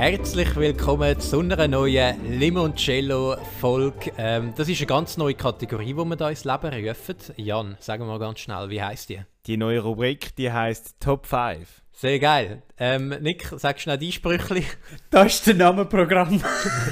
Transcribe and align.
Herzlich 0.00 0.56
willkommen 0.56 1.20
zu 1.20 1.40
einer 1.40 1.68
neuen 1.68 2.38
Limoncello-Folge. 2.38 4.12
Ähm, 4.16 4.54
das 4.56 4.66
ist 4.66 4.78
eine 4.78 4.86
ganz 4.86 5.18
neue 5.18 5.34
Kategorie, 5.34 5.92
die 5.92 5.94
wir 5.94 6.16
hier 6.16 6.28
ins 6.30 6.44
Leben 6.44 6.72
eröffnen. 6.72 7.18
Jan, 7.36 7.76
sagen 7.80 8.04
wir 8.04 8.06
mal 8.06 8.18
ganz 8.18 8.38
schnell, 8.38 8.70
wie 8.70 8.82
heißt 8.82 9.10
die? 9.10 9.20
Die 9.44 9.58
neue 9.58 9.80
Rubrik, 9.80 10.34
die 10.36 10.50
heißt 10.50 11.00
Top 11.00 11.26
5. 11.26 11.82
Sehr 11.92 12.18
geil. 12.18 12.62
Ähm, 12.78 13.10
Nick, 13.20 13.52
sag 13.58 13.78
schnell 13.78 13.98
dein 13.98 14.10
Sprüchli. 14.10 14.64
Das 15.10 15.34
ist 15.34 15.46
der 15.48 15.56
Name 15.56 15.84
Programm. 15.84 16.42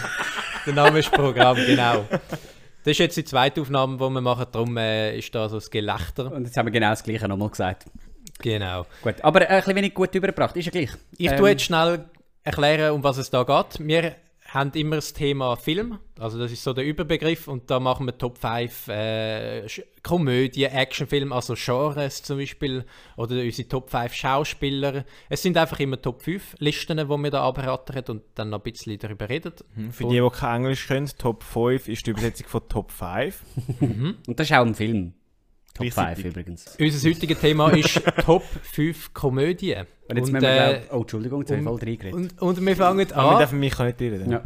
der 0.67 0.75
Name 0.75 0.99
ist 0.99 1.11
Programm, 1.11 1.57
genau. 1.57 2.05
Das 2.11 2.91
ist 2.91 2.99
jetzt 2.99 3.17
die 3.17 3.25
zweite 3.25 3.63
Aufnahme, 3.63 3.97
die 3.97 4.03
wir 4.03 4.21
machen, 4.21 4.45
darum 4.53 4.77
äh, 4.77 5.17
ist 5.17 5.35
da 5.35 5.49
so 5.49 5.57
das 5.57 5.71
Gelächter. 5.71 6.31
Und 6.31 6.45
jetzt 6.45 6.59
haben 6.59 6.67
wir 6.67 6.73
genau 6.73 6.91
das 6.91 7.03
Gleiche 7.03 7.27
nochmal 7.27 7.49
gesagt. 7.49 7.87
Genau. 8.41 8.85
Gut, 9.03 9.15
aber 9.23 9.41
äh, 9.41 9.47
ein 9.47 9.61
bisschen 9.61 9.77
wenig 9.77 9.95
gut 9.95 10.15
übergebracht, 10.15 10.55
ist 10.59 10.67
ja 10.67 10.73
gleich. 10.73 10.91
Ich 11.17 11.31
ähm, 11.31 11.39
tue 11.39 11.49
jetzt 11.49 11.63
schnell 11.63 12.05
erklären, 12.45 12.93
um 12.93 13.05
was 13.05 13.19
es 13.19 13.31
da 13.31 13.43
geht. 13.43 13.87
Wir 13.87 14.17
haben 14.49 14.73
immer 14.73 14.97
das 14.97 15.13
Thema 15.13 15.57
Film, 15.57 15.99
also 16.19 16.39
das 16.39 16.51
ist 16.51 16.65
so 16.65 16.73
der 16.73 16.85
Überbegriff 16.85 17.49
und 17.49 17.71
da 17.71 17.79
machen 17.81 18.07
wir 18.07 18.17
Top 18.17 18.39
5 18.39 18.89
äh, 18.89 19.67
Komödie, 20.03 20.65
Actionfilm, 20.65 21.33
also 21.33 21.55
Genres 21.55 22.23
zum 22.23 22.39
Beispiel 22.39 22.87
oder 23.19 23.37
unsere 23.43 23.69
Top 23.69 23.91
5 23.91 24.15
Schauspieler. 24.15 25.05
Es 25.29 25.43
sind 25.43 25.59
einfach 25.59 25.79
immer 25.81 26.01
Top 26.01 26.23
5 26.23 26.57
Listen, 26.61 26.97
die 26.97 27.09
wir 27.09 27.31
da 27.31 27.43
abrattern 27.43 28.05
und 28.09 28.23
dann 28.37 28.49
noch 28.51 28.61
ein 28.61 28.73
bisschen 28.73 28.99
darüber 28.99 29.29
reden. 29.29 29.53
Mhm. 29.75 29.93
Für 29.93 30.09
die, 30.09 30.21
die 30.21 30.31
kein 30.31 30.63
Englisch 30.63 30.87
können, 30.87 31.11
Top 31.19 31.45
5 31.45 31.89
ist 31.89 32.07
die 32.07 32.11
Übersetzung 32.11 32.49
von 32.49 32.69
Top 32.69 32.91
5. 32.91 33.43
Mhm. 33.81 34.17
Und 34.27 34.41
das 34.41 34.51
ist 34.51 34.57
auch 34.57 34.65
ein 34.65 34.75
Film. 34.75 35.15
Top 35.79 35.93
5 35.93 36.25
übrigens. 36.25 36.77
Unser 36.79 37.09
heutiges 37.09 37.39
Thema 37.39 37.71
ist 37.71 38.03
Top 38.25 38.43
5 38.43 39.15
Komödien. 39.15 39.87
Und 40.09 40.17
jetzt 40.17 40.27
und, 40.27 40.33
müssen 40.33 40.43
wir, 40.43 40.51
äh, 40.51 40.81
oh, 40.91 41.01
Entschuldigung, 41.01 41.41
jetzt 41.41 41.51
habe 41.51 41.61
ich 41.61 41.67
voll 41.67 41.79
reingeredet. 41.79 42.15
Und, 42.15 42.43
und 42.43 42.67
wir 42.67 42.77
fangen 42.77 43.13
an. 43.13 43.31
wir 43.31 43.39
dürfen 43.39 43.61
mich 43.61 43.79
nicht 43.79 44.01
reden. 44.01 44.31
Ja. 44.31 44.43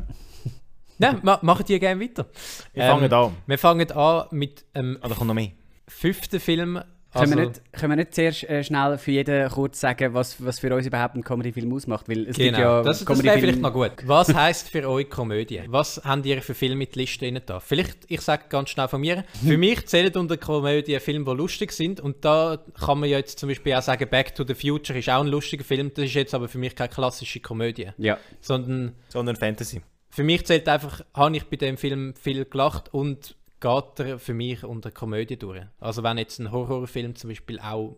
Nein, 0.98 1.20
ma 1.22 1.38
machen 1.42 1.64
die 1.66 1.78
gerne 1.78 2.00
weiter. 2.00 2.26
Wir 2.74 2.84
ähm, 2.84 2.90
fangen 2.90 3.12
an. 3.12 3.36
Wir 3.46 3.58
fangen 3.58 3.90
an 3.92 4.26
mit 4.30 4.64
ähm, 4.74 4.98
kommt 5.00 5.26
noch 5.26 5.34
mehr? 5.34 5.52
fünften 5.88 6.40
Film 6.40 6.82
also, 7.14 7.34
können, 7.34 7.38
wir 7.38 7.48
nicht, 7.48 7.72
können 7.72 7.92
wir 7.92 7.96
nicht 7.96 8.14
zuerst 8.14 8.44
äh, 8.44 8.64
schnell 8.64 8.96
für 8.96 9.10
jeden 9.10 9.48
kurz 9.50 9.80
sagen, 9.80 10.14
was, 10.14 10.42
was 10.44 10.60
für 10.60 10.74
uns 10.74 10.86
überhaupt 10.86 11.14
ein 11.14 11.22
Comedy-Film 11.22 11.72
ausmacht? 11.72 12.08
Weil 12.08 12.26
es 12.26 12.36
genau, 12.36 12.58
ja 12.58 12.82
das, 12.82 13.04
das 13.04 13.22
wäre 13.22 13.38
vielleicht 13.38 13.60
noch 13.60 13.72
gut. 13.72 13.92
Was 14.06 14.32
heisst 14.34 14.70
für 14.70 14.88
euch 14.88 15.10
Komödie? 15.10 15.62
Was 15.66 16.00
habt 16.04 16.24
ihr 16.24 16.40
für 16.40 16.54
Filme 16.54 16.76
mit 16.76 16.96
Liste 16.96 17.26
rein 17.26 17.40
da? 17.44 17.60
Vielleicht, 17.60 17.98
ich 18.08 18.22
sage 18.22 18.44
ganz 18.48 18.70
schnell 18.70 18.88
von 18.88 19.00
mir, 19.00 19.24
für 19.44 19.58
mich 19.58 19.86
zählen 19.86 20.14
unter 20.16 20.38
Komödie 20.38 20.98
Filme, 21.00 21.24
die 21.24 21.36
lustig 21.36 21.72
sind 21.72 22.00
und 22.00 22.24
da 22.24 22.58
kann 22.80 23.00
man 23.00 23.08
ja 23.08 23.18
jetzt 23.18 23.38
zum 23.38 23.48
Beispiel 23.48 23.74
auch 23.74 23.82
sagen, 23.82 24.08
Back 24.08 24.34
to 24.34 24.44
the 24.46 24.54
Future 24.54 24.98
ist 24.98 25.10
auch 25.10 25.20
ein 25.20 25.28
lustiger 25.28 25.64
Film, 25.64 25.92
das 25.94 26.06
ist 26.06 26.14
jetzt 26.14 26.34
aber 26.34 26.48
für 26.48 26.58
mich 26.58 26.74
keine 26.74 26.88
klassische 26.88 27.40
Komödie. 27.40 27.90
Ja. 27.98 28.18
Sondern... 28.40 28.94
Sondern 29.08 29.36
Fantasy. 29.36 29.82
Für 30.08 30.24
mich 30.24 30.44
zählt 30.46 30.68
einfach, 30.68 31.02
habe 31.14 31.36
ich 31.36 31.44
bei 31.44 31.56
dem 31.56 31.76
Film 31.76 32.14
viel 32.14 32.44
gelacht 32.44 32.92
und 32.92 33.34
geht 33.62 34.00
er 34.00 34.18
für 34.18 34.34
mich 34.34 34.64
unter 34.64 34.90
Komödie 34.90 35.38
durch. 35.38 35.62
Also 35.80 36.02
wenn 36.02 36.18
jetzt 36.18 36.38
ein 36.38 36.50
Horrorfilm 36.50 37.14
zum 37.14 37.30
Beispiel 37.30 37.58
auch 37.60 37.96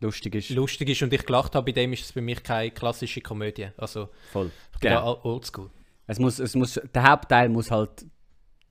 lustig 0.00 0.34
ist, 0.34 0.50
lustig 0.50 0.90
ist 0.90 1.02
und 1.02 1.12
ich 1.12 1.24
gelacht 1.24 1.54
habe, 1.54 1.66
bei 1.66 1.72
dem 1.72 1.92
ist 1.92 2.04
es 2.04 2.10
für 2.10 2.20
mich 2.20 2.42
keine 2.42 2.70
klassische 2.70 3.20
Komödie. 3.20 3.68
Also 3.76 4.08
voll. 4.32 4.50
Ich 4.74 4.80
bin 4.80 4.90
genau. 4.90 5.20
oldschool. 5.24 5.70
Es 6.06 6.18
muss, 6.18 6.38
es 6.38 6.54
muss, 6.54 6.80
der 6.94 7.02
Hauptteil 7.08 7.48
muss 7.48 7.70
halt 7.70 8.06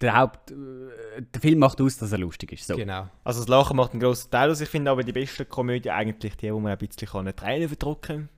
der 0.02 0.16
Haupt, 0.16 0.52
äh, 0.52 1.22
der 1.22 1.42
Film 1.42 1.60
macht 1.60 1.82
aus, 1.82 1.98
dass 1.98 2.12
er 2.12 2.20
lustig 2.20 2.52
ist. 2.52 2.68
So. 2.68 2.76
Genau. 2.76 3.08
Also 3.24 3.40
das 3.40 3.48
Lachen 3.48 3.78
macht 3.78 3.94
einen 3.94 4.02
grossen 4.02 4.30
Teil 4.30 4.52
aus. 4.52 4.62
Ich 4.62 4.70
finde 4.70 4.92
aber 4.92 5.04
die 5.04 5.14
beste 5.14 5.46
Komödie 5.46 5.90
eigentlich 5.90 6.36
die, 6.38 6.54
wo 6.54 6.60
man 6.60 6.74
ein 6.74 6.78
bisschen 6.78 7.08
kann 7.08 7.36
Tränen 7.36 7.68
verdrücken 7.68 8.30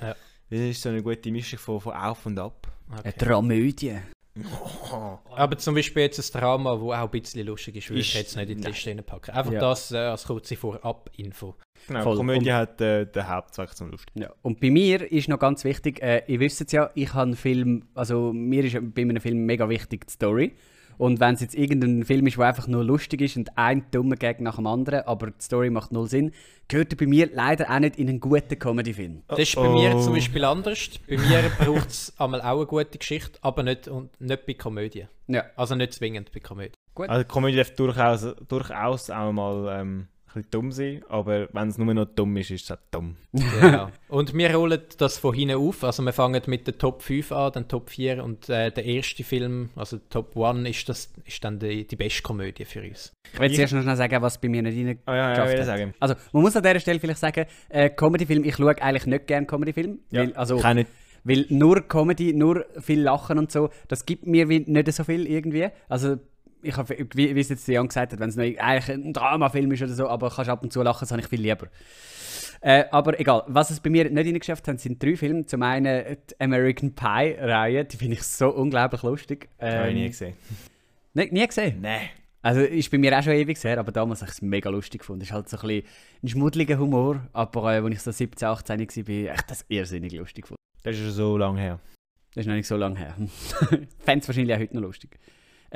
kann. 0.00 0.08
Ja. 0.08 0.16
Das 0.50 0.60
ist 0.60 0.82
so 0.82 0.90
eine 0.90 1.02
gute 1.02 1.30
Mischung 1.30 1.58
von, 1.58 1.80
von 1.80 1.94
Auf 1.94 2.26
und 2.26 2.38
Ab. 2.38 2.66
Okay. 2.90 3.00
Eine 3.04 3.12
Dramödie. 3.14 3.98
Aber 5.34 5.58
zum 5.58 5.74
Beispiel 5.74 6.02
jetzt 6.02 6.18
ein 6.18 6.40
Drama, 6.40 6.74
das 6.74 6.82
auch 6.82 6.92
ein 6.92 7.10
bisschen 7.10 7.46
lustig 7.46 7.76
ist, 7.76 7.90
würde 7.90 8.00
ich 8.00 8.14
jetzt 8.14 8.36
nicht 8.36 8.50
in 8.50 8.60
die 8.60 8.66
Liste 8.66 8.94
packen. 9.02 9.32
Einfach 9.32 9.52
ja. 9.52 9.60
das 9.60 9.92
äh, 9.92 9.98
als 9.98 10.24
kurze 10.24 10.56
Vorab-Info. 10.56 11.54
Genau, 11.86 12.02
Voll. 12.02 12.16
Komödie 12.16 12.50
und, 12.50 12.56
hat 12.56 12.80
äh, 12.80 13.06
den 13.06 13.28
Hauptzweck 13.28 13.74
zum 13.76 13.90
Lustig. 13.90 14.12
Ja. 14.14 14.32
Und 14.42 14.60
bei 14.60 14.70
mir 14.70 15.10
ist 15.10 15.28
noch 15.28 15.38
ganz 15.38 15.64
wichtig, 15.64 16.02
äh, 16.02 16.22
ihr 16.26 16.40
wisst 16.40 16.60
es 16.60 16.72
ja, 16.72 16.90
ich 16.94 17.12
habe 17.14 17.22
einen 17.22 17.36
Film, 17.36 17.84
also 17.94 18.32
mir 18.32 18.64
ist 18.64 18.76
bei 18.94 19.02
einem 19.02 19.20
Film 19.20 19.46
mega 19.46 19.68
wichtig 19.68 20.06
die 20.06 20.12
Story. 20.12 20.56
Und 20.98 21.20
wenn 21.20 21.34
es 21.34 21.40
jetzt 21.40 21.54
irgendein 21.54 22.04
Film 22.04 22.26
ist, 22.26 22.36
der 22.36 22.46
einfach 22.46 22.66
nur 22.66 22.84
lustig 22.84 23.20
ist 23.20 23.36
und 23.36 23.56
ein 23.56 23.84
dummer 23.90 24.16
Gag 24.16 24.40
nach 24.40 24.56
dem 24.56 24.66
anderen, 24.66 25.00
aber 25.06 25.28
die 25.28 25.42
Story 25.42 25.70
macht 25.70 25.92
null 25.92 26.08
Sinn, 26.08 26.32
gehört 26.68 26.92
er 26.92 26.96
bei 26.96 27.06
mir 27.06 27.28
leider 27.32 27.70
auch 27.70 27.78
nicht 27.78 27.96
in 27.96 28.08
einen 28.08 28.20
guten 28.20 28.58
Comedy-Film. 28.58 29.22
Das 29.28 29.38
ist 29.38 29.54
bei 29.56 29.68
mir 29.68 29.98
zum 30.00 30.14
Beispiel 30.14 30.44
anders. 30.44 30.90
Bei 31.08 31.16
mir 31.16 31.50
braucht 31.58 31.88
es 31.88 32.12
einmal 32.18 32.40
auch 32.40 32.56
eine 32.56 32.66
gute 32.66 32.98
Geschichte, 32.98 33.38
aber 33.42 33.62
nicht, 33.62 33.88
und 33.88 34.18
nicht 34.20 34.46
bei 34.46 34.54
Komödie. 34.54 35.06
Ja. 35.28 35.44
Also 35.56 35.74
nicht 35.74 35.92
zwingend 35.92 36.32
bei 36.32 36.40
Komödie. 36.40 36.72
Gut. 36.94 37.08
Also 37.08 37.24
Komödie 37.26 37.56
darf 37.56 37.70
durchaus, 37.72 38.26
durchaus 38.48 39.10
auch 39.10 39.32
mal 39.32 39.80
ähm, 39.80 40.08
bisschen 40.36 40.50
dumm 40.50 40.72
sein, 40.72 41.02
aber 41.08 41.48
wenn 41.52 41.68
es 41.68 41.78
nur 41.78 41.92
noch 41.92 42.06
dumm 42.06 42.36
ist, 42.36 42.50
ist 42.50 42.64
es 42.64 42.70
auch 42.70 42.80
dumm. 42.90 43.16
Genau. 43.32 43.90
und 44.08 44.34
wir 44.34 44.54
rollen 44.54 44.80
das 44.98 45.18
von 45.18 45.34
hinten 45.34 45.56
auf. 45.56 45.82
Also 45.84 46.02
wir 46.02 46.12
fangen 46.12 46.40
mit 46.46 46.66
der 46.66 46.78
Top 46.78 47.02
5 47.02 47.32
an, 47.32 47.52
dann 47.52 47.68
Top 47.68 47.90
4 47.90 48.22
und 48.22 48.48
äh, 48.48 48.70
der 48.70 48.84
erste 48.84 49.24
Film, 49.24 49.70
also 49.76 49.98
Top 50.10 50.36
1, 50.36 50.68
ist, 50.68 50.88
das, 50.88 51.12
ist 51.24 51.44
dann 51.44 51.58
die, 51.58 51.86
die 51.86 51.96
beste 51.96 52.22
Komödie 52.22 52.64
für 52.64 52.82
uns. 52.82 53.12
Ich 53.32 53.40
will 53.40 53.52
zuerst 53.52 53.72
noch 53.72 53.82
schnell 53.82 53.96
sagen, 53.96 54.22
was 54.22 54.40
bei 54.40 54.48
mir 54.48 54.62
nicht 54.62 54.76
rein 54.76 54.98
oh, 55.06 55.10
ja, 55.10 55.34
ja, 55.34 55.50
ja, 55.50 55.64
sagen. 55.64 55.94
Also 55.98 56.14
man 56.32 56.42
muss 56.42 56.56
an 56.56 56.62
dieser 56.62 56.80
Stelle 56.80 57.00
vielleicht 57.00 57.20
sagen, 57.20 57.46
äh, 57.68 57.90
Comedy-Film, 57.90 58.44
ich 58.44 58.56
schaue 58.56 58.80
eigentlich 58.80 59.06
nicht 59.06 59.26
gerne 59.26 59.46
Comedy-Film. 59.46 59.98
Ja, 60.10 60.22
weil, 60.22 60.32
also, 60.34 60.56
nicht. 60.74 60.90
Weil 61.24 61.44
nur 61.48 61.80
Comedy, 61.88 62.32
nur 62.32 62.66
viel 62.80 63.00
Lachen 63.00 63.38
und 63.38 63.50
so, 63.50 63.70
das 63.88 64.06
gibt 64.06 64.26
mir 64.26 64.46
nicht 64.46 64.92
so 64.92 65.02
viel 65.02 65.26
irgendwie. 65.26 65.68
Also 65.88 66.18
ich 66.66 66.76
habe, 66.76 66.96
wie, 67.14 67.34
wie 67.34 67.40
es 67.40 67.48
jetzt 67.48 67.66
Jan 67.68 67.88
gesagt 67.88 68.12
hat, 68.12 68.20
wenn 68.20 68.28
es 68.28 68.38
eigentlich 68.38 68.88
ein 68.88 69.12
Dramafilm 69.12 69.70
ist 69.72 69.82
oder 69.82 69.94
so, 69.94 70.08
aber 70.08 70.30
kannst 70.30 70.50
ab 70.50 70.62
und 70.62 70.72
zu 70.72 70.82
lachen, 70.82 71.00
das 71.00 71.10
habe 71.10 71.20
ich 71.20 71.28
viel 71.28 71.40
lieber. 71.40 71.68
Äh, 72.60 72.84
aber 72.90 73.20
egal, 73.20 73.44
was 73.46 73.70
es 73.70 73.80
bei 73.80 73.90
mir 73.90 74.10
nicht 74.10 74.26
reingeschafft 74.26 74.66
hat, 74.68 74.80
sind 74.80 75.02
drei 75.02 75.16
Filme. 75.16 75.46
Zum 75.46 75.62
einen 75.62 76.16
die 76.30 76.40
American 76.40 76.94
Pie-Reihe, 76.94 77.84
die 77.84 77.96
finde 77.96 78.14
ich 78.14 78.22
so 78.22 78.48
unglaublich 78.48 79.02
lustig. 79.02 79.48
Ähm, 79.58 79.78
habe 79.78 79.88
ich 79.90 79.94
nie 79.94 80.08
gesehen. 80.08 80.34
Nie, 81.14 81.30
nie 81.30 81.46
gesehen? 81.46 81.80
Nein. 81.80 82.08
Also 82.42 82.60
ist 82.60 82.90
bei 82.90 82.98
mir 82.98 83.18
auch 83.18 83.22
schon 83.22 83.32
ewig 83.32 83.62
her, 83.64 83.78
aber 83.78 83.90
damals 83.90 84.20
habe 84.20 84.30
ich 84.30 84.36
es 84.36 84.42
mega 84.42 84.70
lustig 84.70 85.00
gefunden. 85.00 85.22
Es 85.22 85.28
ist 85.28 85.34
halt 85.34 85.48
so 85.48 85.56
ein, 85.56 85.66
bisschen 85.66 85.88
ein 86.22 86.28
schmuddeliger 86.28 86.78
Humor, 86.78 87.26
aber 87.32 87.72
äh, 87.72 87.78
als 87.78 87.94
ich 87.94 88.02
so 88.02 88.12
17, 88.12 88.48
18 88.48 88.80
war, 88.80 89.04
bin 89.04 89.26
echt 89.26 89.50
das 89.50 89.64
irrsinnig 89.68 90.12
lustig 90.12 90.42
gefunden. 90.42 90.60
Das 90.82 90.94
ist 90.94 91.02
schon 91.02 91.10
so 91.10 91.36
lange 91.36 91.60
her. 91.60 91.80
Das 92.34 92.42
ist 92.42 92.46
noch 92.46 92.54
nicht 92.54 92.68
so 92.68 92.76
lange 92.76 92.98
her. 92.98 93.14
Fände 93.98 94.22
es 94.22 94.28
wahrscheinlich 94.28 94.54
auch 94.54 94.60
heute 94.60 94.74
noch 94.76 94.82
lustig. 94.82 95.18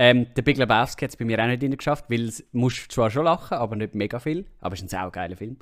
Ähm, 0.03 0.33
der 0.35 0.41
Big 0.41 0.57
Lebowski 0.57 1.05
hat 1.05 1.11
es 1.11 1.17
bei 1.19 1.27
mir 1.27 1.39
auch 1.39 1.47
nicht 1.47 1.77
geschafft, 1.77 2.07
weil 2.09 2.25
es 2.25 2.43
musst 2.53 2.91
zwar 2.91 3.11
schon 3.11 3.27
lachen, 3.27 3.59
aber 3.59 3.77
nicht 3.77 3.95
mega 3.95 4.19
viel. 4.19 4.47
Aber 4.59 4.73
es 4.73 4.81
ist 4.81 4.87
ein 4.87 4.89
saugeiler 4.89 5.37
Film. 5.37 5.59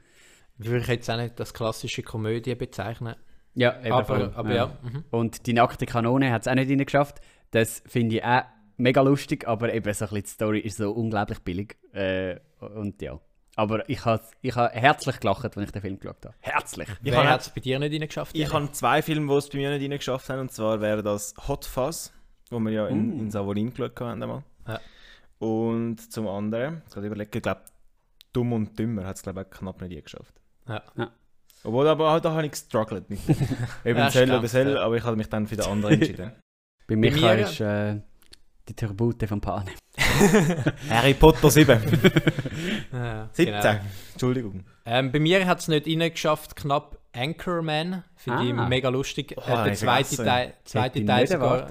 Würde 0.58 0.78
ich 0.78 0.86
jetzt 0.86 1.10
auch 1.10 1.16
nicht 1.16 1.40
als 1.40 1.52
klassische 1.52 2.04
Komödie 2.04 2.54
bezeichnen. 2.54 3.16
Ja, 3.54 3.80
eben 3.80 3.90
aber, 3.90 4.32
aber 4.36 4.50
ja. 4.50 4.54
ja. 4.54 4.78
Mhm. 4.80 5.04
Und 5.10 5.48
die 5.48 5.54
nackte 5.54 5.86
Kanone 5.86 6.30
hat 6.30 6.42
es 6.42 6.46
auch 6.46 6.54
nicht 6.54 6.70
geschafft. 6.86 7.20
Das 7.50 7.82
finde 7.84 8.18
ich 8.18 8.24
auch 8.24 8.42
mega 8.76 9.00
lustig, 9.00 9.48
aber 9.48 9.74
eben 9.74 9.92
so 9.92 10.04
ein 10.04 10.10
bisschen 10.10 10.22
die 10.22 10.30
Story 10.30 10.60
ist 10.60 10.76
so 10.76 10.92
unglaublich 10.92 11.40
billig. 11.40 11.76
Äh, 11.92 12.36
und 12.60 13.02
ja. 13.02 13.18
Aber 13.56 13.88
ich 13.90 14.04
habe 14.04 14.22
ich 14.40 14.54
ha 14.54 14.70
herzlich 14.70 15.18
gelacht, 15.18 15.46
als 15.46 15.56
ich 15.56 15.72
den 15.72 15.82
Film 15.82 15.98
geschaut 15.98 16.24
habe. 16.24 16.36
Herzlich. 16.38 16.88
Ich 17.02 17.10
Wer 17.10 17.28
hat 17.28 17.40
es 17.40 17.50
bei 17.50 17.60
dir 17.60 17.80
nicht 17.80 18.06
geschafft? 18.06 18.36
Ich 18.36 18.52
habe 18.52 18.70
zwei 18.70 19.02
Filme, 19.02 19.32
die 19.32 19.36
es 19.36 19.48
bei 19.48 19.58
mir 19.58 19.76
nicht 19.76 19.90
geschafft 19.90 20.28
haben. 20.28 20.42
Und 20.42 20.52
zwar 20.52 20.80
wäre 20.80 21.02
das 21.02 21.34
Hot 21.48 21.64
Fuzz 21.64 22.12
wo 22.50 22.58
wir 22.60 22.70
ja 22.70 22.86
in, 22.88 23.12
uh. 23.12 23.18
in 23.18 23.30
Savorin 23.30 23.70
geschaut 23.70 24.00
haben. 24.00 24.44
Ja. 24.66 24.80
Und 25.38 26.12
zum 26.12 26.28
anderen, 26.28 26.82
ich 26.88 26.96
habe 26.96 27.06
überlegt, 27.06 27.34
ich 27.34 27.42
glaube, 27.42 27.62
Dumm 28.32 28.52
und 28.52 28.78
Dümmer 28.78 29.06
hat 29.06 29.16
es 29.16 29.22
glaube 29.22 29.42
ich 29.42 29.58
knapp 29.58 29.80
nicht 29.80 30.04
geschafft. 30.04 30.34
Ja. 30.68 30.82
ja. 30.96 31.10
Obwohl, 31.64 31.88
aber 31.88 32.14
auch 32.14 32.20
da 32.20 32.32
habe 32.32 32.44
ich 32.44 32.52
gestruggelt 32.52 33.10
mit 33.10 33.20
Eben 33.84 33.98
ja, 33.98 34.10
Cell 34.10 34.30
oder 34.30 34.46
Cell, 34.46 34.78
aber 34.78 34.96
ich 34.96 35.04
habe 35.04 35.16
mich 35.16 35.28
dann 35.28 35.46
für 35.46 35.56
den 35.56 35.66
anderen 35.66 35.94
entschieden. 35.94 36.32
Bei 36.86 36.96
Micha 36.96 37.32
ist 37.32 37.60
äh, 37.60 38.00
die 38.68 38.74
Turbute 38.74 39.26
von 39.26 39.40
Panem. 39.40 39.74
Harry 40.88 41.14
Potter 41.14 41.50
7. 41.50 41.78
ja, 42.92 43.28
17, 43.32 43.54
genau. 43.54 43.80
Entschuldigung. 44.12 44.64
Ähm, 44.86 45.12
bei 45.12 45.20
mir 45.20 45.46
hat 45.46 45.58
es 45.60 45.68
nicht 45.68 45.86
reingeschafft, 45.86 46.56
knapp 46.56 46.98
Anchorman. 47.18 48.04
Finde 48.16 48.38
ah. 48.38 48.44
ich 48.44 48.68
mega 48.68 48.88
lustig. 48.88 49.34
Oh, 49.36 49.40
äh, 49.40 49.64
der 49.64 49.74
zweite 49.74 50.16
Teil, 50.16 50.54
zweite, 50.64 51.04
Teil 51.04 51.26
sogar, 51.26 51.66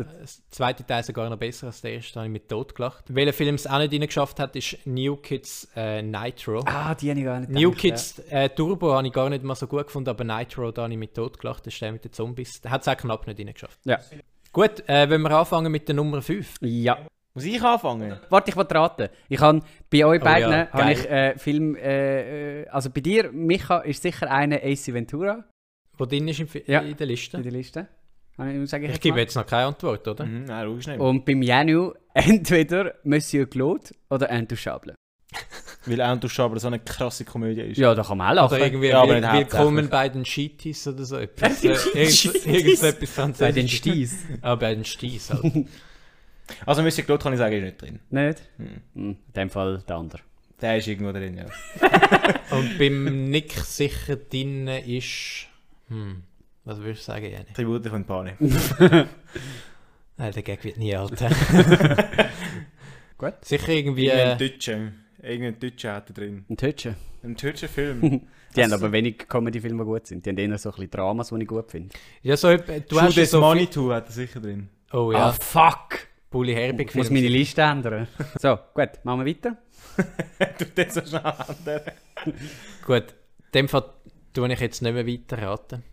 zweite 0.50 0.86
Teil 0.86 1.04
sogar 1.04 1.30
noch 1.30 1.38
besser 1.38 1.68
als 1.68 1.82
der 1.82 1.94
erste, 1.94 2.14
da 2.14 2.20
habe 2.22 2.28
ich 2.28 2.34
mit 2.34 2.50
tot 2.50 2.76
gelacht. 2.76 3.06
Welcher 3.08 3.34
Film 3.34 3.56
es 3.56 3.68
auch 3.68 3.80
nicht 3.80 3.94
reingeschafft 3.94 4.40
hat, 4.40 4.56
ist 4.56 4.78
New 4.86 5.16
Kids 5.18 5.68
äh, 5.76 6.02
Nitro. 6.02 6.64
Ah, 6.66 6.96
die 6.96 7.10
habe 7.10 7.20
ich 7.20 7.26
gar 7.26 7.40
nicht 7.40 7.50
New 7.52 7.70
gedacht, 7.70 7.82
Kids 7.82 8.22
ja. 8.30 8.44
äh, 8.44 8.50
Turbo 8.50 8.94
habe 8.94 9.08
ich 9.08 9.14
gar 9.14 9.30
nicht 9.30 9.44
mal 9.44 9.56
so 9.56 9.68
gut 9.68 9.88
gefunden, 9.88 10.10
aber 10.10 10.24
Nitro, 10.24 10.72
da 10.72 10.84
habe 10.84 10.94
ich 10.94 11.00
mit 11.00 11.16
tot 11.16 11.40
gelacht. 11.40 11.66
Das 11.66 11.74
ist 11.74 11.82
der 11.82 11.92
mit 11.92 12.04
den 12.04 12.14
Zombies. 12.14 12.62
Der 12.62 12.72
hat 12.72 12.82
es 12.82 12.88
auch 12.88 12.98
knapp 12.98 13.26
nicht 13.28 13.40
reingeschafft. 13.40 13.80
Ja. 13.86 14.00
Gut, 14.52 14.88
äh, 14.88 15.10
wenn 15.10 15.22
wir 15.22 15.32
anfangen 15.32 15.72
mit 15.72 15.88
der 15.88 15.96
Nummer 15.96 16.22
5. 16.22 16.56
Ja. 16.62 16.98
Muss 17.38 17.46
ich 17.46 17.62
anfangen? 17.62 18.20
Warte, 18.30 18.50
ich 18.50 18.58
will 18.58 18.66
raten. 18.66 19.10
Ich 19.30 19.40
habe 19.40 19.62
bei 19.92 20.04
euch 20.04 20.20
oh, 20.20 20.26
beiden 20.26 20.52
ja, 20.52 20.68
habe 20.72 20.92
ich 20.92 21.08
äh, 21.08 21.38
Film. 21.38 21.76
Äh, 21.76 22.62
äh, 22.64 22.68
also 22.70 22.90
bei 22.90 23.00
dir, 23.00 23.32
Micha, 23.32 23.78
ist 23.82 24.02
sicher 24.02 24.32
eine 24.32 24.64
AC 24.64 24.88
Ventura. 24.88 25.46
Wo 25.96 26.06
drin 26.08 26.28
ist 26.28 26.40
im, 26.40 26.48
ja, 26.66 26.80
in 26.80 26.98
der 26.98 27.06
Liste? 27.06 27.38
In 27.38 27.44
der 27.44 27.52
Liste. 27.52 27.88
Ich, 28.40 28.74
ich, 28.74 28.84
ich 28.90 29.02
gebe 29.02 29.20
jetzt 29.20 29.36
noch 29.36 29.46
keine 29.46 29.68
Antwort, 29.68 30.08
oder? 30.08 30.26
Mhm, 30.26 30.46
nein, 30.46 30.66
logisch 30.66 30.88
nicht. 30.88 31.00
Und 31.00 31.26
beim 31.26 31.44
Janu 31.44 31.94
entweder 32.16 32.96
Monsieur 33.04 33.48
Claude 33.48 33.92
oder 34.10 34.32
Intouchable. 34.32 34.96
Weil 35.86 36.00
Intouchable 36.00 36.60
so 36.60 36.68
eine 36.68 36.80
krasse 36.80 37.24
Komödie 37.24 37.62
ist. 37.62 37.78
Ja, 37.78 37.94
da 37.94 38.02
kann 38.02 38.18
man 38.18 38.30
auch 38.30 38.34
lachen. 38.34 38.56
Oder 38.56 38.66
irgendwie 38.66 38.88
Ja, 38.88 39.04
aber 39.04 39.14
Will, 39.14 39.32
Willkommen 39.32 39.90
bei 39.90 40.10
den 40.10 40.24
Cheaties 40.24 40.88
oder 40.88 41.06
so 41.06 41.18
etwas. 41.20 41.64
Äh, 41.64 41.68
irgend- 41.68 42.48
Irgendetwas 42.48 43.38
Bei 43.38 43.52
den. 43.52 43.68
Sties. 43.68 44.26
Ah, 44.42 44.56
bei 44.56 44.74
den 44.74 44.86
Sties 44.86 45.30
halt. 45.30 45.68
Also 46.66 46.82
Monsieur 46.82 47.06
Claude 47.06 47.22
kann 47.24 47.34
ich 47.34 47.40
sagen, 47.40 47.56
ist 47.56 47.64
nicht 47.64 47.82
drin. 47.82 48.00
Nicht? 48.10 48.42
Hm. 48.58 48.68
Hm, 48.94 49.10
In 49.10 49.18
dem 49.36 49.50
Fall 49.50 49.84
der 49.88 49.96
andere. 49.98 50.22
Der 50.62 50.78
ist 50.78 50.88
irgendwo 50.88 51.12
drin, 51.12 51.38
ja. 51.38 51.46
Und 52.56 52.78
beim 52.80 53.30
Nick 53.30 53.52
sicher 53.54 54.16
drin 54.16 54.68
ist... 54.68 55.48
Hm, 55.90 56.24
was 56.66 56.80
würdest 56.80 57.02
du 57.08 57.12
sagen, 57.12 57.26
Jenny? 57.26 57.46
Tribute 57.54 57.88
von 57.88 58.04
Pane. 58.06 58.34
Nein, 60.18 60.32
der 60.34 60.42
Gag 60.44 60.64
wird 60.64 60.78
nie 60.78 60.96
alt. 60.96 61.12
Gut. 63.18 63.34
Sicher 63.44 63.70
irgendwie... 63.70 64.06
Irgendein 64.08 64.32
Äh, 64.32 64.38
Deutscher. 64.50 64.92
Irgendein 65.22 65.60
Deutscher 65.60 65.94
hat 65.94 66.10
er 66.10 66.14
drin. 66.14 66.46
Ein 66.50 66.58
Tötschen. 66.58 66.96
Ein 67.24 67.36
deutscher 67.36 67.68
Film. 67.68 68.02
Die 68.56 68.62
haben 68.64 68.72
Also- 68.72 68.76
aber 68.86 68.92
wenig 68.92 69.28
Comedy-Filme, 69.28 69.84
die 69.84 69.86
gut 69.86 70.08
sind. 70.08 70.26
Die 70.26 70.30
haben 70.30 70.38
eher 70.38 70.58
so 70.58 70.70
ein 70.70 70.76
bisschen 70.76 70.92
Dramas, 70.92 71.30
die 71.30 71.42
ich 71.42 71.48
gut 71.48 71.72
finde. 71.72 71.94
ja, 72.22 72.38
so, 72.38 72.48
etwa- 72.50 72.74
du 72.80 72.86
Du 72.88 73.02
hast 73.02 73.16
so 73.16 73.22
viel- 73.24 73.40
Manitou 73.40 73.92
hat 73.92 74.06
er 74.08 74.12
sicher 74.12 74.40
drin. 74.40 74.70
Oh 74.92 75.12
Ah, 75.12 75.18
ja, 75.18 75.32
fuck! 75.34 76.00
Bully 76.30 76.54
Herbig 76.54 76.90
Ich 76.90 76.96
muss 76.96 77.10
meine 77.10 77.28
Liste 77.28 77.62
ändern. 77.62 78.08
So, 78.40 78.58
gut, 78.74 78.90
machen 79.04 79.26
wir 79.26 79.36
weiter. 79.36 79.58
du 80.60 80.66
den 80.66 80.90
so 80.90 81.02
schnell 81.06 81.22
ändern. 81.48 81.82
Gut, 82.86 83.04
in 83.46 83.52
dem 83.54 83.68
Fall 83.70 83.94
tue 84.34 84.52
ich 84.54 84.60
jetzt 84.60 84.82
nicht 84.82 84.94
mehr 84.94 85.08
weiter 85.08 85.42
raten. 85.42 85.84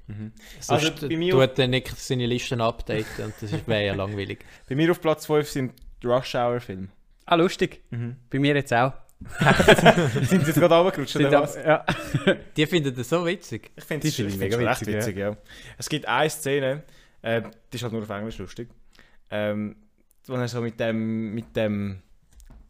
Also, 0.69 0.87
Sonst 0.87 1.09
bei 1.09 1.17
mir- 1.17 1.33
tut 1.33 1.57
der 1.59 1.69
Nick 1.69 1.89
seine 1.97 2.27
Listen 2.27 2.61
updaten 2.61 3.27
und 3.27 3.35
das 3.41 3.67
wäre 3.67 3.87
ja 3.87 3.95
langweilig. 3.95 4.45
Bei 4.69 4.75
mir 4.75 4.91
auf 4.91 5.01
Platz 5.01 5.27
5 5.27 5.49
sind 5.49 5.73
Rush 6.05 6.35
Hour 6.35 6.61
Filme. 6.61 6.89
Ah, 7.27 7.37
lustig. 7.37 7.83
Bei 8.29 8.39
mir 8.39 8.55
jetzt 8.55 8.73
auch. 8.75 8.93
sind 10.23 10.29
sie 10.29 10.37
jetzt 10.49 10.55
gerade 10.55 10.75
runtergerutscht 10.75 11.17
oder 11.17 11.43
was? 11.43 11.57
ja. 11.57 11.85
Die 12.57 12.67
finden 12.67 12.95
das 12.95 13.09
so 13.09 13.25
witzig. 13.25 13.71
Ich 13.77 13.85
finde 13.85 14.09
es 14.09 14.15
finde 14.15 14.33
ich 14.33 14.39
mega 14.39 14.59
witzig, 14.59 14.89
witzig, 14.89 14.95
witzig 14.97 15.17
ja. 15.17 15.37
Es 15.79 15.89
gibt 15.89 16.07
eine 16.07 16.29
Szene, 16.29 16.83
äh, 17.23 17.41
die 17.73 17.77
ist 17.77 17.83
halt 17.83 17.93
nur 17.95 18.03
auf 18.03 18.11
Englisch 18.11 18.37
lustig, 18.37 18.69
ähm, 19.31 19.77
wo 20.29 20.35
er 20.35 20.49
so 20.49 20.61
mit 20.61 20.79
dem, 20.81 21.35
mit 21.35 21.55
dem 21.57 22.03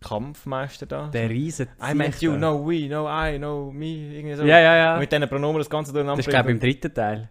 Kampfmeister 0.01 0.87
da... 0.87 1.09
Der 1.09 1.31
riesen 1.31 1.69
I 1.83 1.95
meant 1.95 2.21
you, 2.21 2.33
no 2.33 2.67
we, 2.67 2.89
no 2.89 3.09
I, 3.09 3.39
no 3.39 3.71
me, 3.73 4.17
irgendwie 4.17 4.35
so. 4.35 4.45
Ja, 4.45 4.61
ja, 4.61 4.77
ja. 4.77 4.99
Mit 4.99 5.11
diesen 5.11 5.29
Pronomen 5.29 5.59
das 5.59 5.71
Ganze 5.71 5.93
durcheinander 5.93 6.19
Das 6.19 6.27
ist, 6.27 6.31
glaube 6.31 6.51
ich, 6.51 6.55
im 6.55 6.61
dritten 6.61 6.93
Teil. 6.93 7.31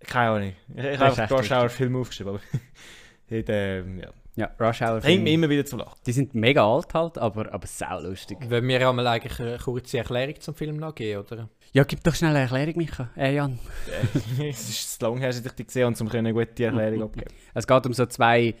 Keine 0.00 0.30
Ahnung. 0.30 0.52
Ich, 0.74 0.84
ich 0.84 0.98
habe 0.98 1.34
Rush 1.34 1.50
Hour. 1.50 1.68
Film 1.68 1.96
aufgeschrieben, 1.96 2.34
aber... 2.34 2.40
Dort, 3.30 3.46
ähm, 3.48 3.98
ja. 4.00 4.10
Ja, 4.36 4.50
Rush 4.58 4.82
Hour. 4.82 5.00
Bringt 5.00 5.22
mich 5.22 5.32
Film. 5.32 5.42
immer 5.42 5.50
wieder 5.50 5.64
zum 5.64 5.80
Lachen. 5.80 5.98
Die 6.06 6.12
sind 6.12 6.34
mega 6.34 6.66
alt 6.66 6.94
halt, 6.94 7.18
aber, 7.18 7.52
aber 7.52 7.66
sau 7.66 8.00
lustig. 8.00 8.38
Wollen 8.48 8.66
wir 8.66 8.88
einmal 8.88 9.06
eigentlich 9.06 9.38
eine 9.40 9.58
kurze 9.58 9.98
Erklärung 9.98 10.40
zum 10.40 10.54
Film 10.54 10.76
noch 10.76 10.94
geben, 10.94 11.20
oder? 11.20 11.48
Ja, 11.72 11.84
gib 11.84 12.02
doch 12.02 12.14
schnell 12.14 12.30
eine 12.30 12.40
Erklärung, 12.40 12.76
Micha. 12.76 13.10
Äh, 13.16 13.34
Jan. 13.34 13.58
es 14.48 14.68
ist 14.68 14.98
zu 14.98 15.06
lange 15.06 15.20
her, 15.20 15.32
seit 15.32 15.46
ich 15.46 15.52
die 15.52 15.66
gesehen 15.66 15.94
habe, 15.94 16.04
um 16.04 16.10
eine 16.10 16.32
gute 16.32 16.64
Erklärung 16.64 17.02
abgeben. 17.04 17.30
Es 17.54 17.66
geht 17.66 17.86
um 17.86 17.92
so 17.92 18.06
zwei 18.06 18.54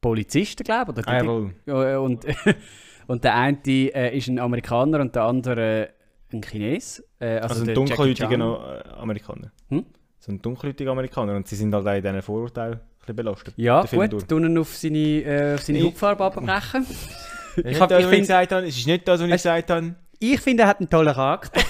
Polizisten, 0.00 0.64
glaube 0.64 0.92
ich. 0.92 1.06
oder? 1.06 1.12
Ah. 1.66 1.82
Ja, 1.90 1.98
und, 1.98 2.24
und 3.06 3.24
der 3.24 3.34
eine 3.34 3.58
äh, 3.66 4.16
ist 4.16 4.28
ein 4.28 4.38
Amerikaner 4.38 5.00
und 5.00 5.14
der 5.14 5.22
andere 5.22 5.90
ein 6.32 6.40
Chines. 6.42 7.02
Äh, 7.18 7.38
also 7.38 7.60
Also, 7.60 7.64
ein 7.70 7.74
dunkelhäutiger 7.74 8.36
no- 8.36 8.56
äh, 8.64 8.82
Amerikaner. 8.98 9.52
Hm? 9.68 9.86
So 10.18 10.32
ein 10.32 10.42
dunkelhäutiger 10.42 10.90
Amerikaner 10.90 11.36
und 11.36 11.46
sie 11.46 11.56
sind 11.56 11.72
halt 11.74 11.86
auch 11.86 11.92
in 11.94 12.02
diesen 12.02 12.22
Vorurteilen 12.22 12.80
ein 13.08 13.14
belastet. 13.16 13.54
Ja, 13.56 13.82
gut, 13.84 14.28
tun 14.28 14.58
auf 14.58 14.74
seine, 14.74 14.98
äh, 14.98 15.54
auf 15.54 15.62
seine 15.62 15.78
Ich- 15.78 15.84
Hautfarbe 15.86 16.24
abbrechen. 16.24 16.86
Ich 17.64 17.80
habe 17.80 17.98
find- 18.02 18.18
gesagt. 18.20 18.52
Es 18.52 18.76
ist 18.76 18.86
nicht 18.86 19.08
das, 19.08 19.18
was 19.20 19.26
ich 19.28 19.32
Es- 19.34 19.42
gesagt 19.44 19.70
habe. 19.70 19.94
Ich 20.18 20.40
finde, 20.40 20.64
er 20.64 20.68
hat 20.68 20.78
einen 20.80 20.90
tollen 20.90 21.14
Charakter. 21.14 21.60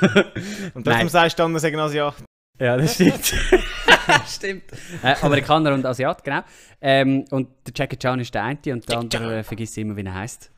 Und 0.74 0.84
trotzdem 0.84 1.08
sagst 1.08 1.38
du 1.38 1.42
dann, 1.44 1.54
dass 1.54 1.62
ich 1.64 1.76
Asiat. 1.76 2.14
Ja, 2.58 2.76
das 2.76 2.94
stimmt. 2.94 3.24
stimmt. 4.26 4.64
Äh, 5.02 5.14
Amerikaner 5.20 5.74
und 5.74 5.84
Asiat, 5.84 6.24
genau. 6.24 6.42
Ähm, 6.80 7.24
und 7.30 7.48
der 7.66 7.72
Jackie 7.74 7.96
Chan 7.96 8.20
ist 8.20 8.34
der 8.34 8.44
eine 8.44 8.58
und 8.72 8.88
der 8.88 8.98
andere 8.98 9.38
äh, 9.38 9.42
vergisst 9.42 9.76
immer, 9.78 9.96
wie 9.96 10.04
er 10.04 10.14
heißt. 10.14 10.50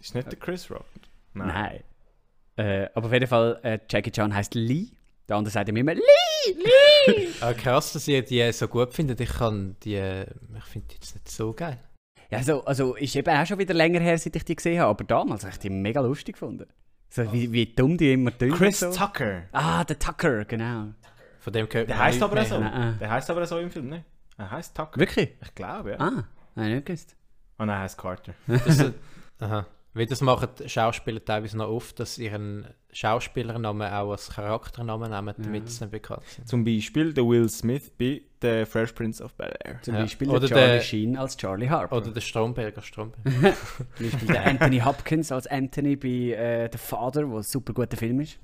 Ist 0.00 0.14
nicht 0.14 0.30
der 0.30 0.38
Chris 0.38 0.70
Rock? 0.70 0.86
Nein. 1.34 1.82
Äh, 2.56 2.88
aber 2.94 3.06
auf 3.06 3.12
jeden 3.12 3.26
Fall, 3.26 3.60
äh, 3.62 3.78
Jackie 3.88 4.10
Chan 4.10 4.34
heißt 4.34 4.54
Lee. 4.54 4.88
Der 5.28 5.36
andere 5.36 5.52
sagt 5.52 5.68
ihm 5.68 5.76
immer 5.76 5.94
Lee, 5.94 6.02
Lee. 6.46 7.28
Aber 7.40 7.54
krass, 7.54 7.92
dass 7.94 8.06
ihr 8.08 8.22
die 8.22 8.52
so 8.52 8.68
gut 8.68 8.92
findet. 8.92 9.20
Ich 9.20 9.30
kann 9.30 9.76
die... 9.82 9.96
Ich 9.96 10.64
finde 10.64 10.88
die 10.88 10.94
jetzt 10.94 11.14
nicht 11.14 11.30
so 11.30 11.52
geil. 11.52 11.78
Ja, 12.30 12.38
also, 12.38 12.64
also 12.64 12.94
ist 12.94 13.16
eben 13.16 13.34
auch 13.34 13.46
schon 13.46 13.58
wieder 13.58 13.74
länger 13.74 14.00
her, 14.00 14.18
seit 14.18 14.36
ich 14.36 14.44
die 14.44 14.56
gesehen 14.56 14.80
habe. 14.80 14.90
Aber 14.90 15.04
damals 15.04 15.42
habe 15.42 15.52
ich 15.52 15.58
die 15.58 15.70
mega 15.70 16.00
lustig 16.00 16.34
gefunden. 16.34 16.66
So, 17.08 17.32
wie, 17.32 17.52
wie 17.52 17.66
dumm 17.66 17.96
die 17.96 18.12
immer 18.12 18.36
tun. 18.36 18.50
Chris 18.50 18.80
so. 18.80 18.90
Tucker. 18.90 19.44
Ah, 19.52 19.84
der 19.84 19.98
Tucker, 19.98 20.44
genau. 20.44 20.94
Von 21.44 21.52
dem 21.52 21.68
gehört 21.68 21.90
Der 21.90 21.98
heißt 21.98 22.22
aber 22.22 22.34
mehr. 22.36 22.44
so. 22.46 22.58
Nein. 22.58 22.96
Der 22.98 23.10
heißt 23.10 23.28
aber 23.30 23.44
so 23.46 23.58
im 23.58 23.70
Film, 23.70 23.90
ne? 23.90 24.02
Er 24.38 24.50
heißt 24.50 24.74
Tucker. 24.74 24.98
Wirklich? 24.98 25.34
Ich 25.42 25.54
glaube, 25.54 25.90
ja. 25.90 25.96
Ah, 25.98 26.24
habe 26.56 26.68
ich 26.68 26.74
nicht 26.74 26.86
gewusst. 26.86 27.14
Und 27.58 27.68
er 27.68 27.80
heißt 27.80 27.98
Carter. 27.98 28.32
Das, 28.46 28.92
aha. 29.40 29.66
Weil 29.92 30.06
das 30.06 30.22
machen 30.22 30.48
Schauspieler 30.66 31.22
teilweise 31.24 31.56
noch 31.58 31.68
oft, 31.68 32.00
dass 32.00 32.14
sie 32.14 32.24
ihren 32.24 32.66
Schauspielernamen 32.92 33.92
auch 33.92 34.10
als 34.12 34.30
Charakternamen 34.30 35.10
nehmen, 35.10 35.34
damit 35.38 35.68
sie 35.68 35.84
nicht 35.84 35.90
bekannt 35.92 36.24
sind. 36.24 36.48
Zum 36.48 36.64
Beispiel 36.64 37.12
der 37.12 37.24
Will 37.24 37.48
Smith 37.50 37.92
bei 37.96 38.22
The 38.40 38.64
Fresh 38.64 38.92
Prince 38.92 39.22
of 39.22 39.34
Bel-Air. 39.34 39.82
Zum 39.82 39.94
Ja. 39.94 40.00
Beispiel 40.00 40.30
Oder 40.30 40.40
der 40.40 40.48
Charlie 40.48 40.66
der- 40.72 40.80
Sheen 40.80 41.16
als 41.16 41.36
Charlie 41.36 41.68
Harper. 41.68 41.96
Oder 41.96 42.10
der 42.10 42.20
Stromberger 42.22 42.80
Stromberger. 42.82 43.30
Zum 43.96 44.10
Beispiel 44.10 44.28
der 44.28 44.46
Anthony 44.46 44.80
Hopkins 44.80 45.30
als 45.30 45.46
Anthony 45.46 45.94
bei 45.96 46.08
äh, 46.08 46.68
The 46.72 46.78
Father, 46.78 47.30
was 47.30 47.48
ein 47.48 47.50
super 47.52 47.72
guter 47.74 47.96
Film 47.98 48.18
ist. 48.20 48.38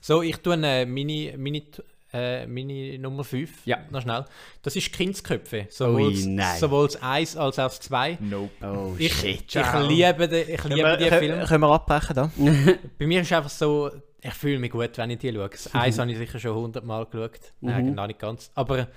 So, 0.00 0.20
ich 0.20 0.36
tue 0.38 0.54
eine 0.54 0.84
Mini, 0.84 1.32
Mini, 1.36 1.64
äh, 2.12 2.46
Mini 2.46 2.98
Nummer 2.98 3.24
5. 3.24 3.66
Ja. 3.66 3.78
Noch 3.90 4.02
schnell. 4.02 4.24
Das 4.62 4.76
ist 4.76 4.92
Kindsköpfe. 4.92 5.66
Sowohl, 5.70 6.08
Ui, 6.12 6.26
nein. 6.26 6.58
sowohl 6.58 6.86
das 6.86 7.02
1 7.02 7.36
als 7.36 7.58
auch 7.58 7.66
das 7.68 7.80
2. 7.80 8.18
Nope. 8.20 8.50
Oh 8.62 8.94
Ich, 8.98 9.12
shit. 9.14 9.54
ich 9.54 9.72
liebe 9.88 10.28
den, 10.28 10.48
ich 10.48 10.64
liebe 10.64 10.96
die 10.98 11.08
Filme. 11.08 11.44
Können 11.46 11.60
wir 11.62 11.68
abbrechen 11.70 12.14
da? 12.14 12.30
Bei 12.98 13.06
mir 13.06 13.22
ist 13.22 13.32
einfach 13.32 13.50
so, 13.50 13.90
ich 14.20 14.34
fühle 14.34 14.58
mich 14.58 14.70
gut, 14.70 14.96
wenn 14.98 15.10
ich 15.10 15.18
die 15.18 15.32
schaue. 15.32 15.48
Das 15.48 15.74
1 15.74 15.98
habe 16.00 16.10
ich 16.12 16.18
sicher 16.18 16.38
schon 16.38 16.52
100 16.56 16.84
Mal 16.84 17.06
geschaut. 17.06 17.40
Nein, 17.60 17.86
Mhm. 17.86 17.94
noch 17.94 18.06
nicht 18.06 18.18
ganz. 18.18 18.50
Aber 18.54 18.88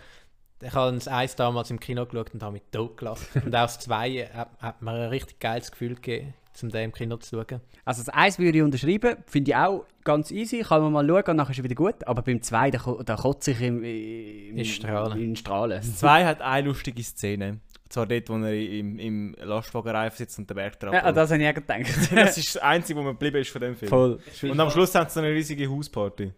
ich 0.61 0.73
habe 0.73 0.93
das 0.93 1.07
1 1.07 1.35
damals 1.35 1.69
im 1.71 1.79
Kino 1.79 2.05
geschaut 2.05 2.33
und 2.33 2.43
habe 2.43 2.53
mich 2.53 2.63
tot 2.71 2.97
gelacht. 2.97 3.21
und 3.35 3.47
auch 3.55 3.61
das 3.63 3.79
2 3.79 4.29
hat, 4.33 4.49
hat 4.59 4.81
mir 4.81 4.91
ein 4.91 5.09
richtig 5.09 5.39
geiles 5.39 5.71
Gefühl 5.71 5.95
gegeben, 5.95 6.33
um 6.63 6.69
den 6.69 6.85
im 6.85 6.91
Kino 6.91 7.17
zu 7.17 7.35
schauen. 7.35 7.61
Also 7.83 8.03
das 8.03 8.13
Eis 8.13 8.39
würde 8.39 8.57
ich 8.57 8.63
unterschreiben, 8.63 9.17
finde 9.27 9.51
ich 9.51 9.55
auch 9.55 9.85
ganz 10.03 10.31
easy, 10.31 10.61
kann 10.61 10.81
man 10.81 10.91
mal 10.93 11.07
schauen 11.07 11.23
und 11.31 11.35
nachher 11.37 11.51
ist 11.51 11.57
es 11.59 11.63
wieder 11.63 11.75
gut. 11.75 12.07
Aber 12.07 12.21
beim 12.21 12.41
2, 12.41 12.71
da, 12.71 12.79
da 13.05 13.15
kotze 13.15 13.51
ich 13.51 13.61
im, 13.61 13.83
im, 13.83 14.57
In 14.57 14.65
Strahlen. 14.65 15.21
In 15.21 15.35
Strahlen. 15.35 15.81
Zwei 15.83 16.25
hat 16.25 16.41
eine 16.41 16.67
lustige 16.67 17.03
Szene. 17.03 17.59
Und 17.83 17.93
zwar 17.93 18.05
dort, 18.07 18.29
wo 18.29 18.33
er 18.37 18.53
im, 18.53 18.97
im 18.99 19.35
Lastwagenreifen 19.41 20.17
sitzt 20.17 20.39
und 20.39 20.49
den 20.49 20.55
Berg 20.55 20.79
drauf. 20.79 20.93
Ja, 20.93 21.11
das 21.11 21.31
habe 21.31 21.41
ich 21.43 21.49
auch 21.49 21.53
gedacht. 21.53 21.81
das 22.15 22.37
ist 22.37 22.55
das 22.55 22.61
Einzige, 22.63 22.97
was 22.99 23.05
mir 23.05 23.11
geblieben 23.11 23.37
ist 23.37 23.49
von 23.51 23.61
dem 23.61 23.75
Film. 23.75 23.89
Voll. 23.89 24.19
Und 24.43 24.59
am 24.59 24.69
Schluss 24.71 24.95
haben 24.95 25.07
sie 25.07 25.13
so 25.13 25.19
eine 25.19 25.29
riesige 25.29 25.69
Hausparty. 25.69 26.31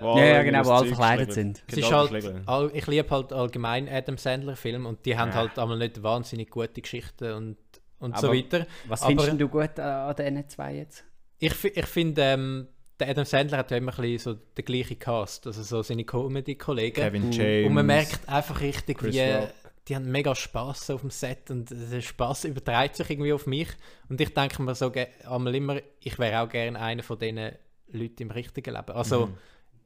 Wo 0.00 0.16
Ja, 0.18 0.24
ja, 0.24 0.42
genau, 0.42 0.60
wo 0.60 0.70
das 0.70 0.80
alle 0.80 0.86
verkleidet 0.88 1.32
sind. 1.32 1.62
Es 1.66 1.74
Genau, 1.74 2.04
ist 2.04 2.46
halt, 2.46 2.74
ich 2.74 2.86
liebe 2.86 3.10
halt 3.10 3.32
allgemein 3.32 3.88
Adam 3.88 4.16
Sandler 4.16 4.54
Filme 4.54 4.88
und 4.88 5.04
die 5.06 5.16
haben 5.18 5.30
Ja. 5.30 5.36
halt 5.36 5.58
einmal 5.58 5.78
nicht 5.78 6.02
wahnsinnig 6.02 6.50
gute 6.50 6.80
Geschichten 6.80 7.32
und, 7.32 7.56
und 7.98 8.16
so 8.18 8.28
Aber- 8.28 8.36
weiter. 8.36 8.66
Was 8.86 9.02
Aber- 9.02 9.08
findest 9.22 9.40
du 9.40 9.48
gut 9.48 9.78
an, 9.78 10.14
diesen 10.16 10.48
zwei 10.48 10.74
jetzt? 10.76 11.04
Ich, 11.38 11.64
ich 11.64 11.86
finde, 11.86 12.22
ähm, 12.22 12.68
der 12.98 13.10
Adam 13.10 13.24
Sandler 13.24 13.58
hat 13.58 13.70
ja 13.70 13.76
immer 13.76 13.92
ein 13.96 14.02
bisschen 14.02 14.34
so 14.34 14.40
den 14.56 14.64
gleichen 14.64 14.98
Cast, 14.98 15.46
also 15.46 15.62
so 15.62 15.82
seine 15.82 16.04
Comedy-Kollegen. 16.04 16.94
Kevin 17.02 17.30
James. 17.30 17.68
Und 17.68 17.74
man 17.74 17.86
merkt 17.86 18.28
einfach 18.28 18.60
richtig, 18.60 18.98
Chris 18.98 19.14
wie 19.14 19.20
Rock. 19.20 19.50
die 19.86 19.94
haben 19.94 20.10
mega 20.10 20.34
Spaß 20.34 20.90
auf 20.90 21.02
dem 21.02 21.10
Set 21.10 21.50
und 21.50 21.70
der 21.70 22.00
Spaß 22.00 22.44
überträgt 22.46 22.96
sich 22.96 23.08
irgendwie 23.10 23.32
auf 23.32 23.46
mich. 23.46 23.68
Und 24.08 24.20
ich 24.20 24.34
denke 24.34 24.60
mir 24.62 24.74
so 24.74 24.92
einmal 25.30 25.54
immer, 25.54 25.78
ich 26.00 26.18
wäre 26.18 26.42
auch 26.42 26.48
gerne 26.48 26.78
einer 26.80 27.02
von 27.04 27.18
diesen 27.18 27.52
Leuten 27.92 28.22
im 28.22 28.30
richtigen 28.32 28.74
Leben. 28.74 28.90
Also 28.92 29.26
Mhm. 29.26 29.34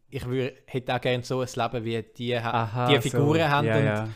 ich 0.08 0.26
wür, 0.26 0.52
hätte 0.64 0.94
auch 0.94 1.00
gerne 1.00 1.22
so 1.22 1.40
ein 1.42 1.48
Leben, 1.54 1.84
wie 1.84 2.02
die, 2.16 2.40
ha- 2.40 2.50
Aha, 2.62 2.88
die 2.88 3.00
Figuren 3.02 3.40
so. 3.40 3.48
haben 3.48 3.66
Ja, 3.66 3.76
und 3.76 3.84
ja. 3.84 4.08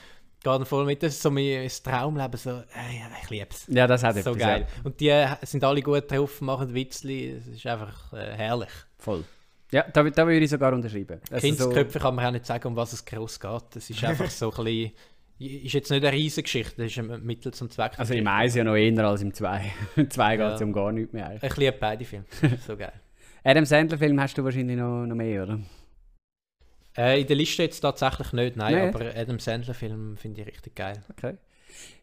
Gehen 0.51 0.65
voll 0.65 0.85
mit. 0.87 1.03
Das 1.03 1.15
ist 1.15 1.23
so 1.23 1.31
mein, 1.31 1.69
Traumleben, 1.83 2.39
so, 2.39 2.51
äh, 2.51 2.55
ja, 2.99 3.07
ich 3.23 3.31
liebe 3.31 3.49
es. 3.51 3.67
ja, 3.69 3.87
das 3.87 4.03
hat 4.03 4.15
So 4.15 4.21
etwas, 4.31 4.37
geil. 4.39 4.61
ja. 4.61 4.67
Und 4.85 5.01
die 5.01 5.47
sind 5.47 5.65
alle 5.65 5.83
gut 5.83 6.11
drauf, 6.11 6.41
machen 6.41 6.73
Witzli, 6.75 7.31
es 7.31 7.47
ist 7.47 7.67
einfach 7.67 8.13
äh, 8.13 8.33
herrlich. 8.37 8.71
Voll. 8.99 9.25
Ja, 9.73 9.83
da, 9.93 10.03
da 10.05 10.27
würde 10.27 10.45
ich 10.45 10.51
sogar 10.51 10.73
unterschreiben. 10.73 11.21
Also 11.31 11.47
Kindsköpfe 11.47 11.99
kann 11.99 12.15
man 12.15 12.27
auch 12.27 12.31
nicht 12.31 12.47
sagen, 12.47 12.69
um 12.69 12.77
was 12.77 12.93
es 12.93 13.05
groß 13.05 13.41
geht. 13.41 13.77
Es 13.77 13.91
ist 13.91 14.05
einfach 14.05 14.31
so 14.31 14.53
ein 14.53 14.65
bisschen, 14.65 14.93
ist 15.65 15.73
jetzt 15.75 15.91
nicht 15.91 16.05
eine 16.05 16.17
riesige 16.17 16.45
Geschichte, 16.45 16.75
das 16.83 16.93
ist 16.93 16.99
ein 16.99 17.25
Mittel 17.27 17.53
zum 17.53 17.69
Zweck. 17.69 17.99
Also 17.99 18.15
im 18.15 18.27
1 18.27 18.55
ja 18.55 18.65
noch 18.65 18.77
eher 18.77 19.05
als 19.05 19.23
im 19.23 19.35
2. 19.35 19.65
Im 19.97 20.09
2 20.09 20.37
geht 20.37 20.47
es 20.47 20.61
Ja. 20.61 20.67
um 20.67 20.73
gar 20.73 20.93
nichts 20.93 21.13
mehr 21.13 21.27
eigentlich. 21.29 21.51
Ich 21.51 21.57
liebe 21.59 21.77
beide 21.79 22.05
Filme, 22.05 22.25
so 22.67 22.77
geil. 22.77 22.93
Adam 23.45 23.65
Sandler 23.65 23.99
Film 23.99 24.21
hast 24.21 24.39
du 24.39 24.45
wahrscheinlich 24.45 24.77
noch, 24.77 25.05
noch 25.05 25.15
mehr, 25.17 25.43
oder? 25.43 25.59
Äh, 26.97 27.21
in 27.21 27.27
der 27.27 27.37
Liste 27.37 27.63
jetzt 27.63 27.81
tatsächlich 27.81 28.33
nicht, 28.33 28.57
nein, 28.57 28.75
nee. 28.75 28.89
aber 28.89 29.15
Adam 29.15 29.39
Sandler-Film 29.39 30.17
finde 30.17 30.43
ich 30.43 30.47
richtig 30.47 30.75
geil. 30.75 31.03
Okay. 31.11 31.35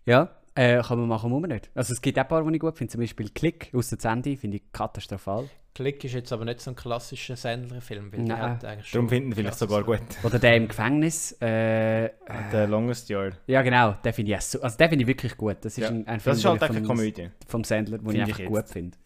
Ja, 0.05 0.29
äh, 0.55 0.81
kann 0.81 1.00
man 1.00 1.07
machen, 1.07 1.31
muss 1.31 1.41
man 1.41 1.51
nicht. 1.51 1.69
Also 1.73 1.93
es 1.93 2.01
gibt 2.01 2.17
auch 2.19 2.23
ein 2.23 2.27
paar, 2.27 2.43
die 2.43 2.55
ich 2.55 2.59
gut 2.59 2.77
finde, 2.77 2.91
zum 2.91 3.01
Beispiel 3.01 3.29
Klick 3.29 3.71
aus 3.73 3.89
der 3.89 4.00
Sandy, 4.00 4.38
finde 4.38 4.57
ich 4.57 4.63
katastrophal. 4.71 5.50
Klick 5.73 6.03
ist 6.03 6.13
jetzt 6.13 6.31
aber 6.31 6.45
nicht 6.45 6.62
so 6.62 6.69
ein 6.69 6.75
klassischer 6.75 7.35
Sandler-Film, 7.35 8.13
weil 8.13 8.21
Nein. 8.21 8.39
hat 8.39 8.63
eigentlich 8.63 8.91
Darum 8.91 9.09
finden 9.09 9.33
vielleicht 9.33 9.57
sogar 9.57 9.83
gut. 9.83 10.01
Oder 10.21 10.38
der 10.38 10.55
im 10.55 10.67
Gefängnis. 10.67 11.31
Äh, 11.41 12.12
der 12.51 12.67
Longest 12.67 13.09
Yard. 13.09 13.39
Ja 13.47 13.63
genau, 13.63 13.93
den 13.93 14.13
finde 14.13 14.33
ich, 14.33 14.41
so, 14.41 14.62
also 14.62 14.77
den 14.77 15.00
ich 15.00 15.07
wirklich 15.07 15.35
gut. 15.35 15.57
Das 15.62 15.75
ist 15.75 15.83
ja. 15.83 15.88
ein, 15.88 16.05
ein 16.07 16.19
Film, 16.19 16.35
das 16.35 16.38
ist 16.38 16.45
halt 16.45 16.63
eine 16.63 16.83
Komödie. 16.83 17.29
Vom 17.47 17.63
Sandler, 17.63 17.97
den 17.97 18.12
ich 18.12 18.21
einfach 18.21 18.39
ich 18.39 18.45
gut 18.45 18.69
finde. 18.69 18.97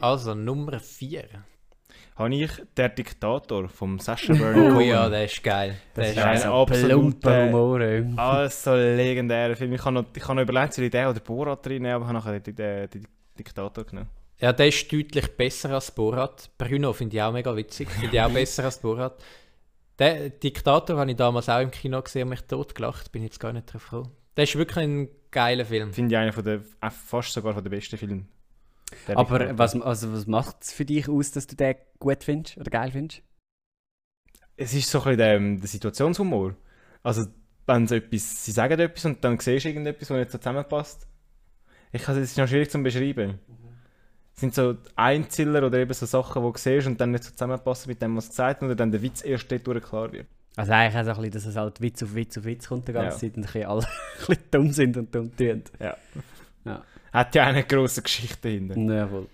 Also 0.00 0.34
Nummer 0.34 0.80
4 0.80 1.24
habe 2.16 2.34
ich 2.34 2.50
der 2.76 2.90
Diktator 2.90 3.68
vom 3.68 3.98
Sasha 3.98 4.34
Baron 4.34 4.76
Oh 4.76 4.80
ja, 4.80 5.08
der 5.08 5.24
ist 5.24 5.42
geil. 5.42 5.76
Der 5.96 6.04
ist, 6.04 6.16
ist 6.16 6.18
ein 6.22 6.42
absoluter 6.42 7.46
Humor. 7.46 7.80
Also 8.16 8.74
legendärer 8.74 9.56
Film. 9.56 9.72
Ich 9.72 9.84
habe 9.84 9.94
noch, 9.94 10.04
ich 10.14 10.22
habe 10.22 10.34
noch 10.36 10.42
überlegt, 10.42 10.74
soll 10.74 10.84
ich 10.84 10.90
den 10.90 11.06
oder 11.06 11.20
Borat 11.20 11.64
drin 11.64 11.86
aber 11.86 12.04
ich 12.04 12.08
habe 12.08 12.18
nachher 12.18 12.40
den, 12.40 12.54
den, 12.54 12.90
den 12.90 13.06
Diktator 13.38 13.84
genommen. 13.84 14.08
Ja, 14.40 14.52
der 14.52 14.68
ist 14.68 14.92
deutlich 14.92 15.36
besser 15.36 15.70
als 15.70 15.90
Borat. 15.90 16.50
Bruno 16.58 16.92
finde 16.92 17.16
ich 17.16 17.22
auch 17.22 17.32
mega 17.32 17.54
witzig. 17.54 17.88
Finde 17.88 18.16
ich 18.16 18.20
auch 18.20 18.30
besser 18.30 18.64
als 18.64 18.78
Borat. 18.78 19.22
Der 19.98 20.30
Diktator 20.30 20.98
habe 20.98 21.10
ich 21.10 21.16
damals 21.16 21.48
auch 21.48 21.60
im 21.60 21.70
Kino 21.70 22.02
gesehen 22.02 22.24
und 22.24 22.30
mich 22.30 22.42
totgelacht. 22.42 23.12
Bin 23.12 23.22
jetzt 23.22 23.38
gar 23.38 23.52
nicht 23.52 23.72
drauf 23.72 23.84
gekommen. 23.84 24.10
Der 24.36 24.44
ist 24.44 24.56
wirklich 24.56 24.78
ein 24.78 25.08
geiler 25.30 25.64
Film. 25.64 25.92
Finde 25.92 26.14
ich 26.14 26.18
einer 26.18 26.32
von 26.32 26.44
der, 26.44 26.60
fast 26.90 27.32
sogar 27.32 27.54
von 27.54 27.62
der 27.62 27.70
besten 27.70 27.96
Filme 27.96 28.24
aber 29.14 29.58
was, 29.58 29.80
also 29.80 30.12
was 30.12 30.26
macht 30.26 30.62
es 30.62 30.72
für 30.72 30.84
dich 30.84 31.08
aus, 31.08 31.30
dass 31.30 31.46
du 31.46 31.56
den 31.56 31.74
gut 31.98 32.24
findest 32.24 32.58
oder 32.58 32.70
geil 32.70 32.90
findest? 32.92 33.22
Es 34.56 34.74
ist 34.74 34.90
so 34.90 34.98
ein 34.98 35.04
bisschen 35.04 35.18
der, 35.18 35.34
ähm, 35.34 35.60
der 35.60 35.68
Situationshumor. 35.68 36.54
Also, 37.02 37.24
wenn 37.66 37.86
sie 37.86 37.96
etwas, 37.96 38.44
sie 38.44 38.52
sagen 38.52 38.78
etwas 38.78 39.04
und 39.04 39.24
dann 39.24 39.38
siehst 39.38 39.64
du 39.64 39.68
irgendetwas, 39.68 40.10
was 40.10 40.18
nicht 40.18 40.30
so 40.30 40.38
zusammenpasst. 40.38 41.06
Ich 41.92 42.02
kann 42.02 42.16
es 42.16 42.30
ist 42.30 42.38
noch 42.38 42.48
schwierig 42.48 42.70
zu 42.70 42.82
beschreiben. 42.82 43.40
Mhm. 43.46 43.62
Es 44.34 44.40
sind 44.40 44.54
so 44.54 44.76
Einziller 44.96 45.66
oder 45.66 45.78
eben 45.78 45.92
so 45.92 46.06
Sachen, 46.06 46.42
die 46.42 46.52
du 46.52 46.58
siehst 46.58 46.86
und 46.86 47.00
dann 47.00 47.10
nicht 47.10 47.24
so 47.24 47.30
zusammenpassen 47.32 47.90
mit 47.90 48.00
dem, 48.00 48.16
was 48.16 48.28
gesagt 48.28 48.62
wird, 48.62 48.70
oder 48.70 48.76
dann 48.76 48.90
der 48.90 49.02
Witz 49.02 49.24
erst 49.24 49.50
dort 49.50 49.82
klar 49.82 50.12
wird. 50.12 50.26
Also 50.56 50.72
eigentlich 50.72 51.00
auch 51.00 51.04
so 51.04 51.10
ein 51.10 51.16
bisschen, 51.16 51.32
dass 51.32 51.46
es 51.46 51.56
halt 51.56 51.80
Witz 51.80 52.02
auf 52.02 52.14
Witz 52.14 52.38
auf 52.38 52.44
Witz 52.44 52.68
kommt 52.68 52.88
die 52.88 52.92
ganze 52.92 53.26
ja. 53.26 53.32
Zeit 53.32 53.36
und 53.36 53.44
ein 53.44 53.52
bisschen 53.52 53.64
alle 53.64 53.82
ein 53.86 54.26
bisschen 54.26 54.50
dumm 54.50 54.70
sind 54.70 54.96
und 54.96 55.14
dumm 55.14 55.36
tun. 55.36 55.62
Ja. 55.80 55.96
ja. 56.64 56.82
Hat 57.12 57.34
ja 57.34 57.44
eine 57.44 57.62
große 57.62 58.02
Geschichte 58.02 58.48
hinter. 58.48 58.78
Jawohl. 58.78 59.28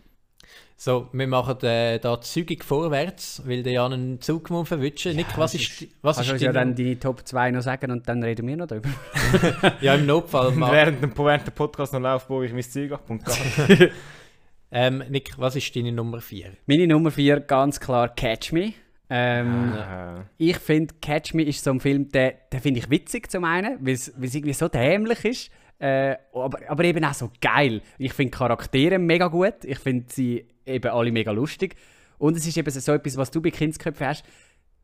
So, 0.81 1.09
wir 1.13 1.27
machen 1.27 1.61
äh, 1.65 1.99
da 1.99 2.21
zügig 2.21 2.63
vorwärts, 2.63 3.43
weil 3.45 3.65
der 3.65 3.73
Jan 3.73 3.93
einen 3.93 4.21
Zug 4.21 4.49
muss 4.51 4.69
verwischen. 4.69 5.11
Ja, 5.11 5.17
Nick, 5.17 5.37
was 5.37 5.55
ist, 5.55 5.89
was 6.03 6.19
kannst 6.19 6.31
ist 6.31 6.41
du 6.41 6.47
ja 6.47 6.53
dann 6.53 6.77
die 6.77 6.95
Top 6.95 7.27
2 7.27 7.51
noch 7.51 7.63
sagen 7.63 7.91
und 7.91 8.09
dann 8.09 8.23
reden 8.23 8.47
wir 8.47 8.57
noch 8.57 8.69
darüber. 8.69 8.89
ja, 9.81 9.97
im 9.97 10.07
Notfall. 10.07 10.57
während, 10.61 11.03
dem, 11.03 11.19
während 11.19 11.47
der 11.47 11.51
Podcast 11.51 11.93
noch 11.93 12.01
läuft, 12.01 12.29
baue 12.29 12.47
ich 12.47 12.53
mein 12.53 12.63
Zeug 12.63 12.93
ab 12.93 13.11
und 13.11 13.25
gehe. 13.25 13.91
ähm, 14.71 15.03
Nick, 15.09 15.33
was 15.37 15.57
ist 15.57 15.75
deine 15.75 15.91
Nummer 15.91 16.21
4? 16.21 16.53
Meine 16.67 16.87
Nummer 16.87 17.11
4 17.11 17.41
ganz 17.41 17.81
klar 17.81 18.09
Catch 18.15 18.53
Me. 18.53 18.75
Ähm, 19.11 19.73
ah. 19.73 20.27
Ich 20.37 20.59
finde, 20.59 20.95
Catch 21.03 21.35
Me 21.35 21.43
ist 21.43 21.65
so 21.65 21.73
ein 21.73 21.81
Film, 21.81 22.09
den, 22.11 22.35
den 22.53 22.61
finde 22.61 22.79
ich 22.79 22.89
witzig 22.89 23.29
zum 23.33 23.43
einen, 23.43 23.85
weil 23.85 23.95
es 23.95 24.13
irgendwie 24.17 24.53
so 24.53 24.69
dämlich 24.69 25.25
ist. 25.25 25.51
Äh, 25.79 26.17
aber, 26.33 26.59
aber 26.69 26.85
eben 26.85 27.05
auch 27.05 27.15
so 27.15 27.31
geil. 27.41 27.83
Ich 27.99 28.13
finde 28.13 28.37
Charaktere 28.37 28.99
mega 28.99 29.29
gut. 29.29 29.65
Ich 29.65 29.79
finde 29.79 30.07
sie 30.09 30.47
eben 30.67 30.91
alle 30.91 31.13
mega 31.13 31.31
lustig. 31.31 31.77
Und 32.19 32.37
es 32.37 32.47
ist 32.47 32.57
eben 32.57 32.71
so 32.71 32.93
etwas, 32.93 33.17
was 33.17 33.31
du 33.31 33.41
bei 33.41 33.51
Kindsköpfen 33.51 34.07
hast. 34.07 34.25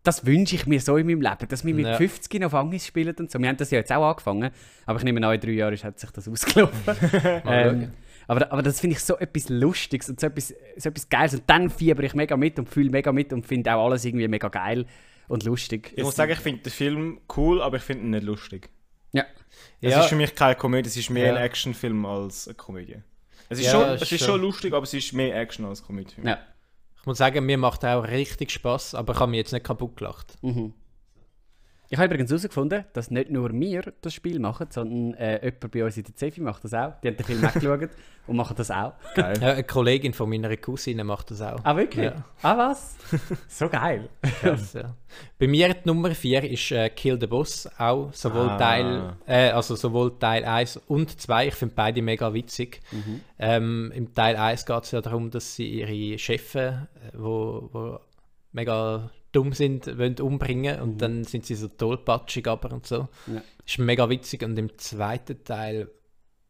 Das 0.05 0.27
wünsche 0.27 0.55
ich 0.55 0.67
mir 0.67 0.81
so 0.81 0.97
in 0.99 1.07
meinem 1.07 1.23
Leben, 1.23 1.49
dass 1.49 1.65
wir 1.65 1.75
mit 1.75 1.87
ja. 1.87 1.97
50 1.97 2.41
noch 2.41 2.51
Fangis 2.51 2.87
spielen 2.87 3.15
und 3.19 3.31
so. 3.31 3.39
Wir 3.39 3.49
haben 3.49 3.57
das 3.57 3.71
ja 3.71 3.79
jetzt 3.79 3.91
auch 3.91 4.07
angefangen, 4.07 4.51
aber 4.85 4.99
ich 4.99 5.05
nehme 5.05 5.27
an, 5.27 5.35
in 5.35 5.41
drei 5.41 5.53
Jahren 5.53 5.77
hat 5.83 5.99
sich 5.99 6.11
das 6.11 6.29
ausgelaufen. 6.29 6.95
ähm, 7.47 7.91
aber, 8.27 8.53
aber 8.53 8.63
das 8.63 8.81
finde 8.81 8.97
ich 8.97 9.03
so 9.03 9.17
etwas 9.17 9.49
Lustiges 9.49 10.11
und 10.11 10.21
so 10.21 10.27
etwas, 10.27 10.55
so 10.77 10.91
etwas 10.91 11.09
Geiles. 11.09 11.35
Und 11.35 11.45
dann 11.47 11.71
fieber 11.71 12.03
ich 12.03 12.15
mega 12.15 12.37
mit 12.37 12.59
und 12.59 12.69
fühle 12.69 12.91
mega 12.91 13.13
mit 13.13 13.33
und 13.33 13.47
finde 13.47 13.75
auch 13.75 13.87
alles 13.87 14.05
irgendwie 14.05 14.29
mega 14.29 14.49
geil 14.49 14.85
und 15.27 15.43
lustig. 15.45 15.93
Ich 15.97 16.05
muss 16.05 16.17
sagen, 16.17 16.33
ich 16.33 16.39
finde 16.39 16.63
den 16.63 16.73
Film 16.73 17.21
cool, 17.37 17.63
aber 17.63 17.79
ich 17.79 17.83
finde 17.83 18.05
ihn 18.05 18.11
nicht 18.11 18.25
lustig. 18.25 18.69
Ja. 19.14 19.25
Es 19.80 19.92
ja. 19.92 20.00
ist 20.00 20.09
für 20.09 20.16
mich 20.16 20.35
keine 20.35 20.54
Komödie, 20.54 20.88
es 20.88 20.97
ist 20.97 21.11
mehr 21.11 21.26
ja. 21.26 21.35
ein 21.35 21.42
Actionfilm 21.42 22.04
als 22.06 22.49
eine 22.49 22.54
Komödie. 22.54 23.02
Es 23.49 23.59
ist, 23.59 23.66
ja, 23.66 23.73
schon, 23.73 23.83
es 23.90 24.12
ist 24.12 24.25
schon 24.25 24.40
lustig, 24.40 24.73
aber 24.73 24.85
es 24.85 24.94
ist 24.94 25.12
mehr 25.12 25.37
Action 25.37 25.64
als 25.66 25.83
Komödie. 25.83 26.14
Ja. 26.23 26.38
Ich 26.99 27.06
muss 27.06 27.18
sagen, 27.18 27.44
mir 27.44 27.59
macht 27.59 27.85
auch 27.85 28.02
richtig 28.02 28.50
Spaß, 28.50 28.94
aber 28.94 29.12
ich 29.12 29.21
habe 29.21 29.30
mich 29.30 29.38
jetzt 29.38 29.52
nicht 29.52 29.64
kaputt 29.64 29.97
gelacht. 29.97 30.35
Mhm. 30.42 30.73
Ich 31.95 31.99
habe 31.99 32.07
übrigens 32.07 32.29
herausgefunden, 32.29 32.85
dass 32.93 33.13
nicht 33.13 33.31
nur 33.31 33.53
wir 33.53 33.93
das 34.01 34.13
Spiel 34.13 34.41
machen, 34.41 34.67
sondern 34.69 35.15
äh, 35.15 35.45
jemand 35.45 35.71
bei 35.71 35.85
uns 35.85 35.97
in 35.97 36.03
der 36.03 36.17
Cefi 36.17 36.41
macht 36.41 36.65
das 36.65 36.75
auch. 36.75 36.95
Die 37.01 37.07
haben 37.07 37.17
den 37.17 37.25
Film 37.25 37.45
angeschaut 37.45 37.91
und 38.27 38.37
machen 38.37 38.57
das 38.57 38.73
auch. 38.73 38.95
Geil. 39.15 39.39
Ja, 39.41 39.53
eine 39.53 39.63
Kollegin 39.63 40.13
von 40.13 40.29
meiner 40.29 40.57
Cousine 40.57 41.05
macht 41.05 41.31
das 41.31 41.41
auch. 41.41 41.61
Ah, 41.63 41.77
wirklich? 41.77 42.07
Ja. 42.07 42.25
Ah, 42.43 42.59
was? 42.59 42.97
so 43.47 43.69
geil. 43.69 44.09
Krass, 44.41 44.73
ja. 44.73 44.93
Bei 45.39 45.47
mir 45.47 45.73
die 45.73 45.83
Nummer 45.85 46.11
4 46.11 46.51
ist 46.51 46.73
äh, 46.73 46.91
Kill 46.91 47.17
the 47.21 47.29
Boss, 47.29 47.69
auch 47.79 48.13
sowohl, 48.13 48.49
ah. 48.49 48.57
Teil, 48.57 49.17
äh, 49.29 49.51
also 49.51 49.77
sowohl 49.77 50.19
Teil 50.19 50.45
1 50.45 50.79
und 50.89 51.21
2. 51.21 51.47
Ich 51.47 51.55
finde 51.55 51.77
beide 51.77 52.03
mega 52.03 52.35
witzig. 52.35 52.81
Mhm. 52.91 53.21
Ähm, 53.39 53.93
Im 53.95 54.13
Teil 54.13 54.35
1 54.35 54.67
geht 54.67 54.83
es 54.83 54.91
ja 54.91 55.01
darum, 55.01 55.31
dass 55.31 55.55
sie 55.55 55.69
ihre 55.69 56.19
Chefs, 56.19 56.57
äh, 56.57 56.73
wo, 57.13 57.69
wo 57.71 58.01
mega 58.51 59.13
dumm 59.35 59.53
sind, 59.53 59.99
wollen 59.99 60.19
umbringen 60.21 60.81
und 60.81 60.95
mhm. 60.95 60.99
dann 60.99 61.25
sind 61.25 61.47
sie 61.47 61.55
so 61.55 61.69
tollpatschig 61.69 62.47
aber 62.47 62.73
und 62.73 62.87
so. 62.87 63.09
Ja. 63.26 63.43
Ist 63.67 63.79
mega 63.79 64.09
witzig 64.09 64.43
und 64.43 64.59
im 64.59 64.76
zweiten 64.79 65.43
Teil 65.45 65.88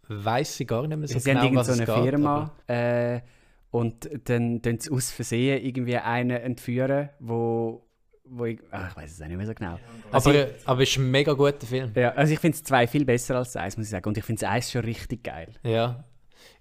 weiß 0.09 0.61
ich 0.61 0.67
gar 0.67 0.87
nicht 0.87 0.97
mehr 0.97 1.09
so 1.09 1.19
sie 1.19 1.31
genau, 1.31 1.55
was 1.55 1.69
so 1.69 1.73
eine 1.73 1.87
geht, 1.87 1.95
Firma 1.95 2.53
äh, 2.67 3.21
und 3.71 4.09
dann 4.25 4.63
tun 4.63 4.79
sie 4.79 4.91
aus 4.91 5.11
Versehen 5.11 5.65
irgendwie 5.65 5.97
einen 5.97 6.37
entführen, 6.37 7.11
wo 7.21 7.81
wo 8.27 8.47
ich, 8.47 8.59
ach, 8.71 8.91
ich 8.91 8.97
weiß 8.97 9.13
es 9.13 9.21
auch 9.21 9.27
nicht 9.27 9.37
mehr 9.37 9.47
so 9.47 9.55
genau. 9.55 9.79
Also 10.11 10.31
aber, 10.31 10.47
aber 10.65 10.83
es 10.83 10.91
ist 10.91 10.97
ein 10.97 11.11
mega 11.11 11.35
guter 11.35 11.67
Film. 11.67 11.93
Ja, 11.95 12.13
also 12.13 12.33
ich 12.33 12.41
finde 12.41 12.57
es 12.57 12.65
zwei 12.65 12.87
viel 12.87 13.05
besser 13.05 13.37
als 13.37 13.55
eins, 13.55 13.77
muss 13.77 13.87
ich 13.87 13.91
sagen. 13.91 14.09
Und 14.09 14.17
ich 14.17 14.25
finde 14.25 14.45
es 14.45 14.51
eins 14.51 14.73
schon 14.73 14.83
richtig 14.83 15.25
geil. 15.25 15.49
Ja, 15.63 16.05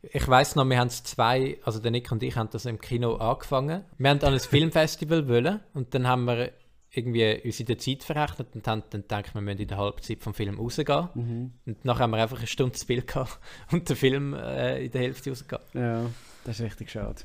ich 0.01 0.27
weiß 0.27 0.55
noch, 0.55 0.65
wir 0.65 0.77
haben 0.77 0.87
es 0.87 1.03
zwei, 1.03 1.57
also 1.63 1.79
der 1.79 1.91
Nick 1.91 2.11
und 2.11 2.23
ich 2.23 2.35
haben 2.35 2.49
das 2.51 2.65
im 2.65 2.79
Kino 2.79 3.15
angefangen. 3.15 3.83
Wir 3.97 4.09
haben 4.09 4.21
an 4.21 4.33
ein 4.33 4.39
Filmfestival 4.39 5.27
wollen 5.27 5.59
und 5.73 5.93
dann 5.93 6.07
haben 6.07 6.25
wir 6.25 6.51
irgendwie 6.91 7.41
uns 7.43 7.59
in 7.59 7.65
der 7.65 7.77
Zeit 7.77 8.03
verrechnet 8.03 8.49
und 8.53 8.67
haben 8.67 8.83
dann 8.89 9.01
gedacht, 9.01 9.33
wir 9.33 9.41
müssen 9.41 9.59
in 9.59 9.67
der 9.67 9.77
Halbzeit 9.77 10.21
vom 10.21 10.33
Film 10.33 10.59
rausgehen. 10.59 11.09
Mhm. 11.13 11.53
Und 11.65 11.85
nachher 11.85 12.03
haben 12.03 12.11
wir 12.11 12.21
einfach 12.21 12.37
eine 12.37 12.47
Stunde 12.47 12.73
zu 12.73 12.85
viel 12.85 13.01
gehabt 13.01 13.39
und 13.71 13.89
der 13.89 13.95
Film 13.95 14.33
äh, 14.33 14.85
in 14.85 14.91
der 14.91 15.01
Hälfte 15.01 15.31
rausgegangen. 15.31 15.65
Ja, 15.73 16.05
das 16.45 16.59
ist 16.59 16.65
richtig 16.65 16.91
schade. 16.91 17.23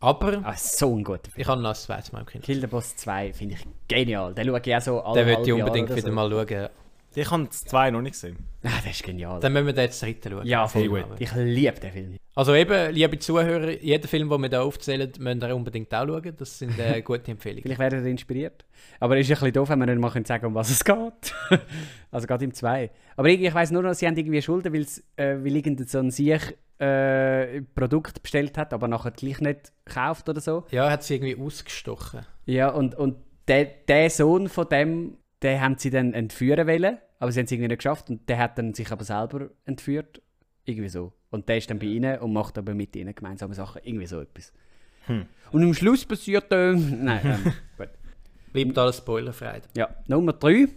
Aber 0.00 0.42
ah, 0.44 0.54
so 0.56 0.96
ein 0.96 1.04
guter 1.04 1.30
Film. 1.30 1.40
Ich 1.40 1.46
habe 1.46 1.62
noch 1.62 1.70
ein 1.70 1.76
zweites 1.76 2.10
Mal 2.10 2.20
im 2.20 2.26
Kino. 2.26 2.44
Kill 2.44 2.60
the 2.60 2.66
Boss 2.66 2.96
2 2.96 3.32
finde 3.32 3.54
ich 3.54 3.66
genial. 3.86 4.34
Den 4.34 4.48
schaue 4.48 4.60
ich 4.62 4.76
auch 4.76 4.80
so 4.80 5.00
alle 5.00 5.20
Den 5.20 5.28
würde 5.28 5.42
ich 5.42 5.52
unbedingt 5.52 5.90
wieder 5.90 6.08
so. 6.08 6.12
mal 6.12 6.28
schauen. 6.28 6.68
Ich 7.14 7.30
habe 7.30 7.48
zwei 7.50 7.90
noch 7.90 8.00
nicht 8.00 8.12
gesehen. 8.12 8.36
Ah, 8.64 8.70
das 8.84 8.92
ist 8.92 9.02
genial. 9.02 9.40
Dann 9.40 9.52
müssen 9.52 9.66
wir 9.66 9.72
den 9.72 9.84
jetzt 9.84 10.02
dritten 10.02 10.30
schauen. 10.30 10.46
Ja, 10.46 10.66
voll 10.66 10.88
gut. 10.88 11.04
Ich 11.18 11.32
liebe 11.34 11.78
den 11.78 11.92
Film. 11.92 12.16
Also 12.34 12.54
eben, 12.54 12.92
liebe 12.92 13.18
Zuhörer, 13.18 13.70
jeden 13.70 14.08
Film, 14.08 14.30
den 14.30 14.40
wir 14.40 14.48
hier 14.48 14.62
aufzählen, 14.62 15.12
müsst 15.18 15.42
ihr 15.42 15.56
unbedingt 15.56 15.94
auch 15.94 16.06
schauen. 16.06 16.34
Das 16.36 16.58
sind 16.58 16.78
äh, 16.78 17.02
gute 17.04 17.30
Empfehlungen. 17.30 17.62
Vielleicht 17.62 17.80
werden 17.80 18.04
ihr 18.04 18.10
inspiriert. 18.10 18.64
Aber 19.00 19.18
es 19.18 19.26
ist 19.26 19.30
ein 19.30 19.40
bisschen 19.40 19.52
doof, 19.52 19.68
wenn 19.68 19.80
wir 19.80 19.86
nicht 19.86 20.00
mal 20.00 20.10
sagen 20.10 20.24
können, 20.24 20.44
um 20.44 20.54
was 20.54 20.70
es 20.70 20.84
geht. 20.84 21.34
also 22.10 22.26
gerade 22.26 22.44
im 22.44 22.54
2. 22.54 22.90
Aber 23.16 23.28
ich, 23.28 23.42
ich 23.42 23.52
weiss 23.52 23.70
nur 23.70 23.82
noch, 23.82 23.94
sie 23.94 24.06
haben 24.06 24.16
irgendwie 24.16 24.40
Schulden, 24.40 24.72
weil, 24.72 24.86
äh, 25.16 25.44
weil 25.44 25.56
irgendein 25.56 25.86
so 25.86 25.98
ein 25.98 26.10
Sieg 26.10 26.56
äh, 26.78 27.62
Produkt 27.74 28.22
bestellt 28.22 28.56
hat, 28.56 28.72
aber 28.72 28.88
nachher 28.88 29.10
gleich 29.10 29.40
nicht 29.40 29.72
gekauft 29.84 30.28
oder 30.28 30.40
so. 30.40 30.64
Ja, 30.70 30.90
hat 30.90 31.02
sie 31.02 31.16
irgendwie 31.16 31.36
ausgestochen. 31.36 32.20
Ja, 32.46 32.70
und, 32.70 32.94
und 32.94 33.16
der, 33.46 33.64
der 33.64 34.08
Sohn 34.08 34.48
von 34.48 34.68
dem 34.68 35.18
den 35.42 35.60
haben 35.60 35.76
sie 35.78 35.90
dann 35.90 36.14
entführen 36.14 36.66
wollen, 36.66 36.98
aber 37.18 37.32
sie 37.32 37.40
haben 37.40 37.46
es 37.46 37.52
irgendwie 37.52 37.68
nicht 37.68 37.78
geschafft 37.78 38.10
und 38.10 38.28
der 38.28 38.38
hat 38.38 38.58
dann 38.58 38.74
sich 38.74 38.90
aber 38.90 39.04
selber 39.04 39.50
entführt. 39.64 40.22
Irgendwie 40.64 40.88
so. 40.88 41.12
Und 41.30 41.48
der 41.48 41.58
ist 41.58 41.70
dann 41.70 41.78
bei 41.78 41.86
ihnen 41.86 42.18
und 42.20 42.32
macht 42.32 42.56
aber 42.58 42.74
mit 42.74 42.94
ihnen 42.94 43.14
gemeinsame 43.14 43.54
Sachen. 43.54 43.80
Irgendwie 43.84 44.06
so 44.06 44.20
etwas. 44.20 44.52
Hm. 45.06 45.26
Und 45.50 45.62
am 45.62 45.74
Schluss 45.74 46.04
passiert 46.04 46.50
dann. 46.50 47.04
Nein, 47.04 47.20
ähm, 47.24 47.52
gut. 47.76 47.88
Bleibt 48.52 48.78
alles 48.78 48.98
spoilerfrei. 48.98 49.62
Ja, 49.76 49.88
Nummer 50.06 50.34
3 50.34 50.68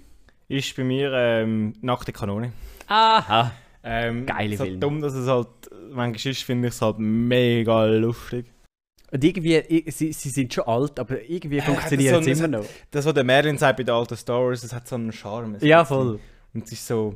ist 0.47 0.75
bei 0.75 0.83
mir 0.83 1.11
ähm, 1.13 1.73
Nackte 1.81 2.11
Kanone. 2.11 2.53
Aha. 2.87 3.51
Ähm, 3.83 4.25
Geile 4.25 4.57
Film. 4.57 4.79
dumm, 4.79 5.01
dass 5.01 5.13
es 5.13 5.27
halt, 5.27 5.47
manchmal 5.91 6.31
ist, 6.31 6.43
finde 6.43 6.69
ich 6.69 6.73
es 6.73 6.81
halt 6.81 6.97
mega 6.97 7.85
lustig. 7.85 8.45
Und 9.11 9.23
irgendwie, 9.23 9.91
sie, 9.91 10.11
sie 10.11 10.29
sind 10.29 10.53
schon 10.53 10.65
alt, 10.65 10.99
aber 10.99 11.21
irgendwie 11.21 11.61
funktioniert 11.61 12.15
es 12.27 12.37
so, 12.37 12.45
immer 12.45 12.59
noch. 12.59 12.65
Das, 12.91 13.05
was 13.05 13.13
der 13.13 13.23
Merlin 13.23 13.57
sagt 13.57 13.77
bei 13.77 13.83
den 13.83 13.93
alten 13.93 14.17
Stories, 14.17 14.61
das 14.61 14.73
hat 14.73 14.87
so 14.87 14.95
einen 14.95 15.11
Charme. 15.11 15.57
Ja, 15.61 15.85
voll. 15.85 16.19
Und 16.53 16.65
es 16.65 16.71
ist 16.71 16.87
so... 16.87 17.15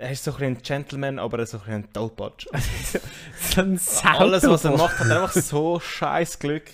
Er 0.00 0.12
ist 0.12 0.22
so 0.22 0.32
ein, 0.36 0.44
ein 0.44 0.58
Gentleman, 0.58 1.18
aber 1.18 1.38
er 1.38 1.42
ist 1.42 1.50
so 1.50 1.60
ein, 1.66 1.74
ein 1.74 1.92
Tollpatsch. 1.92 2.46
so 3.40 3.60
ein 3.62 3.80
Alles, 4.04 4.44
was 4.44 4.64
er 4.64 4.76
macht, 4.76 4.96
hat 5.00 5.08
er 5.08 5.22
einfach 5.22 5.42
so 5.42 5.80
scheiß 5.80 6.38
Glück. 6.38 6.70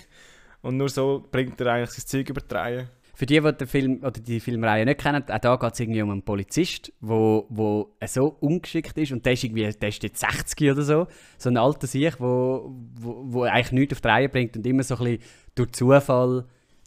Und 0.61 0.77
nur 0.77 0.89
so 0.89 1.23
bringt 1.31 1.59
er 1.61 1.73
eigentlich 1.73 1.89
sein 1.91 2.05
Zeug 2.05 2.29
übertragen. 2.29 2.87
Für 3.15 3.25
die, 3.25 3.39
die 3.39 3.53
den 3.53 3.67
Film 3.67 3.99
oder 4.03 4.19
die 4.19 4.39
Filmreihe 4.39 4.85
nicht 4.85 4.99
kennen, 4.99 5.23
auch 5.27 5.39
da 5.39 5.55
geht 5.55 5.73
es 5.73 5.79
irgendwie 5.79 6.01
um 6.01 6.11
einen 6.11 6.21
Polizist, 6.21 6.91
wo, 6.99 7.45
wo 7.49 7.95
so 8.05 8.35
ungeschickt 8.39 8.97
ist 8.97 9.11
und 9.11 9.25
der 9.25 9.33
ist 9.33 9.43
irgendwie, 9.43 9.71
der 9.71 9.89
ist 9.89 10.03
jetzt 10.03 10.19
60 10.19 10.71
oder 10.71 10.81
so, 10.83 11.07
so 11.37 11.49
ein 11.49 11.57
alter 11.57 11.87
Sieg, 11.87 12.19
wo, 12.19 12.75
wo, 12.99 13.23
wo 13.25 13.43
eigentlich 13.43 13.71
nichts 13.71 13.93
auf 13.93 14.01
die 14.01 14.07
Reihe 14.07 14.29
bringt 14.29 14.55
und 14.57 14.65
immer 14.67 14.83
so 14.83 14.95
ein 14.95 15.03
bisschen 15.03 15.23
durch 15.55 15.71
Zufall 15.71 16.45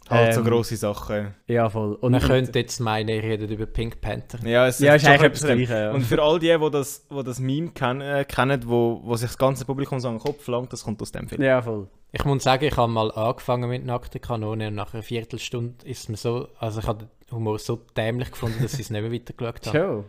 Halt 0.09 0.33
so 0.33 0.39
ähm, 0.39 0.47
grosse 0.47 0.75
Sachen. 0.75 1.35
Ja, 1.47 1.69
voll. 1.69 1.93
Und 1.93 2.13
Man 2.13 2.21
könnte 2.21 2.57
jetzt 2.57 2.79
meinen, 2.79 3.09
ihr 3.09 3.21
redet 3.21 3.51
über 3.51 3.67
Pink 3.67 4.01
Panther. 4.01 4.39
Ja, 4.43 4.67
es 4.67 4.79
ja, 4.79 4.95
ist 4.95 5.05
eigentlich 5.05 5.21
etwas 5.21 5.43
Gleiches. 5.43 5.69
Ja. 5.69 5.91
Und 5.91 6.01
für 6.01 6.21
all 6.21 6.39
die, 6.39 6.47
die 6.57 6.71
das, 6.71 7.07
die 7.07 7.23
das 7.23 7.39
Meme 7.39 7.69
kennen, 7.69 8.01
äh, 8.01 8.25
kennen 8.25 8.63
wo, 8.65 9.01
wo 9.03 9.15
sich 9.15 9.29
das 9.29 9.37
ganze 9.37 9.65
Publikum 9.65 9.99
so 9.99 10.07
an 10.07 10.15
den 10.15 10.23
Kopf 10.23 10.47
langt, 10.47 10.73
das 10.73 10.83
kommt 10.83 10.99
aus 11.01 11.11
dem 11.11 11.27
Film. 11.27 11.41
Ja, 11.43 11.61
voll. 11.61 11.87
Ich 12.11 12.25
muss 12.25 12.43
sagen, 12.43 12.65
ich 12.65 12.75
habe 12.75 12.91
mal 12.91 13.11
angefangen 13.11 13.69
mit 13.69 13.85
nackten 13.85 14.19
Kanone 14.19 14.69
und 14.69 14.75
nach 14.75 14.93
einer 14.93 15.03
Viertelstunde 15.03 15.85
ist 15.85 16.09
mir 16.09 16.17
so, 16.17 16.49
also 16.57 16.79
ich 16.79 16.87
habe 16.87 17.05
den 17.05 17.31
Humor 17.31 17.59
so 17.59 17.75
dämlich 17.95 18.31
gefunden, 18.31 18.63
dass 18.63 18.73
ich 18.73 18.81
es 18.81 18.89
nicht 18.89 19.01
mehr 19.01 19.11
weitergeschaut 19.11 19.67
habe. 19.67 19.77
Show. 19.77 20.05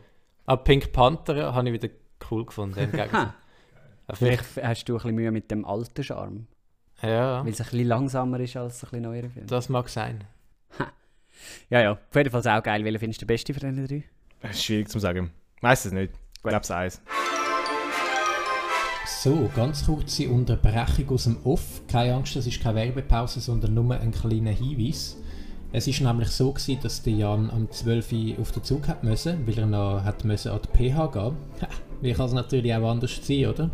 Aber 0.47 0.65
Pink 0.65 0.93
Panther 0.93 1.55
habe 1.55 1.69
ich 1.69 1.75
wieder 1.75 1.93
cool 2.31 2.47
gefunden. 2.47 2.79
Im 2.79 2.91
Vielleicht 4.15 4.45
hast 4.63 4.89
du 4.89 4.95
ein 4.95 4.97
bisschen 4.97 5.15
Mühe 5.15 5.31
mit 5.31 5.51
dem 5.51 5.65
alten 5.65 6.03
Charme. 6.03 6.47
Ja. 7.03 7.45
Weil 7.45 7.53
es 7.53 7.61
ein 7.61 7.65
bisschen 7.65 7.87
langsamer 7.87 8.41
ist 8.41 8.57
als 8.57 8.83
ein 8.83 8.91
bisschen 8.91 9.03
neuere 9.03 9.29
Filme. 9.29 9.47
Das 9.47 9.69
mag 9.69 9.89
sein. 9.89 10.25
Ja, 11.69 11.81
ja. 11.81 11.93
Auf 11.93 12.17
jeden 12.17 12.31
Fall 12.31 12.59
auch 12.59 12.63
geil. 12.63 12.85
Welchen 12.85 12.99
findest 12.99 13.23
du 13.23 13.27
den 13.27 13.35
besten 13.35 13.55
von 13.55 13.75
den 13.75 13.87
drei? 13.87 14.05
Das 14.41 14.53
ist 14.53 14.65
schwierig 14.65 14.89
zu 14.89 14.99
sagen. 14.99 15.31
Meistens 15.61 15.93
nicht. 15.93 16.13
Ich 16.37 16.43
glaube 16.43 16.63
es 16.63 16.71
eins. 16.71 17.03
So, 19.23 19.51
ganz 19.55 19.85
kurze 19.85 20.31
Unterbrechung 20.31 21.11
aus 21.11 21.25
dem 21.25 21.37
Off. 21.45 21.83
Keine 21.87 22.15
Angst, 22.15 22.37
das 22.37 22.47
ist 22.47 22.63
keine 22.63 22.77
Werbepause, 22.77 23.41
sondern 23.41 23.75
nur 23.75 23.95
ein 23.95 24.13
kleiner 24.13 24.53
Hinweis. 24.53 25.19
Es 25.73 25.87
ist 25.87 26.01
nämlich 26.01 26.31
so 26.31 26.51
gewesen, 26.53 26.79
dass 26.83 27.03
der 27.03 27.13
Jan 27.13 27.51
am 27.51 27.71
12 27.71 28.13
Uhr 28.13 28.41
auf 28.41 28.53
den 28.53 28.65
Zug 28.65 28.89
hat 28.89 29.05
müssen, 29.05 29.47
weil 29.47 29.59
er 29.59 29.67
noch 29.67 30.03
hat 30.05 30.25
müssen 30.25 30.53
an 30.53 30.61
die 30.65 30.91
PH 30.91 31.07
gehen. 31.09 31.37
Wie 32.01 32.15
kann 32.15 32.27
es 32.29 32.33
natürlich 32.33 32.75
auch 32.75 32.91
anders 32.91 33.21
sein, 33.23 33.45
oder? 33.45 33.71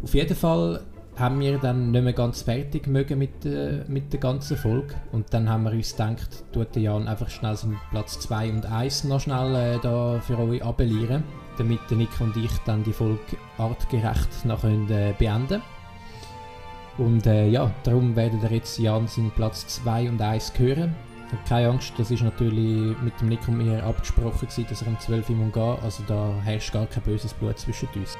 Auf 0.00 0.14
jeden 0.14 0.36
Fall 0.36 0.80
haben 1.16 1.40
wir 1.40 1.58
dann 1.58 1.90
nicht 1.90 2.04
mehr 2.04 2.12
ganz 2.12 2.42
fertig 2.42 2.86
mögen 2.86 3.18
mit, 3.18 3.44
äh, 3.44 3.82
mit 3.88 4.12
der 4.12 4.20
ganzen 4.20 4.56
Folge. 4.56 4.94
Und 5.10 5.34
dann 5.34 5.48
haben 5.48 5.64
wir 5.64 5.72
uns 5.72 5.90
gedacht, 5.90 6.44
tut 6.52 6.72
der 6.76 6.82
Jan 6.82 7.08
einfach 7.08 7.30
schnell 7.30 7.56
seinen 7.56 7.80
Platz 7.90 8.20
2 8.20 8.50
und 8.50 8.66
1 8.66 9.02
noch 9.04 9.18
schnell 9.18 9.56
äh, 9.56 9.78
da 9.82 10.20
für 10.20 10.38
euch 10.38 10.64
abellieren, 10.64 11.24
damit 11.58 11.80
der 11.90 11.96
Nick 11.96 12.20
und 12.20 12.36
ich 12.36 12.52
dann 12.64 12.82
die 12.82 12.92
Folge 12.92 13.36
artgerecht 13.58 14.44
noch 14.44 14.62
können, 14.62 14.90
äh, 14.90 15.14
beenden 15.18 15.62
Und 16.98 17.26
äh, 17.26 17.48
ja, 17.48 17.70
darum 17.84 18.16
werdet 18.16 18.42
ihr 18.42 18.52
jetzt 18.52 18.78
Jan 18.78 19.06
seinen 19.06 19.30
Platz 19.30 19.66
2 19.66 20.10
und 20.10 20.20
1 20.20 20.52
hören. 20.58 20.94
Keine 21.48 21.70
Angst, 21.70 21.94
das 21.96 22.10
ist 22.10 22.22
natürlich 22.22 22.94
mit 23.00 23.18
dem 23.20 23.28
Nick 23.30 23.48
und 23.48 23.56
mir 23.56 23.82
abgesprochen 23.82 24.40
gewesen, 24.40 24.66
dass 24.68 24.82
er 24.82 24.88
um 24.88 25.00
12 25.00 25.30
Uhr 25.30 25.36
gehen 25.36 25.50
muss. 25.54 25.82
Also 25.82 26.02
da 26.06 26.34
herrscht 26.44 26.72
gar 26.72 26.86
kein 26.86 27.02
böses 27.02 27.32
Blut 27.32 27.58
zwischen 27.58 27.88
uns. 27.94 28.18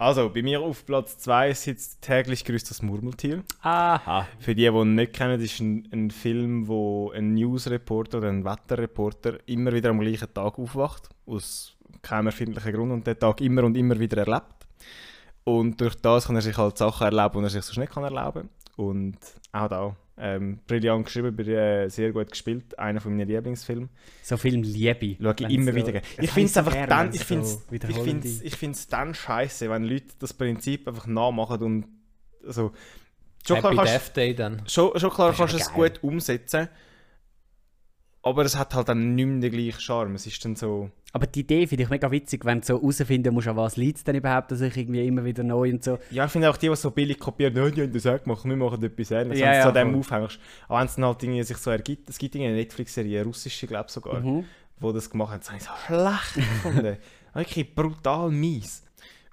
Also, 0.00 0.30
bei 0.30 0.40
mir 0.40 0.62
auf 0.62 0.86
Platz 0.86 1.18
2 1.18 1.52
sitzt 1.52 2.00
täglich 2.00 2.46
grüßt 2.46 2.70
das 2.70 2.80
Murmeltier. 2.80 3.44
Aha. 3.60 4.26
Für 4.38 4.54
die, 4.54 4.62
die 4.62 4.74
ihn 4.74 4.94
nicht 4.94 5.12
kennen, 5.12 5.38
ist 5.38 5.60
ein, 5.60 5.86
ein 5.92 6.10
Film, 6.10 6.68
wo 6.68 7.10
ein 7.10 7.34
Newsreporter 7.34 8.16
oder 8.16 8.30
ein 8.30 8.42
Wetterreporter 8.42 9.46
immer 9.46 9.74
wieder 9.74 9.90
am 9.90 10.00
gleichen 10.00 10.32
Tag 10.32 10.58
aufwacht. 10.58 11.10
Aus 11.26 11.76
keinem 12.00 12.28
erfindlichen 12.28 12.72
Grund 12.72 12.92
und 12.92 13.06
den 13.06 13.18
Tag 13.18 13.42
immer 13.42 13.62
und 13.62 13.76
immer 13.76 14.00
wieder 14.00 14.16
erlebt. 14.16 14.66
Und 15.44 15.78
durch 15.78 15.96
das 15.96 16.28
kann 16.28 16.36
er 16.36 16.42
sich 16.42 16.56
halt 16.56 16.78
Sachen 16.78 17.04
erleben, 17.04 17.40
die 17.40 17.44
er 17.44 17.50
sich 17.50 17.62
sonst 17.62 17.76
nicht 17.76 17.92
kann 17.92 18.04
erleben 18.04 18.48
kann. 18.48 18.84
Und 18.86 19.18
auch 19.52 19.68
da 19.68 19.96
ähm, 20.16 20.58
brillant 20.66 21.06
geschrieben, 21.06 21.38
äh, 21.48 21.88
sehr 21.88 22.12
gut 22.12 22.30
gespielt. 22.30 22.78
Einer 22.78 23.00
von 23.00 23.16
meinen 23.16 23.28
Lieblingsfilmen. 23.28 23.88
So 24.22 24.36
Film 24.36 24.62
Liebe. 24.62 25.16
Schau 25.20 25.30
ich 25.30 25.54
immer 25.54 25.72
so, 25.72 25.76
wieder. 25.76 26.00
Ich 26.18 26.30
finde 26.30 26.50
es 26.50 26.56
einfach 26.56 26.72
gern, 26.72 26.88
dann, 26.88 27.14
ich 27.14 27.24
finde 27.24 27.46
so 27.46 27.60
ich 27.70 27.98
find's, 27.98 28.40
ich 28.42 28.56
find's 28.56 28.86
dann 28.88 29.14
scheiße, 29.14 29.70
wenn 29.70 29.84
Leute 29.84 30.14
das 30.18 30.34
Prinzip 30.34 30.86
einfach 30.86 31.06
nachmachen 31.06 31.62
und 31.62 31.86
also, 32.46 32.72
schon 33.46 33.56
Happy 33.56 33.74
klar 33.74 33.86
kannst, 33.86 34.08
Death 34.08 34.16
Day 34.16 34.34
dann. 34.34 34.62
Schon, 34.66 34.98
schon 34.98 35.10
klar 35.10 35.34
kannst 35.34 35.54
du 35.54 35.58
es 35.58 35.72
gut 35.72 36.02
umsetzen, 36.02 36.68
aber 38.22 38.44
es 38.44 38.56
hat 38.56 38.74
halt 38.74 38.88
dann 38.88 39.14
nicht 39.14 39.26
mehr 39.26 39.40
den 39.40 39.52
gleichen 39.52 39.80
Charme. 39.80 40.14
Es 40.14 40.26
ist 40.26 40.44
dann 40.44 40.54
so... 40.54 40.90
Aber 41.12 41.26
die 41.26 41.40
Idee 41.40 41.66
finde 41.66 41.84
ich 41.84 41.90
mega 41.90 42.10
witzig, 42.10 42.44
wenn 42.44 42.60
du 42.60 42.66
so 42.66 42.74
herausfinden 42.80 43.34
musst, 43.34 43.48
an 43.48 43.56
was 43.56 43.76
liegt 43.76 43.98
es 43.98 44.04
denn 44.04 44.14
überhaupt, 44.14 44.52
dass 44.52 44.60
ich 44.60 44.76
irgendwie 44.76 45.06
immer 45.06 45.24
wieder 45.24 45.42
neu 45.42 45.70
und 45.70 45.82
so. 45.82 45.98
Ja, 46.10 46.26
ich 46.26 46.30
finde 46.30 46.50
auch 46.50 46.56
die, 46.56 46.68
die 46.68 46.76
so 46.76 46.90
billig 46.90 47.18
kopieren, 47.18 47.58
oh, 47.58 47.68
die 47.68 47.82
haben 47.82 47.92
das 47.92 48.06
auch 48.06 48.22
gemacht, 48.22 48.44
wir 48.44 48.56
machen 48.56 48.82
etwas 48.82 49.10
ähnliches. 49.10 49.40
Ja, 49.40 49.54
ja, 49.54 49.62
so 49.64 49.72
dem 49.72 49.94
aufhängst. 49.96 50.38
Aber 50.68 50.78
wenn 50.78 50.86
es 50.86 50.94
dann 50.94 51.04
halt 51.06 51.22
irgendwie 51.22 51.42
sich 51.42 51.56
so 51.56 51.70
ergibt, 51.70 52.08
es 52.10 52.18
gibt 52.18 52.36
eine 52.36 52.52
Netflix-Serie, 52.52 53.20
eine 53.20 53.26
russische, 53.26 53.66
glaube 53.66 53.86
ich 53.88 53.92
sogar, 53.92 54.20
mhm. 54.20 54.44
wo 54.78 54.92
das 54.92 55.10
gemacht 55.10 55.32
hat, 55.32 55.40
das 55.40 55.50
habe 55.50 55.58
ich 55.58 55.64
so 55.64 55.72
schlecht 55.86 56.34
gefunden. 56.62 56.96
Wirklich 57.34 57.74
brutal 57.74 58.30
mies. 58.30 58.84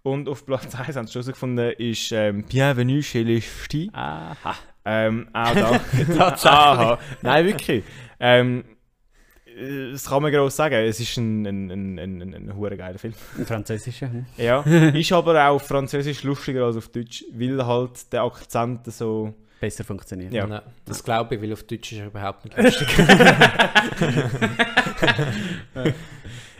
Und 0.01 0.29
auf 0.29 0.45
Platz 0.45 0.73
1 0.73 0.95
haben 0.95 1.07
sie 1.07 1.13
schon 1.13 1.25
gefunden, 1.25 1.73
ist 1.77 2.11
ähm, 2.13 2.43
Bienvenue 2.43 3.03
chez 3.03 3.25
les 3.25 3.43
Ch'tis. 3.43 3.89
Aha. 3.93 4.55
Ähm, 4.85 5.27
auch 5.33 5.53
da. 5.53 5.79
Tatsächlich. 6.17 7.21
Nein, 7.21 7.45
wirklich. 7.45 7.83
Ähm, 8.19 8.63
das 9.91 10.05
kann 10.05 10.21
man 10.21 10.31
groß 10.31 10.55
sagen. 10.55 10.75
Es 10.75 10.99
ist 10.99 11.17
ein, 11.17 11.45
ein, 11.45 11.71
ein, 11.71 11.99
ein, 11.99 12.21
ein, 12.21 12.51
ein 12.51 12.77
geiler 12.77 12.99
Film. 12.99 13.13
Ein 13.37 13.45
französischer. 13.45 14.11
Hm? 14.11 14.25
Ja. 14.37 14.61
ist 14.61 15.11
aber 15.11 15.47
auch 15.47 15.55
auf 15.55 15.67
Französisch 15.67 16.23
lustiger 16.23 16.65
als 16.65 16.77
auf 16.77 16.89
Deutsch, 16.89 17.25
weil 17.33 17.65
halt 17.65 18.13
der 18.13 18.23
Akzent 18.23 18.85
so. 18.91 19.33
Besser 19.59 19.83
funktioniert. 19.83 20.31
Ja. 20.33 20.45
Nein, 20.45 20.61
das 20.85 21.03
glaube 21.03 21.35
ich, 21.35 21.41
weil 21.41 21.53
auf 21.53 21.63
Deutsch 21.63 21.91
ist 21.91 21.99
er 21.99 22.07
überhaupt 22.07 22.45
nicht 22.45 22.57
lustig. 22.57 22.87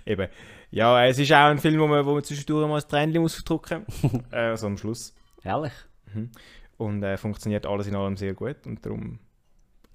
Eben. 0.05 0.27
Ja, 0.71 1.05
es 1.05 1.19
ist 1.19 1.31
auch 1.31 1.45
ein 1.45 1.59
Film, 1.59 1.79
wo 1.79 1.87
man, 1.87 2.05
wo 2.05 2.13
man 2.13 2.23
zwischendurch 2.23 2.67
mal 2.67 2.81
ein 2.81 2.87
Tränchen 2.87 3.21
muss 3.21 3.35
verdrücken 3.35 3.85
muss. 4.01 4.11
äh, 4.31 4.37
also 4.37 4.67
am 4.67 4.77
Schluss. 4.77 5.13
Ehrlich? 5.43 5.73
Mhm. 6.13 6.31
Und 6.77 7.03
äh, 7.03 7.17
funktioniert 7.17 7.65
alles 7.65 7.87
in 7.87 7.95
allem 7.95 8.17
sehr 8.17 8.33
gut. 8.33 8.65
Und 8.65 8.85
darum 8.85 9.19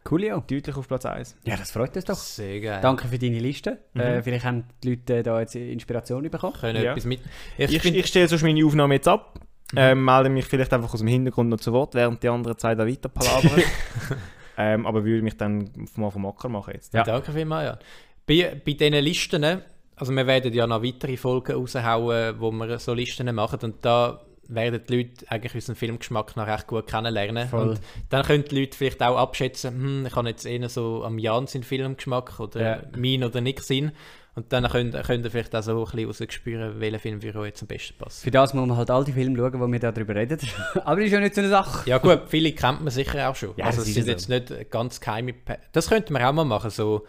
Coolio. 0.05 0.43
Deutlich 0.49 0.77
auf 0.77 0.88
Platz 0.88 1.07
1. 1.07 1.37
Ja, 1.45 1.57
das 1.57 1.71
freut 1.71 1.95
uns 1.95 2.05
doch. 2.05 2.17
Sehr 2.17 2.61
geil. 2.61 2.81
Danke 2.83 3.09
für 3.09 3.19
deine 3.19 3.38
Liste. 3.38 3.79
Mhm. 3.95 4.01
Äh, 4.01 4.23
vielleicht 4.23 4.45
haben 4.45 4.65
die 4.83 4.91
Leute 4.91 5.23
da 5.23 5.41
jetzt 5.41 5.55
Inspiration 5.55 6.29
bekommen. 6.29 6.55
Können 6.55 6.83
ja. 6.83 6.93
etwas 6.93 7.05
mit. 7.05 7.21
Ich, 7.57 7.73
ich, 7.73 7.85
ich 7.85 8.07
stelle 8.07 8.29
sonst 8.29 8.43
meine 8.43 8.65
Aufnahme 8.65 8.95
jetzt 8.95 9.09
ab. 9.09 9.38
Mhm. 9.73 9.79
Ähm, 9.79 10.05
melde 10.05 10.29
mich 10.29 10.45
vielleicht 10.45 10.73
einfach 10.73 10.93
aus 10.93 11.01
dem 11.01 11.09
Hintergrund 11.09 11.49
noch 11.49 11.61
zu 11.61 11.73
Wort, 11.73 11.95
während 11.95 12.23
die 12.23 12.29
anderen 12.29 12.59
zwei 12.59 12.75
da 12.75 12.87
weiter 12.87 13.09
palabern. 13.09 13.62
ähm, 14.59 14.87
aber 14.87 15.05
würde 15.05 15.23
mich 15.23 15.37
dann 15.37 15.71
mal 15.97 16.11
vom 16.11 16.27
Acker 16.27 16.49
machen 16.49 16.75
jetzt. 16.75 16.93
Ja. 16.93 17.05
Danke 17.05 17.33
vielmals, 17.33 17.67
ja. 17.67 17.79
Bei, 18.27 18.61
bei 18.65 18.73
diesen 18.73 19.03
Listen, 19.03 19.62
also 19.97 20.12
wir 20.12 20.27
werden 20.27 20.53
ja 20.53 20.67
noch 20.67 20.83
weitere 20.83 21.17
Folgen 21.17 21.53
raushauen, 21.53 22.38
wo 22.38 22.51
wir 22.51 22.79
so 22.79 22.93
Listen 22.93 23.35
machen 23.35 23.61
und 23.62 23.85
da 23.85 24.21
werden 24.48 24.81
die 24.88 24.96
Leute 24.96 25.31
eigentlich 25.31 25.55
unseren 25.55 25.76
Filmgeschmack 25.76 26.37
noch 26.37 26.46
recht 26.46 26.66
gut 26.66 26.87
kennenlernen. 26.87 27.48
Voll. 27.48 27.70
Und 27.70 27.81
dann 28.11 28.24
können 28.24 28.44
die 28.44 28.61
Leute 28.61 28.76
vielleicht 28.76 29.02
auch 29.02 29.16
abschätzen, 29.16 29.74
hm, 29.74 30.07
ich 30.07 30.16
habe 30.16 30.28
jetzt 30.28 30.44
eher 30.44 30.68
so 30.68 31.05
am 31.05 31.18
Jan 31.18 31.46
seinen 31.46 31.62
Filmgeschmack 31.62 32.40
oder 32.40 32.61
ja. 32.61 32.83
mein 32.96 33.24
oder 33.24 33.40
nicht 33.40 33.62
Sinn. 33.62 33.92
Und 34.35 34.50
dann 34.50 34.66
könnt, 34.66 34.94
könnt 35.05 35.26
ihr 35.26 35.31
vielleicht 35.31 35.55
auch 35.55 35.62
so 35.62 35.85
ein 35.85 36.07
bisschen 36.09 36.26
rausspüren, 36.26 36.81
welcher 36.81 36.98
Film 36.98 37.20
für 37.20 37.35
euch 37.37 37.48
jetzt 37.48 37.62
am 37.62 37.68
besten 37.68 37.98
passt. 37.98 38.22
Für 38.22 38.31
das 38.31 38.55
muss 38.55 38.66
man 38.66 38.78
halt 38.78 38.90
all 38.90 39.05
die 39.05 39.12
Filme 39.12 39.37
schauen, 39.37 39.61
wo 39.61 39.70
wir 39.70 39.78
darüber 39.78 40.14
reden. 40.14 40.38
Aber 40.85 40.96
das 40.96 41.07
ist 41.07 41.12
ja 41.12 41.20
nicht 41.20 41.35
so 41.35 41.42
eine 41.42 41.50
Sache. 41.50 41.88
Ja 41.88 41.98
gut, 41.98 42.22
viele 42.28 42.52
kennt 42.52 42.81
man 42.81 42.90
sicher 42.90 43.28
auch 43.28 43.37
schon. 43.37 43.52
Ja, 43.57 43.66
also 43.66 43.83
es 43.83 43.92
sind 43.92 44.05
so. 44.05 44.11
jetzt 44.11 44.31
nicht 44.31 44.70
ganz 44.70 45.00
geheime... 45.00 45.35
Das 45.72 45.90
könnte 45.90 46.14
man 46.14 46.22
auch 46.22 46.33
mal 46.33 46.44
machen, 46.44 46.70
so 46.70 47.05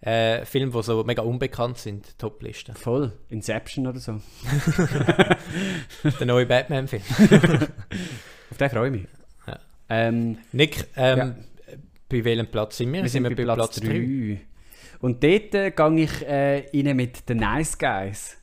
äh, 0.00 0.44
Filme, 0.44 0.72
die 0.72 0.82
so 0.82 1.02
mega 1.04 1.22
unbekannt 1.22 1.78
sind, 1.78 2.18
Topliste. 2.18 2.74
Voll. 2.74 3.12
Inception 3.28 3.86
oder 3.86 3.98
so. 3.98 4.20
Der 6.20 6.26
neue 6.26 6.46
Batman-Film. 6.46 7.02
Auf 8.50 8.56
den 8.58 8.70
freue 8.70 8.86
ich 8.86 8.92
mich. 8.92 9.08
Ja. 9.46 9.58
Ähm, 9.88 10.38
Nick, 10.52 10.86
ähm, 10.96 11.18
ja. 11.18 11.34
bei 12.08 12.24
welchem 12.24 12.46
Platz 12.46 12.76
sind 12.76 12.92
wir? 12.92 13.02
Wir 13.02 13.08
sind, 13.08 13.24
sind 13.24 13.36
wir 13.36 13.46
bei 13.46 13.54
Platz 13.54 13.80
3. 13.80 14.40
Und 15.00 15.22
dort 15.22 15.54
äh, 15.54 15.70
gehe 15.70 16.04
ich 16.04 16.26
äh, 16.26 16.66
rein 16.72 16.96
mit 16.96 17.24
The 17.26 17.34
Nice 17.34 17.76
Guys. 17.76 18.36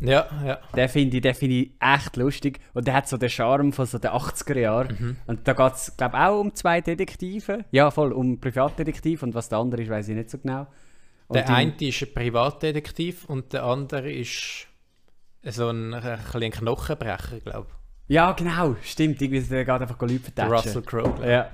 Ja, 0.00 0.26
ja. 0.44 0.58
Den 0.76 0.88
finde 0.88 1.16
ich, 1.16 1.36
find 1.36 1.52
ich 1.52 1.70
echt 1.80 2.16
lustig. 2.16 2.60
Und 2.74 2.86
der 2.86 2.94
hat 2.94 3.08
so 3.08 3.16
den 3.16 3.30
Charme 3.30 3.72
von 3.72 3.86
so 3.86 3.98
den 3.98 4.10
80er 4.10 4.58
Jahren. 4.58 4.96
Mhm. 4.98 5.16
Und 5.26 5.48
da 5.48 5.52
geht 5.54 5.72
es, 5.72 5.96
glaube 5.96 6.16
ich, 6.16 6.22
auch 6.22 6.40
um 6.40 6.54
zwei 6.54 6.80
Detektive. 6.80 7.64
Ja, 7.70 7.90
voll, 7.90 8.12
um 8.12 8.38
Privatdetektiv. 8.38 9.22
Und 9.22 9.34
was 9.34 9.48
der 9.48 9.58
andere 9.58 9.82
ist, 9.82 9.88
weiß 9.88 10.08
ich 10.08 10.16
nicht 10.16 10.30
so 10.30 10.38
genau. 10.38 10.66
Der 11.32 11.48
eine 11.50 11.74
ist 11.80 12.02
ein 12.02 12.14
Privatdetektiv 12.14 13.24
und 13.24 13.52
der 13.52 13.64
andere 13.64 14.12
ist 14.12 14.66
so 15.42 15.68
ein, 15.68 15.94
ein, 15.94 16.50
Knochenbrecher, 16.50 17.40
glaube 17.40 17.68
ich. 17.70 18.14
Ja, 18.14 18.32
genau, 18.32 18.76
stimmt. 18.82 19.20
Irgendwie 19.20 19.40
der 19.40 19.64
geht 19.64 19.80
einfach 19.80 20.00
Leute 20.00 20.20
vertatschen. 20.20 20.52
Russell 20.52 20.82
Crowe. 20.82 21.28
Ja. 21.28 21.50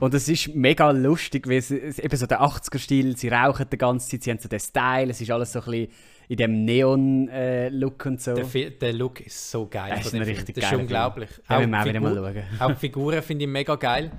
Und 0.00 0.12
es 0.12 0.28
ist 0.28 0.54
mega 0.54 0.90
lustig, 0.90 1.48
weil 1.48 1.58
es, 1.58 1.70
es 1.70 2.00
eben 2.00 2.16
so 2.16 2.26
der 2.26 2.42
80er-Stil, 2.42 3.16
sie 3.16 3.28
rauchen 3.28 3.66
die 3.70 3.78
ganze 3.78 4.08
Zeit, 4.08 4.22
sie 4.24 4.30
haben 4.30 4.38
so 4.38 4.48
den 4.48 4.58
Style, 4.58 5.10
es 5.10 5.20
ist 5.20 5.30
alles 5.30 5.52
so 5.52 5.60
ein 5.60 5.64
bisschen 5.66 5.88
in 6.28 6.36
dem 6.36 6.64
Neon-Look 6.64 8.04
äh, 8.04 8.08
und 8.08 8.20
so. 8.20 8.34
Der, 8.34 8.70
der, 8.70 8.92
Look 8.92 9.20
ist 9.20 9.50
so 9.50 9.66
geil. 9.66 9.92
Das 9.96 10.06
ist, 10.06 10.14
richtig 10.14 10.56
das 10.56 10.64
ist 10.64 10.78
unglaublich. 10.78 11.30
Ja, 11.48 11.60
wir 11.60 11.68
mal 11.68 11.84
wieder 11.84 12.00
mal 12.00 12.14
schauen. 12.14 12.42
Auch 12.58 12.72
die 12.72 12.78
Figuren 12.78 13.22
finde 13.22 13.44
ich 13.44 13.50
mega 13.50 13.76
geil. 13.76 14.10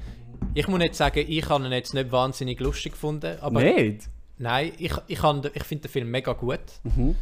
Ich 0.53 0.67
muss 0.67 0.79
nicht 0.79 0.95
sagen, 0.95 1.25
ich 1.27 1.49
habe 1.49 1.65
ihn 1.65 1.71
jetzt 1.71 1.93
nicht 1.93 2.11
wahnsinnig 2.11 2.59
lustig 2.59 2.93
gefunden. 2.93 3.37
Aber 3.41 3.61
nicht? 3.61 4.09
Nein, 4.37 4.73
ich, 4.77 4.93
ich, 5.07 5.19
ich 5.19 5.63
finde 5.63 5.83
den 5.87 5.91
Film 5.91 6.11
mega 6.11 6.33
gut. 6.33 6.59
Mhm. 6.83 7.15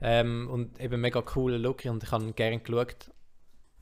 Ähm, 0.00 0.48
und 0.50 0.78
eben 0.80 1.00
mega 1.00 1.22
cooler 1.22 1.58
Look 1.58 1.84
und 1.86 2.02
ich 2.02 2.10
habe 2.10 2.24
ihn 2.24 2.34
gerne 2.34 2.58
geschaut. 2.58 3.10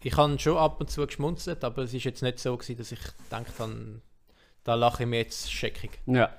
Ich 0.03 0.17
habe 0.17 0.39
schon 0.39 0.57
ab 0.57 0.81
und 0.81 0.91
zu 0.91 1.07
geschmunzelt, 1.07 1.65
aber 1.65 1.83
es 1.83 1.95
ist 1.95 2.05
jetzt 2.05 2.23
nicht 2.23 2.39
so 2.39 2.57
gewesen, 2.57 2.77
dass 2.77 2.93
ich 2.93 3.01
gedacht 3.25 3.59
habe, 3.59 4.01
da 4.63 4.75
lache 4.75 5.03
ich 5.03 5.09
mir 5.09 5.19
jetzt 5.19 5.51
scheckig. 5.51 5.99
Ja. 6.07 6.31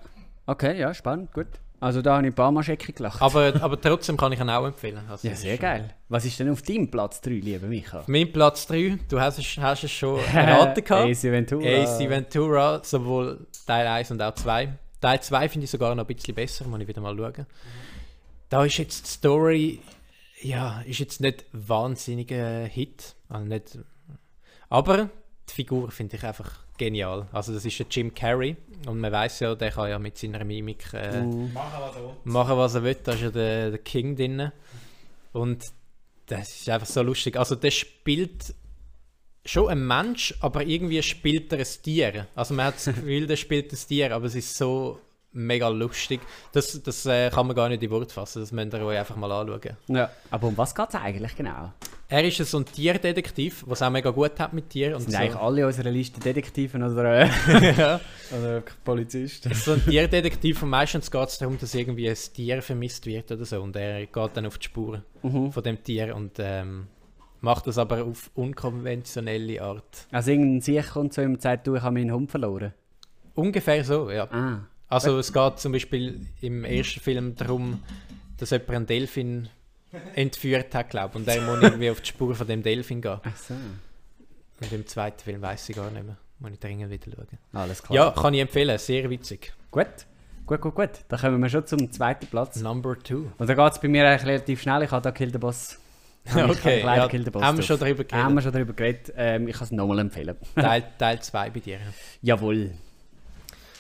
Okay, 0.46 0.80
ja, 0.80 0.94
spannend, 0.94 1.34
gut. 1.34 1.48
Also 1.80 2.02
da 2.02 2.18
habe 2.18 2.28
ich 2.28 2.32
ein 2.32 2.36
paar 2.36 2.52
Mal 2.52 2.64
scheckig 2.64 2.96
gelacht. 2.96 3.22
Aber, 3.22 3.54
aber 3.62 3.80
trotzdem 3.80 4.18
kann 4.18 4.32
ich 4.32 4.40
ihn 4.40 4.50
auch 4.50 4.66
empfehlen. 4.66 5.02
Also 5.10 5.28
ja, 5.28 5.36
sehr 5.36 5.58
geil. 5.58 5.94
Was 6.10 6.26
ist 6.26 6.40
denn 6.40 6.50
auf 6.50 6.62
deinem 6.62 6.90
Platz 6.90 7.22
3, 7.22 7.32
lieber 7.32 7.68
Micha? 7.68 8.00
Auf 8.00 8.08
meinem 8.08 8.32
Platz 8.32 8.66
3, 8.68 9.00
du 9.10 9.20
hast 9.20 9.40
es, 9.40 9.58
hast 9.58 9.84
es 9.84 9.92
schon 9.92 10.20
erraten 10.34 10.84
gehabt. 10.84 11.10
AC 11.10 11.24
Ventura. 11.24 11.68
AC 11.68 12.10
Ventura, 12.10 12.82
sowohl 12.84 13.46
Teil 13.68 13.88
1 13.88 14.12
und 14.12 14.22
auch 14.22 14.34
2. 14.34 14.74
Teil 15.06 15.22
2 15.22 15.50
finde 15.50 15.66
ich 15.66 15.70
sogar 15.70 15.94
noch 15.94 16.04
ein 16.04 16.16
bisschen 16.16 16.34
besser, 16.34 16.66
muss 16.66 16.82
ich 16.82 16.88
wieder 16.88 17.00
mal 17.00 17.16
schauen. 17.16 17.46
Da 18.50 18.66
ist 18.66 18.78
jetzt 18.78 19.06
die 19.06 19.12
Story, 19.12 19.80
ja, 20.42 20.82
ist 20.82 20.98
jetzt 20.98 21.22
nicht 21.22 21.46
ein 21.54 21.70
wahnsinniger 21.70 22.66
Hit. 22.66 23.14
Also 23.30 23.46
nicht, 23.46 23.78
aber 24.68 25.12
die 25.48 25.54
Figur 25.54 25.92
finde 25.92 26.18
ich 26.18 26.24
einfach 26.24 26.58
genial. 26.80 27.28
Also 27.32 27.54
das 27.54 27.66
ist 27.66 27.78
der 27.78 27.86
Jim 27.88 28.16
Carrey 28.16 28.58
und 28.88 29.00
man 29.00 29.12
weiß 29.12 29.42
ja, 29.42 29.54
der 29.54 29.70
kann 29.70 29.92
ja 29.92 30.00
mit 30.00 30.18
seiner 30.18 30.44
Mimik 30.44 30.92
äh, 30.94 31.20
uh. 31.20 31.50
machen, 31.50 31.82
was 31.82 31.96
er 31.98 32.02
will. 32.02 32.14
Machen, 32.24 32.58
was 32.58 32.74
er 32.74 32.84
will. 32.84 32.98
Da 33.04 33.12
ist 33.12 33.22
ja 33.22 33.30
der, 33.30 33.70
der 33.70 33.80
King 33.80 34.16
drin. 34.16 34.52
Und 35.34 35.66
das 36.26 36.50
ist 36.50 36.68
einfach 36.68 36.88
so 36.88 37.04
lustig. 37.04 37.38
Also 37.38 37.54
der 37.54 37.70
spielt 37.70 38.56
schon 39.46 39.70
ein 39.70 39.86
Mensch, 39.86 40.34
aber 40.42 40.66
irgendwie 40.66 41.02
spielt 41.04 41.54
er 41.54 41.60
ein 41.60 41.68
Tier. 41.84 42.28
Also 42.36 42.54
man 42.54 42.68
hat 42.68 42.76
das 42.76 42.86
Gefühl, 42.86 43.28
der 43.28 43.36
spielt 43.36 43.72
ein 43.72 43.78
Tier, 43.78 44.14
aber 44.14 44.26
es 44.26 44.36
ist 44.36 44.58
so 44.58 45.00
mega 45.36 45.68
lustig. 45.68 46.22
Das, 46.54 46.82
das 46.82 47.06
äh, 47.06 47.30
kann 47.30 47.48
man 47.48 47.56
gar 47.56 47.70
nicht 47.70 47.84
in 47.84 47.92
Wort 47.92 48.12
fassen, 48.12 48.42
das 48.42 48.52
müsst 48.52 48.74
ihr 48.74 48.86
euch 48.86 48.98
einfach 48.98 49.16
mal 49.16 49.32
anschauen. 49.32 49.78
Ja, 49.88 50.10
aber 50.32 50.48
um 50.48 50.58
was 50.58 50.74
geht 50.74 50.90
es 50.90 50.96
eigentlich 50.96 51.36
genau? 51.36 51.74
Er 52.08 52.24
ist 52.24 52.38
so 52.38 52.60
ein 52.60 52.66
Tierdetektiv, 52.66 53.64
was 53.66 53.82
auch 53.82 53.90
mega 53.90 54.12
gut 54.12 54.40
hat 54.40 54.54
mit 54.54 54.70
Tieren. 54.70 55.00
Sind 55.00 55.12
so. 55.12 55.18
eigentlich 55.18 55.36
alle 55.36 55.66
unserer 55.66 55.90
Liste 55.90 56.20
Detektiven 56.20 56.84
oder, 56.84 57.22
äh, 57.48 57.76
ja. 57.76 58.00
oder 58.32 58.64
Polizisten? 58.84 59.54
So 59.54 59.74
ein 59.74 59.84
Tierdetektiv 59.84 60.62
und 60.62 60.70
meistens 60.70 61.10
geht 61.10 61.28
es 61.28 61.38
darum, 61.40 61.58
dass 61.60 61.74
irgendwie 61.74 62.08
ein 62.10 62.18
Tier 62.34 62.62
vermisst 62.62 63.06
wird 63.06 63.32
oder 63.32 63.44
so 63.44 63.62
und 63.62 63.76
er 63.76 64.06
geht 64.06 64.32
dann 64.36 64.46
auf 64.46 64.58
die 64.58 64.66
Spuren 64.66 65.04
mhm. 65.24 65.52
von 65.52 65.64
dem 65.64 65.84
Tier 65.84 66.16
und 66.16 66.34
ähm, 66.38 66.88
macht 67.46 67.68
das 67.68 67.78
aber 67.78 68.04
auf 68.04 68.30
unkonventionelle 68.34 69.62
Art. 69.62 70.08
Also 70.12 70.32
irgendein 70.32 70.62
Sieg 70.62 70.90
kommt 70.92 71.14
so 71.14 71.22
und 71.22 71.42
sagt, 71.42 71.68
du, 71.68 71.76
ich 71.76 71.82
habe 71.82 71.94
meinen 71.94 72.12
Hund 72.12 72.30
verloren? 72.30 72.74
Ungefähr 73.36 73.84
so, 73.86 74.12
ja. 74.12 74.26
Ah. 74.32 74.68
Also 74.90 75.18
es 75.20 75.32
geht 75.32 75.60
zum 75.60 75.72
Beispiel 75.72 76.26
im 76.42 76.66
ersten 76.66 77.00
Film 77.00 77.36
darum, 77.36 77.82
dass 78.38 78.50
jemand 78.50 78.72
einen 78.72 78.86
Delfin 78.88 79.50
entführt 80.16 80.76
hat, 80.76 80.90
glaube 80.90 81.12
ich. 81.14 81.16
Und 81.16 81.28
er 81.28 81.42
muss 81.42 81.62
irgendwie 81.62 81.90
auf 81.90 82.02
die 82.02 82.08
Spur 82.08 82.36
von 82.36 82.48
dem 82.48 82.64
Delfin 82.64 83.02
gehen. 83.02 83.20
Ach 83.24 83.38
so. 83.38 83.54
Und 83.54 84.72
im 84.72 84.86
zweiten 84.86 85.20
Film 85.20 85.42
weiß 85.42 85.70
ich 85.70 85.76
gar 85.76 85.90
nicht 85.92 86.06
mehr. 86.06 86.18
Muss 86.40 86.52
ich 86.52 86.60
dringend 86.60 86.92
wieder 86.92 87.16
schauen. 87.16 87.40
Alles 87.54 87.82
klar. 87.82 87.96
Ja, 87.96 88.12
kann 88.12 88.34
ich 88.34 88.42
empfehlen. 88.42 88.78
Sehr 88.78 89.10
witzig. 89.10 89.54
Gut. 89.72 89.88
Gut, 90.46 90.62
gut, 90.62 90.76
gut. 90.76 90.90
Dann 91.08 91.20
kommen 91.20 91.42
wir 91.42 91.50
schon 91.50 91.66
zum 91.66 91.92
zweiten 91.92 92.28
Platz. 92.28 92.60
Number 92.60 92.98
two. 93.00 93.32
Und 93.38 93.50
da 93.50 93.54
geht 93.54 93.74
es 93.74 93.80
bei 93.80 93.88
mir 93.88 94.08
eigentlich 94.08 94.26
relativ 94.26 94.62
schnell. 94.62 94.84
Ich 94.84 94.92
habe 94.92 95.02
da 95.02 95.12
Kill 95.12 95.32
the 95.32 95.38
Boss. 95.38 95.80
okay, 96.36 96.82
ja, 96.82 97.10
haben 97.42 97.58
wir 97.58 97.64
schon 97.64 97.80
darüber 97.80 98.04
geredet. 98.04 98.14
Haben 98.14 98.36
wir 98.36 98.42
schon 98.42 98.52
darüber 98.52 98.74
geredet. 98.74 99.14
Ähm, 99.16 99.48
ich 99.48 99.56
kann 99.56 99.66
es 99.66 99.72
nochmal 99.72 100.00
empfehlen. 100.00 100.36
Teil 100.56 100.84
2 101.22 101.50
bei 101.52 101.60
dir. 101.60 101.80
Jawohl. 102.22 102.72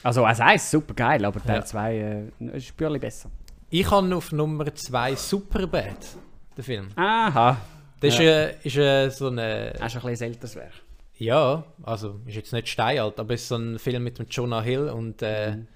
Also 0.03 0.23
als 0.23 0.39
eins 0.39 0.69
super 0.69 0.93
geil, 0.93 1.25
aber 1.25 1.41
Teil 1.41 1.65
2 1.65 1.93
ja. 1.95 2.07
äh, 2.53 2.57
ist 2.57 2.79
ein 2.79 2.99
besser. 2.99 3.31
Ich 3.71 3.89
habe 3.89 4.15
auf 4.15 4.31
Nummer 4.31 4.73
2 4.73 5.15
Superbad, 5.15 5.97
den 6.55 6.63
Film. 6.63 6.89
Aha. 6.95 7.57
Das 7.99 8.19
ja. 8.19 8.43
ist, 8.43 8.65
ist 8.65 8.77
äh, 8.77 9.09
so 9.09 9.29
eine... 9.29 9.73
Das 9.79 9.95
ist 9.95 10.03
ein 10.03 10.11
bisschen 10.11 10.27
älteres 10.27 10.55
Werk. 10.55 10.73
Ja, 11.17 11.63
also 11.83 12.19
ist 12.25 12.35
jetzt 12.35 12.53
nicht 12.53 12.67
steinalt, 12.67 13.19
aber 13.19 13.33
es 13.33 13.43
ist 13.43 13.47
so 13.47 13.55
ein 13.55 13.79
Film 13.79 14.03
mit 14.03 14.19
dem 14.19 14.27
Jonah 14.29 14.61
Hill 14.61 14.89
und 14.89 15.21
äh, 15.21 15.55
mhm. 15.55 15.67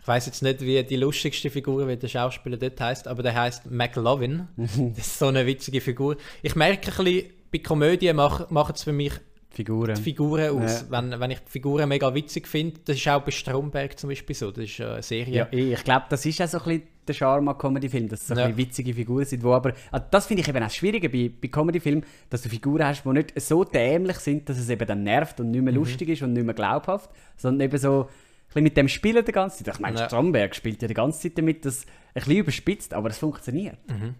Ich 0.00 0.08
weiß 0.08 0.26
jetzt 0.26 0.42
nicht, 0.42 0.60
wie 0.62 0.82
die 0.82 0.96
lustigste 0.96 1.50
Figur, 1.50 1.86
wie 1.86 1.96
der 1.96 2.08
Schauspieler 2.08 2.56
dort 2.56 2.80
heißt, 2.80 3.06
aber 3.06 3.22
der 3.22 3.34
heißt 3.34 3.70
McLovin. 3.70 4.48
das 4.56 5.06
ist 5.06 5.18
so 5.18 5.26
eine 5.26 5.46
witzige 5.46 5.80
Figur. 5.80 6.16
Ich 6.42 6.56
merke 6.56 6.90
ein 6.90 7.04
bisschen, 7.04 7.30
bei 7.52 7.58
Komödien 7.58 8.16
macht 8.16 8.76
es 8.76 8.84
für 8.84 8.92
mich 8.92 9.12
Figuren. 9.50 9.96
die 9.96 10.02
Figuren 10.02 10.62
aus. 10.62 10.82
Ja. 10.82 11.02
Wenn, 11.02 11.18
wenn 11.18 11.30
ich 11.32 11.40
die 11.40 11.50
Figuren 11.50 11.88
mega 11.88 12.14
witzig 12.14 12.46
finde, 12.46 12.80
das 12.84 12.96
ist 12.96 13.08
auch 13.08 13.22
bei 13.22 13.32
Stromberg 13.32 13.98
zum 13.98 14.08
Beispiel 14.08 14.36
so, 14.36 14.50
das 14.50 14.64
ist 14.64 14.80
eine 14.80 15.02
Serie. 15.02 15.48
Ja, 15.50 15.52
ich 15.52 15.84
glaube, 15.84 16.06
das 16.08 16.24
ist 16.24 16.40
auch 16.40 16.46
so 16.46 16.58
ein 16.58 16.64
bisschen 16.64 16.82
der 17.08 17.14
Charme 17.14 17.48
an 17.48 17.58
Comedy-Filmen, 17.58 18.08
dass 18.08 18.20
es 18.22 18.28
so 18.28 18.34
ja. 18.34 18.44
ein 18.44 18.56
witzige 18.56 18.94
Figuren 18.94 19.24
sind, 19.24 19.42
wo 19.42 19.52
aber, 19.52 19.72
also 19.90 20.06
das 20.10 20.26
finde 20.26 20.42
ich 20.42 20.48
eben 20.48 20.62
auch 20.62 20.70
schwieriger 20.70 21.08
bei, 21.08 21.30
bei 21.40 21.48
Comedy-Filmen, 21.48 22.04
dass 22.28 22.42
du 22.42 22.48
Figuren 22.48 22.86
hast, 22.86 23.02
die 23.04 23.08
nicht 23.08 23.40
so 23.40 23.64
dämlich 23.64 24.18
sind, 24.18 24.48
dass 24.48 24.58
es 24.58 24.68
eben 24.70 24.86
dann 24.86 25.02
nervt 25.02 25.40
und 25.40 25.50
nicht 25.50 25.62
mehr 25.62 25.72
mhm. 25.72 25.80
lustig 25.80 26.08
ist 26.10 26.22
und 26.22 26.32
nicht 26.32 26.44
mehr 26.44 26.54
glaubhaft, 26.54 27.10
sondern 27.36 27.66
eben 27.66 27.78
so 27.78 28.08
bisschen 28.50 28.64
mit 28.64 28.76
dem 28.76 28.88
Spielen 28.88 29.24
die 29.24 29.32
ganze 29.32 29.64
Zeit. 29.64 29.74
Ich 29.74 29.80
meine, 29.80 29.98
ja. 29.98 30.06
Stromberg 30.06 30.54
spielt 30.54 30.82
ja 30.82 30.88
die 30.88 30.94
ganze 30.94 31.20
Zeit 31.20 31.38
damit, 31.38 31.64
dass 31.64 31.84
ein 31.84 32.14
bisschen 32.14 32.36
überspitzt, 32.36 32.94
aber 32.94 33.10
es 33.10 33.18
funktioniert. 33.18 33.78
Mhm. 33.88 34.14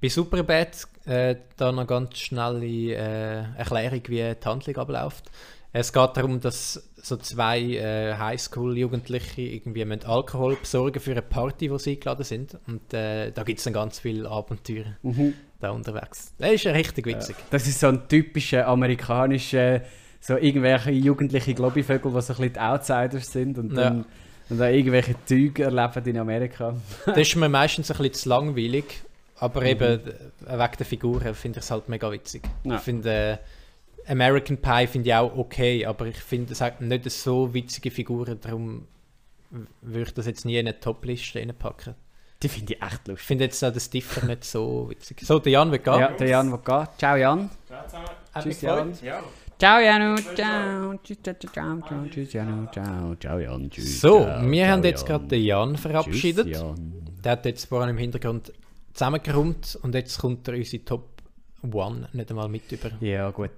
Bei 0.00 0.08
Superbad 0.08 0.88
äh, 1.04 1.36
da 1.56 1.70
noch 1.70 1.86
ganz 1.86 2.18
schnelle 2.18 2.66
äh, 2.66 3.44
Erklärung, 3.56 4.02
wie 4.08 4.34
die 4.34 4.44
Handlung 4.44 4.76
abläuft. 4.76 5.30
Es 5.74 5.92
geht 5.92 6.16
darum, 6.16 6.38
dass 6.40 6.90
so 6.96 7.16
zwei 7.16 7.60
äh, 7.60 8.14
Highschool-Jugendliche 8.14 9.40
irgendwie 9.40 9.84
mit 9.86 10.06
Alkohol 10.06 10.56
besorgen 10.56 11.00
für 11.00 11.12
eine 11.12 11.22
Party, 11.22 11.70
wo 11.70 11.78
sie 11.78 11.92
eingeladen 11.92 12.24
sind. 12.24 12.58
Und 12.66 12.92
äh, 12.92 13.30
da 13.30 13.42
gibt 13.42 13.58
es 13.58 13.64
dann 13.64 13.72
ganz 13.72 13.98
viele 13.98 14.28
Abenteuer 14.28 14.96
mhm. 15.02 15.32
da 15.60 15.70
unterwegs. 15.70 16.34
Das 16.36 16.52
ist 16.52 16.64
ja 16.64 16.72
richtig 16.72 17.06
witzig. 17.06 17.36
Das 17.50 17.66
ist 17.66 17.80
so 17.80 17.86
ein 17.86 18.06
typischer 18.06 18.66
amerikanischer, 18.66 19.80
so 20.22 20.36
irgendwelche 20.36 20.92
jugendliche 20.92 21.52
Globbyvögel, 21.52 22.12
die 22.12 22.20
so 22.20 22.32
ein 22.32 22.36
bisschen 22.38 22.52
die 22.52 22.60
Outsiders 22.60 23.32
sind 23.32 23.58
und 23.58 23.74
dann, 23.74 23.98
ja. 23.98 24.04
und 24.50 24.58
dann 24.58 24.72
irgendwelche 24.72 25.16
Züge 25.24 25.64
erleben 25.64 26.06
in 26.06 26.18
Amerika. 26.18 26.76
das 27.06 27.18
ist 27.18 27.34
mir 27.34 27.48
meistens 27.48 27.90
ein 27.90 27.96
bisschen 27.96 28.14
zu 28.14 28.28
langweilig. 28.28 28.84
Aber 29.36 29.62
mhm. 29.62 29.66
eben 29.66 30.00
wegen 30.06 30.76
der 30.78 30.86
Figuren 30.86 31.34
finde 31.34 31.58
ich 31.58 31.64
es 31.64 31.70
halt 31.72 31.88
mega 31.88 32.10
witzig. 32.12 32.42
Ja. 32.62 32.76
Ich 32.76 32.82
finde 32.82 33.40
äh, 34.06 34.10
American 34.12 34.58
Pie 34.58 34.86
finde 34.86 35.08
ich 35.08 35.14
auch 35.14 35.36
okay, 35.36 35.84
aber 35.84 36.06
ich 36.06 36.18
finde 36.18 36.52
es 36.52 36.60
hat 36.60 36.80
nicht 36.80 37.10
so 37.10 37.52
witzige 37.52 37.90
Figuren, 37.90 38.38
darum 38.40 38.86
würde 39.80 40.02
ich 40.02 40.14
das 40.14 40.26
jetzt 40.26 40.44
nie 40.44 40.56
in 40.56 40.68
eine 40.68 40.78
Top-Liste 40.78 41.40
reinpacken. 41.40 41.96
Die 42.40 42.48
finde 42.48 42.74
ich 42.74 42.82
echt 42.82 43.08
lustig. 43.08 43.14
Ich 43.18 43.26
finde 43.26 43.44
jetzt 43.44 43.64
auch 43.64 43.72
den 43.72 43.80
Stiffer 43.80 44.26
nicht 44.26 44.44
so 44.44 44.88
witzig. 44.88 45.20
So, 45.22 45.40
der 45.40 45.52
Jan 45.52 45.72
wird 45.72 45.82
gehen. 45.82 45.98
Ja, 45.98 46.08
der 46.12 46.28
Jan 46.28 46.52
wird 46.52 46.64
gehen. 46.64 46.88
Ciao 46.96 47.16
Jan. 47.16 47.50
Ciao 47.66 47.84
zusammen. 47.84 48.06
Tschüss 48.40 48.60
Jan. 48.60 48.92
Ja. 49.02 49.22
Ciao 49.58 49.80
Janu, 49.80 50.16
ciao. 50.34 50.94
Tschüss, 51.02 51.18
ciao, 51.22 51.34
ciao, 51.38 51.80
ciao. 51.80 52.06
Tschüss 52.10 52.32
Janu, 52.32 52.66
ciao. 52.72 53.14
Ciao 53.16 53.38
Jan, 53.38 53.70
tschüss. 53.70 54.00
So, 54.00 54.20
wir 54.20 54.68
haben 54.68 54.82
jetzt 54.84 55.06
gerade 55.06 55.26
den 55.26 55.44
Jan 55.44 55.76
verabschiedet. 55.76 56.56
Der 57.24 57.32
hat 57.32 57.44
jetzt 57.44 57.66
vor 57.66 57.80
allem 57.80 57.90
im 57.90 57.98
Hintergrund 57.98 58.52
zusammengeräumt 58.92 59.78
und 59.82 59.94
jetzt 59.94 60.18
kommt 60.18 60.48
er 60.48 60.54
unsere 60.54 60.84
Top 60.84 61.11
One 61.70 62.08
nicht 62.12 62.30
einmal 62.30 62.48
mit 62.48 62.70
über. 62.70 62.90
Ja, 63.00 63.30
gut. 63.30 63.50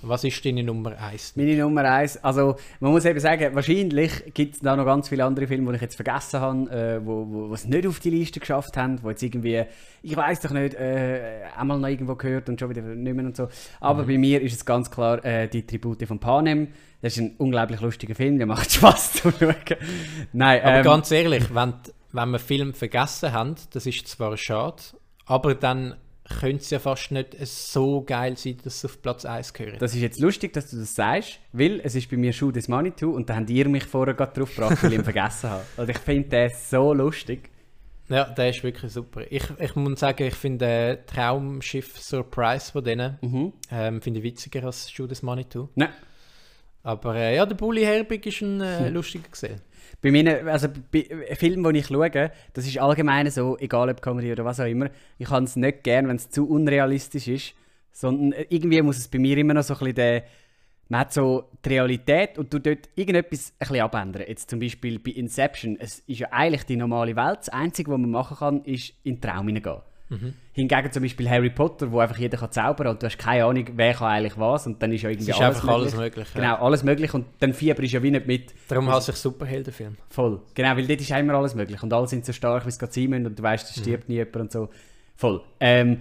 Was 0.00 0.22
ist 0.22 0.44
deine 0.44 0.62
Nummer 0.62 0.96
1? 0.96 1.34
Meine 1.34 1.56
Nummer 1.56 1.82
1, 1.82 2.22
also 2.22 2.54
man 2.78 2.92
muss 2.92 3.04
eben 3.04 3.18
sagen, 3.18 3.52
wahrscheinlich 3.56 4.32
gibt 4.32 4.54
es 4.54 4.60
da 4.60 4.76
noch 4.76 4.84
ganz 4.84 5.08
viele 5.08 5.24
andere 5.24 5.48
Filme, 5.48 5.70
die 5.70 5.76
ich 5.76 5.82
jetzt 5.82 5.96
vergessen 5.96 6.40
habe, 6.40 6.70
äh, 6.70 7.04
wo, 7.04 7.26
wo 7.48 7.52
es 7.52 7.66
nicht 7.66 7.84
auf 7.84 7.98
die 7.98 8.10
Liste 8.10 8.38
geschafft 8.38 8.76
haben, 8.76 9.02
wo 9.02 9.10
jetzt 9.10 9.24
irgendwie, 9.24 9.64
ich 10.02 10.16
weiß 10.16 10.40
doch 10.40 10.52
nicht, 10.52 10.74
äh, 10.74 11.40
einmal 11.56 11.80
noch 11.80 11.88
irgendwo 11.88 12.14
gehört 12.14 12.48
und 12.48 12.60
schon 12.60 12.70
wieder 12.70 12.82
nicht 12.82 13.16
mehr 13.16 13.24
und 13.24 13.36
so. 13.36 13.48
Aber 13.80 14.04
mhm. 14.04 14.06
bei 14.06 14.18
mir 14.18 14.40
ist 14.40 14.54
es 14.54 14.64
ganz 14.64 14.88
klar 14.88 15.24
äh, 15.24 15.48
die 15.48 15.66
Tribute 15.66 16.06
von 16.06 16.20
Panem. 16.20 16.68
Das 17.02 17.16
ist 17.16 17.20
ein 17.20 17.34
unglaublich 17.38 17.80
lustiger 17.80 18.14
Film, 18.14 18.38
der 18.38 18.46
macht 18.46 18.70
Spaß 18.70 19.14
zu 19.14 19.32
schauen. 19.32 19.54
Nein, 20.32 20.62
Aber 20.62 20.76
ähm, 20.76 20.84
ganz 20.84 21.10
ehrlich, 21.10 21.52
wenn 21.52 21.74
wenn 22.12 22.30
wir 22.30 22.38
Film 22.38 22.74
vergessen 22.74 23.32
haben, 23.32 23.56
das 23.72 23.86
ist 23.86 24.06
zwar 24.08 24.36
schade, 24.36 24.82
aber 25.26 25.54
dann 25.54 25.94
könnte 26.28 26.62
es 26.62 26.70
ja 26.70 26.78
fast 26.78 27.10
nicht 27.10 27.36
so 27.46 28.02
geil 28.02 28.36
sein, 28.36 28.56
dass 28.62 28.76
es 28.76 28.84
auf 28.84 29.02
Platz 29.02 29.24
1 29.24 29.52
gehört. 29.52 29.80
Das 29.82 29.94
ist 29.94 30.00
jetzt 30.00 30.20
lustig, 30.20 30.52
dass 30.52 30.70
du 30.70 30.78
das 30.78 30.94
sagst, 30.94 31.40
weil 31.52 31.80
es 31.82 31.94
ist 31.94 32.10
bei 32.10 32.16
mir 32.16 32.32
Shoot 32.32 32.56
des 32.56 32.68
Money 32.68 32.92
to 32.92 33.10
und 33.10 33.28
da 33.28 33.36
habt 33.36 33.50
ihr 33.50 33.68
mich 33.68 33.84
vorher 33.84 34.14
gerade 34.14 34.32
drauf 34.32 34.54
gebracht, 34.54 34.82
weil 34.82 34.92
ich 34.92 34.98
ihn 34.98 35.04
vergessen 35.04 35.50
habe. 35.50 35.64
Also 35.76 35.90
ich 35.90 35.98
finde 35.98 36.28
den 36.28 36.50
so 36.50 36.92
lustig. 36.92 37.50
Ja, 38.08 38.24
der 38.24 38.50
ist 38.50 38.62
wirklich 38.62 38.90
super. 38.90 39.22
Ich, 39.28 39.44
ich 39.58 39.76
muss 39.76 40.00
sagen, 40.00 40.26
ich 40.26 40.34
finde 40.34 40.66
äh, 40.66 40.96
Traumschiff 41.04 41.98
Surprise 42.00 42.72
von 42.72 42.82
denen 42.82 43.18
mhm. 43.20 43.52
ähm, 43.70 44.00
finde 44.00 44.20
ich 44.20 44.24
witziger 44.24 44.64
als 44.64 44.90
Shoot 44.90 45.10
des 45.10 45.22
Money 45.22 45.44
to. 45.44 45.68
Nein. 45.74 45.90
Aber 46.82 47.16
äh, 47.16 47.36
ja, 47.36 47.44
der 47.44 47.54
Bully 47.54 47.82
Herbig 47.82 48.24
ist 48.24 48.40
ein 48.40 48.60
äh, 48.60 48.88
lustiger 48.90 49.28
gesehen. 49.28 49.60
Bei 50.00 50.12
meinen, 50.12 50.48
also 50.48 50.68
bei 50.92 51.08
Filmen, 51.34 51.72
die 51.72 51.80
ich 51.80 51.86
schaue, 51.86 52.30
das 52.52 52.66
ist 52.66 52.78
allgemein 52.78 53.30
so, 53.30 53.58
egal 53.58 53.90
ob 53.90 54.00
Comedy 54.00 54.30
oder 54.30 54.44
was 54.44 54.60
auch 54.60 54.66
immer, 54.66 54.90
ich 55.18 55.28
kann 55.28 55.44
es 55.44 55.56
nicht 55.56 55.82
gern, 55.82 56.06
wenn 56.06 56.16
es 56.16 56.30
zu 56.30 56.48
unrealistisch 56.48 57.26
ist, 57.26 57.54
sondern 57.90 58.32
irgendwie 58.48 58.80
muss 58.82 58.98
es 58.98 59.08
bei 59.08 59.18
mir 59.18 59.36
immer 59.38 59.54
noch 59.54 59.64
so 59.64 59.74
ein 59.74 59.78
bisschen 59.78 59.94
der, 59.96 60.24
man 60.88 61.00
hat 61.00 61.12
so 61.12 61.50
die 61.64 61.70
Realität 61.70 62.38
und 62.38 62.52
du 62.52 62.60
dort 62.60 62.88
irgendetwas 62.94 63.52
ein 63.52 63.58
bisschen 63.58 63.80
abändern. 63.80 64.24
Jetzt 64.26 64.48
zum 64.48 64.60
Beispiel 64.60 64.98
bei 65.00 65.10
Inception, 65.10 65.76
es 65.78 65.98
ist 66.00 66.20
ja 66.20 66.28
eigentlich 66.30 66.64
die 66.64 66.76
normale 66.76 67.14
Welt. 67.16 67.38
Das 67.40 67.48
Einzige, 67.48 67.90
was 67.90 67.98
man 67.98 68.10
machen 68.10 68.36
kann, 68.38 68.64
ist 68.64 68.94
in 69.02 69.16
den 69.16 69.20
Traum 69.20 69.48
hineingehen. 69.48 69.80
Mhm. 70.10 70.32
Hingegen 70.52 70.92
zum 70.92 71.02
Beispiel 71.02 71.28
Harry 71.28 71.50
Potter, 71.50 71.92
wo 71.92 72.00
einfach 72.00 72.16
jeder 72.16 72.38
kann 72.38 72.50
zaubern 72.50 72.88
und 72.88 73.02
du 73.02 73.06
hast 73.06 73.18
keine 73.18 73.44
Ahnung, 73.44 73.66
wer 73.74 73.92
kann 73.92 74.08
eigentlich 74.08 74.38
was 74.38 74.66
und 74.66 74.82
dann 74.82 74.92
ist 74.92 75.02
ja 75.02 75.10
irgendwie 75.10 75.30
es 75.30 75.36
ist 75.36 75.42
alles 75.42 75.56
einfach 75.56 75.68
möglich. 75.68 75.94
alles 75.94 75.96
möglich. 75.96 76.28
Genau, 76.34 76.54
alles 76.56 76.82
möglich 76.82 77.14
und 77.14 77.26
dann 77.40 77.52
Fieber 77.52 77.82
ist 77.82 77.92
ja 77.92 78.02
wie 78.02 78.10
nicht 78.10 78.26
mit. 78.26 78.54
Darum 78.68 78.88
hasse 78.88 79.10
ich 79.10 79.18
Superheldenfilm. 79.18 79.96
Voll, 80.08 80.40
genau, 80.54 80.76
weil 80.76 80.86
dort 80.86 81.00
ist 81.00 81.10
immer 81.10 81.34
alles 81.34 81.54
möglich 81.54 81.82
und 81.82 81.92
alle 81.92 82.08
sind 82.08 82.24
so 82.24 82.32
stark, 82.32 82.64
wie 82.64 82.70
es 82.70 82.78
gerade 82.78 82.92
sein 82.92 83.10
müssen 83.10 83.26
und 83.26 83.38
du 83.38 83.42
weißt, 83.42 83.68
es 83.68 83.82
stirbt 83.82 84.08
mhm. 84.08 84.14
nie 84.14 84.18
jemand 84.18 84.36
und 84.36 84.52
so. 84.52 84.68
Voll. 85.14 85.42
Ähm, 85.60 86.00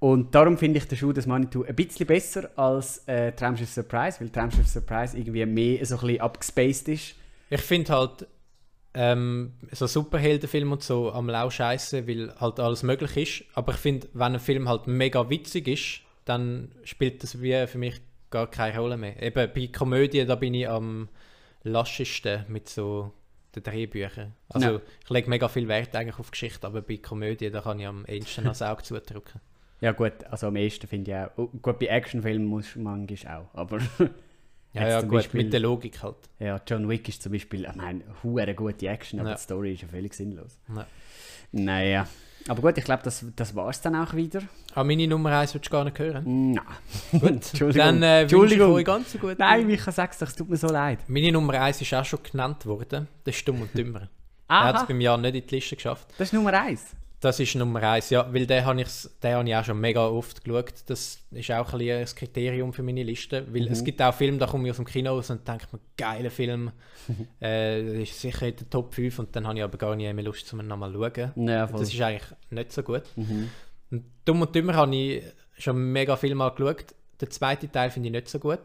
und 0.00 0.32
darum 0.32 0.56
finde 0.56 0.78
ich 0.78 0.86
den 0.86 0.96
Schuh 0.96 1.12
des 1.12 1.26
Manitou 1.26 1.64
ein 1.64 1.74
bisschen 1.74 2.06
besser 2.06 2.50
als 2.54 2.98
äh, 3.08 3.32
Traumschiff 3.32 3.70
Surprise, 3.70 4.20
weil 4.20 4.30
Traumschiff 4.30 4.68
Surprise 4.68 5.18
irgendwie 5.18 5.44
mehr 5.44 5.84
so 5.84 5.96
ein 5.96 6.00
bisschen 6.00 6.20
abgespaced 6.20 6.88
ist. 6.88 7.14
Ich 7.50 7.60
finde 7.60 7.92
halt 7.92 8.26
ähm, 9.00 9.52
so 9.70 9.86
Superheldenfilme 9.86 10.72
und 10.72 10.82
so 10.82 11.12
am 11.12 11.28
Lau 11.28 11.50
scheiße, 11.50 12.08
weil 12.08 12.34
halt 12.40 12.58
alles 12.58 12.82
möglich 12.82 13.16
ist. 13.16 13.56
Aber 13.56 13.72
ich 13.72 13.78
finde, 13.78 14.08
wenn 14.12 14.34
ein 14.34 14.40
Film 14.40 14.68
halt 14.68 14.88
mega 14.88 15.30
witzig 15.30 15.68
ist, 15.68 16.00
dann 16.24 16.72
spielt 16.82 17.22
das 17.22 17.40
wie 17.40 17.64
für 17.68 17.78
mich 17.78 18.00
gar 18.30 18.50
keine 18.50 18.76
Rolle 18.76 18.96
mehr. 18.96 19.22
Eben 19.22 19.50
bei 19.54 19.68
Komödien, 19.68 20.26
da 20.26 20.34
bin 20.34 20.52
ich 20.52 20.68
am 20.68 21.08
laschesten 21.62 22.44
mit 22.48 22.68
so 22.68 23.12
den 23.54 23.62
Drehbüchern. 23.62 24.34
Also 24.48 24.68
ja. 24.68 24.80
ich 25.04 25.10
lege 25.10 25.30
mega 25.30 25.46
viel 25.46 25.68
Wert 25.68 25.94
eigentlich 25.94 26.18
auf 26.18 26.32
Geschichte, 26.32 26.66
aber 26.66 26.82
bei 26.82 26.96
Komödien, 26.96 27.52
da 27.52 27.60
kann 27.60 27.78
ich 27.78 27.86
am 27.86 28.04
ehesten 28.04 28.44
das 28.44 28.62
Auge 28.62 28.82
zudrücken. 28.82 29.40
Ja 29.80 29.92
gut, 29.92 30.24
also 30.28 30.48
am 30.48 30.56
ehesten 30.56 30.88
finde 30.88 31.10
ich 31.12 31.16
auch. 31.16 31.48
Gut, 31.62 31.78
bei 31.78 31.86
Actionfilmen 31.86 32.48
muss 32.48 32.74
man 32.74 33.06
manchmal 33.06 33.36
auch, 33.36 33.54
aber... 33.54 33.78
ja, 34.72 34.88
ja, 34.88 35.00
gut, 35.00 35.10
Beispiel, 35.10 35.44
mit 35.44 35.52
der 35.52 35.60
Logik 35.60 36.02
halt. 36.02 36.16
Ja, 36.38 36.60
John 36.66 36.88
Wick 36.88 37.08
ist 37.08 37.22
zum 37.22 37.32
Beispiel, 37.32 37.64
ich 37.64 37.74
meine, 37.74 38.02
eine 38.22 38.54
gute 38.54 38.86
Action, 38.88 39.20
aber 39.20 39.30
ja. 39.30 39.34
die 39.36 39.40
Story 39.40 39.72
ist 39.74 39.82
ja 39.82 39.88
völlig 39.88 40.14
sinnlos. 40.14 40.58
Ja. 40.74 40.86
Naja, 41.52 42.06
aber 42.48 42.62
gut, 42.62 42.78
ich 42.78 42.84
glaube, 42.84 43.02
das, 43.02 43.24
das 43.36 43.54
war 43.54 43.68
es 43.68 43.80
dann 43.80 43.94
auch 43.94 44.14
wieder. 44.14 44.40
Ah, 44.74 44.82
meine 44.82 45.06
Nummer 45.06 45.30
1 45.38 45.54
willst 45.54 45.66
du 45.66 45.70
gar 45.70 45.84
nicht 45.84 45.98
hören? 45.98 46.52
Nein. 46.52 46.64
Gut, 47.12 47.22
Entschuldigung. 47.30 47.74
dann 47.74 48.02
äh, 48.02 48.22
Entschuldigung. 48.22 48.70
ich 48.70 48.76
euch 48.76 48.84
ganz 48.84 49.12
so 49.12 49.18
gut. 49.18 49.38
Nein, 49.38 49.66
Micha, 49.66 49.92
sag's 49.92 50.18
doch, 50.18 50.28
es 50.28 50.34
tut 50.34 50.48
mir 50.48 50.56
so 50.56 50.68
leid. 50.68 51.00
Meine 51.08 51.30
Nummer 51.30 51.60
1 51.60 51.82
ist 51.82 51.92
auch 51.94 52.04
schon 52.04 52.20
genannt 52.22 52.64
worden, 52.64 53.08
das 53.24 53.36
ist 53.36 53.46
Dumm 53.46 53.62
und 53.62 53.76
Dümmer. 53.76 54.08
Er 54.50 54.64
hat 54.64 54.76
es 54.76 54.86
beim 54.86 54.98
Jahr 55.02 55.18
nicht 55.18 55.34
in 55.34 55.46
die 55.46 55.56
Liste 55.56 55.76
geschafft. 55.76 56.08
Das 56.16 56.28
ist 56.28 56.32
Nummer 56.32 56.54
1? 56.54 56.96
Das 57.20 57.40
ist 57.40 57.56
Nummer 57.56 57.82
eins, 57.82 58.10
ja, 58.10 58.32
weil 58.32 58.46
den 58.46 58.64
habe 58.64 58.80
ich, 58.80 58.88
hab 59.24 59.44
ich 59.44 59.56
auch 59.56 59.64
schon 59.64 59.80
mega 59.80 60.06
oft 60.06 60.44
geschaut. 60.44 60.74
Das 60.86 61.18
ist 61.32 61.50
auch 61.50 61.72
ein, 61.72 61.80
ein 61.80 62.04
Kriterium 62.04 62.72
für 62.72 62.84
meine 62.84 63.02
Liste, 63.02 63.44
weil 63.52 63.62
mhm. 63.62 63.72
es 63.72 63.82
gibt 63.82 64.00
auch 64.00 64.14
Filme, 64.14 64.38
da 64.38 64.46
komme 64.46 64.66
ich 64.66 64.70
aus 64.70 64.76
dem 64.76 64.84
Kino 64.84 65.10
raus 65.10 65.28
und 65.30 65.46
denke 65.46 65.66
mir, 65.72 65.80
geiler 65.96 66.30
Film, 66.30 66.70
äh, 67.42 68.02
ist 68.02 68.20
sicher 68.20 68.46
in 68.46 68.54
der 68.54 68.70
Top 68.70 68.94
5 68.94 69.18
und 69.18 69.34
dann 69.34 69.48
habe 69.48 69.58
ich 69.58 69.64
aber 69.64 69.76
gar 69.78 69.96
nicht 69.96 70.12
mehr 70.12 70.24
Lust, 70.24 70.46
zum 70.46 70.64
nochmal 70.64 70.92
zu 70.92 70.98
schauen. 70.98 71.48
Ja, 71.48 71.66
das 71.66 71.92
ist 71.92 72.00
eigentlich 72.00 72.30
nicht 72.50 72.72
so 72.72 72.82
gut. 72.82 73.02
Mhm. 73.16 73.50
Und 73.90 74.04
Dumm 74.24 74.42
und 74.42 74.54
Dümmer 74.54 74.74
habe 74.74 74.94
ich 74.94 75.24
schon 75.56 75.76
mega 75.90 76.16
viel 76.16 76.36
mal 76.36 76.50
geschaut. 76.50 76.94
Der 77.20 77.30
zweite 77.30 77.68
Teil 77.70 77.90
finde 77.90 78.10
ich 78.10 78.12
nicht 78.12 78.28
so 78.28 78.38
gut, 78.38 78.60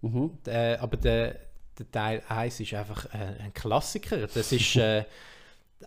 mhm. 0.00 0.32
äh, 0.46 0.74
aber 0.76 0.96
der, 0.96 1.36
der 1.78 1.90
Teil 1.92 2.22
1 2.28 2.58
ist 2.58 2.74
einfach 2.74 3.06
äh, 3.14 3.44
ein 3.44 3.54
Klassiker. 3.54 4.26
Das 4.26 4.50
ist... 4.50 4.76
Äh, 4.76 5.04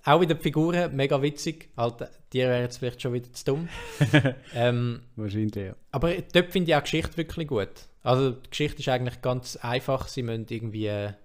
auch 0.03 0.21
wieder 0.21 0.35
die 0.35 0.41
Figuren, 0.41 0.95
mega 0.95 1.21
witzig. 1.21 1.69
Halt, 1.77 2.09
die 2.33 2.39
wären 2.39 2.61
jetzt 2.61 2.77
vielleicht 2.77 3.01
schon 3.01 3.13
wieder 3.13 3.31
zu 3.31 3.45
dumm. 3.45 3.69
ähm, 4.53 5.01
Wahrscheinlich, 5.15 5.55
ja. 5.55 5.75
Aber 5.91 6.13
dort 6.33 6.51
finde 6.51 6.71
ich 6.71 6.75
auch 6.75 6.81
die 6.81 6.91
Geschichte 6.91 7.17
wirklich 7.17 7.47
gut. 7.47 7.69
Also 8.03 8.31
die 8.31 8.49
Geschichte 8.49 8.81
ist 8.81 8.89
eigentlich 8.89 9.21
ganz 9.21 9.55
einfach. 9.57 10.07
Sie 10.07 10.23
müssen 10.23 10.45
irgendwie 10.49 10.89
eine 10.89 11.17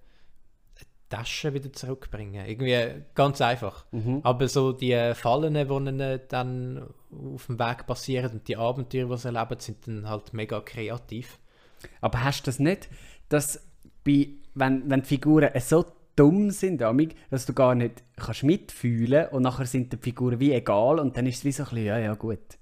Tasche 1.10 1.52
wieder 1.52 1.72
zurückbringen. 1.72 2.46
Irgendwie 2.46 3.02
ganz 3.14 3.40
einfach. 3.40 3.84
Mhm. 3.90 4.20
Aber 4.22 4.48
so 4.48 4.72
die 4.72 5.12
Fallen, 5.14 5.54
die 5.54 5.60
ihnen 5.60 6.20
dann 6.28 6.86
auf 7.34 7.46
dem 7.46 7.58
Weg 7.58 7.86
passieren 7.86 8.32
und 8.32 8.48
die 8.48 8.56
Abenteuer, 8.56 9.08
die 9.08 9.16
sie 9.16 9.28
erleben, 9.28 9.60
sind 9.60 9.86
dann 9.86 10.08
halt 10.08 10.32
mega 10.32 10.60
kreativ. 10.60 11.38
Aber 12.00 12.24
hast 12.24 12.42
du 12.42 12.44
das 12.46 12.58
nicht, 12.58 12.88
dass 13.28 13.66
bei, 14.04 14.28
wenn, 14.54 14.88
wenn 14.88 15.02
die 15.02 15.08
Figuren 15.08 15.50
so 15.60 15.84
dumm 16.16 16.50
sind, 16.50 16.80
dass 16.80 17.46
du 17.46 17.52
gar 17.52 17.74
nicht 17.74 18.02
kannst 18.16 18.42
mitfühlen 18.42 19.28
und 19.28 19.42
nachher 19.42 19.66
sind 19.66 19.92
die 19.92 19.96
Figuren 19.96 20.40
wie 20.40 20.52
egal 20.52 20.98
und 20.98 21.16
dann 21.16 21.26
ist 21.26 21.38
es 21.38 21.44
wie 21.44 21.52
so 21.52 21.62
ein 21.62 21.68
bisschen, 21.70 21.86
ja, 21.86 21.98
ja, 21.98 22.14
gut. 22.14 22.58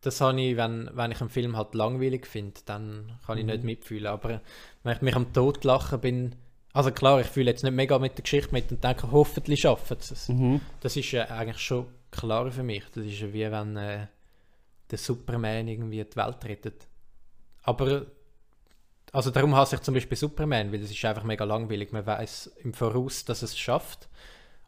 Das 0.00 0.20
habe 0.20 0.40
ich, 0.40 0.56
wenn, 0.56 0.90
wenn 0.94 1.10
ich 1.10 1.20
einen 1.20 1.30
Film 1.30 1.56
halt 1.56 1.74
langweilig 1.74 2.26
finde, 2.26 2.60
dann 2.66 3.18
kann 3.26 3.38
ich 3.38 3.44
mhm. 3.44 3.50
nicht 3.50 3.64
mitfühlen. 3.64 4.06
Aber 4.06 4.40
wenn 4.82 4.96
ich 4.96 5.02
mich 5.02 5.16
am 5.16 5.32
Tod 5.32 5.64
lachen 5.64 6.00
bin, 6.00 6.36
also 6.72 6.92
klar, 6.92 7.20
ich 7.20 7.26
fühle 7.26 7.50
jetzt 7.50 7.64
nicht 7.64 7.74
mega 7.74 7.98
mit 7.98 8.16
der 8.16 8.22
Geschichte 8.22 8.52
mit 8.52 8.70
und 8.70 8.84
denke, 8.84 9.10
hoffentlich 9.10 9.60
schaffen 9.60 9.96
sie 10.00 10.14
es. 10.14 10.28
Mhm. 10.28 10.60
Das 10.80 10.96
ist 10.96 11.10
ja 11.10 11.24
eigentlich 11.24 11.58
schon 11.58 11.86
klar 12.10 12.50
für 12.52 12.62
mich. 12.62 12.84
Das 12.94 13.04
ist 13.04 13.20
ja 13.20 13.32
wie 13.32 13.50
wenn 13.50 13.76
äh, 13.76 14.06
der 14.90 14.98
Superman 14.98 15.66
irgendwie 15.66 16.04
die 16.04 16.16
Welt 16.16 16.44
rettet. 16.44 16.86
Aber 17.62 18.06
also 19.12 19.30
darum 19.30 19.54
hasse 19.54 19.76
ich 19.76 19.82
zum 19.82 19.94
Beispiel 19.94 20.16
Superman, 20.16 20.72
weil 20.72 20.82
es 20.82 20.90
ist 20.90 21.04
einfach 21.04 21.24
mega 21.24 21.44
langweilig. 21.44 21.92
Man 21.92 22.04
weiß 22.06 22.52
im 22.62 22.74
Voraus, 22.74 23.24
dass 23.24 23.42
es 23.42 23.58
schafft. 23.58 24.08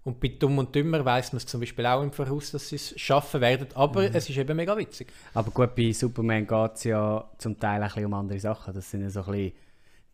Und 0.02 0.18
bei 0.18 0.28
Dumm 0.28 0.56
und 0.58 0.74
Dümmer 0.74 1.04
weiß 1.04 1.32
man 1.32 1.38
es 1.38 1.46
zum 1.46 1.60
Beispiel 1.60 1.84
auch 1.84 2.02
im 2.02 2.10
Voraus, 2.10 2.52
dass 2.52 2.70
sie 2.70 2.76
es 2.76 2.98
schaffen 2.98 3.42
werden. 3.42 3.68
Aber 3.74 4.02
mhm. 4.02 4.14
es 4.14 4.30
ist 4.30 4.38
eben 4.38 4.56
mega 4.56 4.76
witzig. 4.76 5.12
Aber 5.34 5.50
gut, 5.50 5.74
bei 5.74 5.92
Superman 5.92 6.46
geht 6.46 6.74
es 6.74 6.84
ja 6.84 7.28
zum 7.36 7.58
Teil 7.58 7.82
ein 7.82 7.88
bisschen 7.88 8.06
um 8.06 8.14
andere 8.14 8.40
Sachen. 8.40 8.72
Das 8.72 8.90
sind 8.90 9.02
ja 9.02 9.10
so 9.10 9.20
ein 9.24 9.32
bisschen 9.32 9.52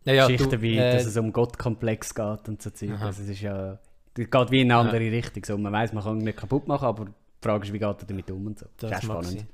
ja, 0.05 0.13
ja, 0.15 0.27
Geschichten 0.27 0.51
du, 0.51 0.63
wie, 0.63 0.77
äh, 0.77 0.93
dass 0.93 1.07
es 1.07 1.17
um 1.17 1.33
Gottkomplex 1.33 2.15
geht 2.15 2.49
und 2.49 2.63
so 2.63 2.71
Zeug. 2.71 3.01
Also 3.01 3.23
es 3.23 3.29
ist 3.29 3.41
ja, 3.43 3.79
das 4.15 4.31
geht 4.31 4.51
wie 4.51 4.61
in 4.61 4.73
eine 4.73 4.81
andere 4.81 5.03
ja. 5.03 5.11
Richtung. 5.11 5.45
So, 5.45 5.57
man 5.57 5.73
weiß, 5.73 5.93
man 5.93 6.03
kann 6.03 6.19
ihn 6.19 6.25
nicht 6.25 6.39
kaputt 6.39 6.67
machen, 6.67 6.85
aber 6.85 7.05
die 7.07 7.13
Frage 7.41 7.67
ist, 7.67 7.73
wie 7.73 7.79
geht 7.79 8.03
er 8.03 8.07
damit 8.07 8.31
um 8.31 8.47
und 8.47 8.59
so. 8.59 8.67
Das, 8.77 8.91
das 8.91 8.99
ist 9.01 9.05
spannend. 9.05 9.27
Sein. 9.27 9.49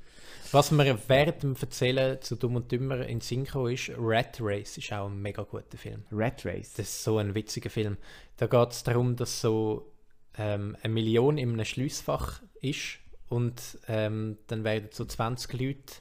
Was 0.53 0.71
mir 0.71 0.99
während 1.09 1.43
dem 1.43 1.57
Erzählen 1.59 2.21
zu 2.21 2.37
Dumm 2.37 2.57
und 2.57 2.71
Dümmer 2.71 3.07
in 3.07 3.23
Synchro 3.23 3.69
ist, 3.69 3.91
Rat 3.97 4.37
Race 4.39 4.77
ist 4.77 4.93
auch 4.93 5.07
ein 5.07 5.23
mega 5.23 5.45
guter 5.45 5.79
Film. 5.79 6.05
Rat 6.13 6.45
Race? 6.45 6.75
Das 6.75 6.89
ist 6.89 7.05
so 7.05 7.17
ein 7.17 7.35
witziger 7.35 7.71
Film. 7.71 7.97
Da 8.37 8.47
geht 8.47 8.71
es 8.71 8.85
darum, 8.85 9.17
dass 9.17 9.41
so 9.41 9.91
ähm, 10.37 10.77
eine 10.83 10.93
Million 10.93 11.39
in 11.39 11.55
einem 11.55 11.65
Schließfach 11.65 12.43
ist 12.61 12.99
und 13.31 13.79
ähm, 13.89 14.37
dann 14.49 14.63
werden 14.63 14.91
so 14.93 15.07
20 15.07 15.59
Leute 15.59 15.95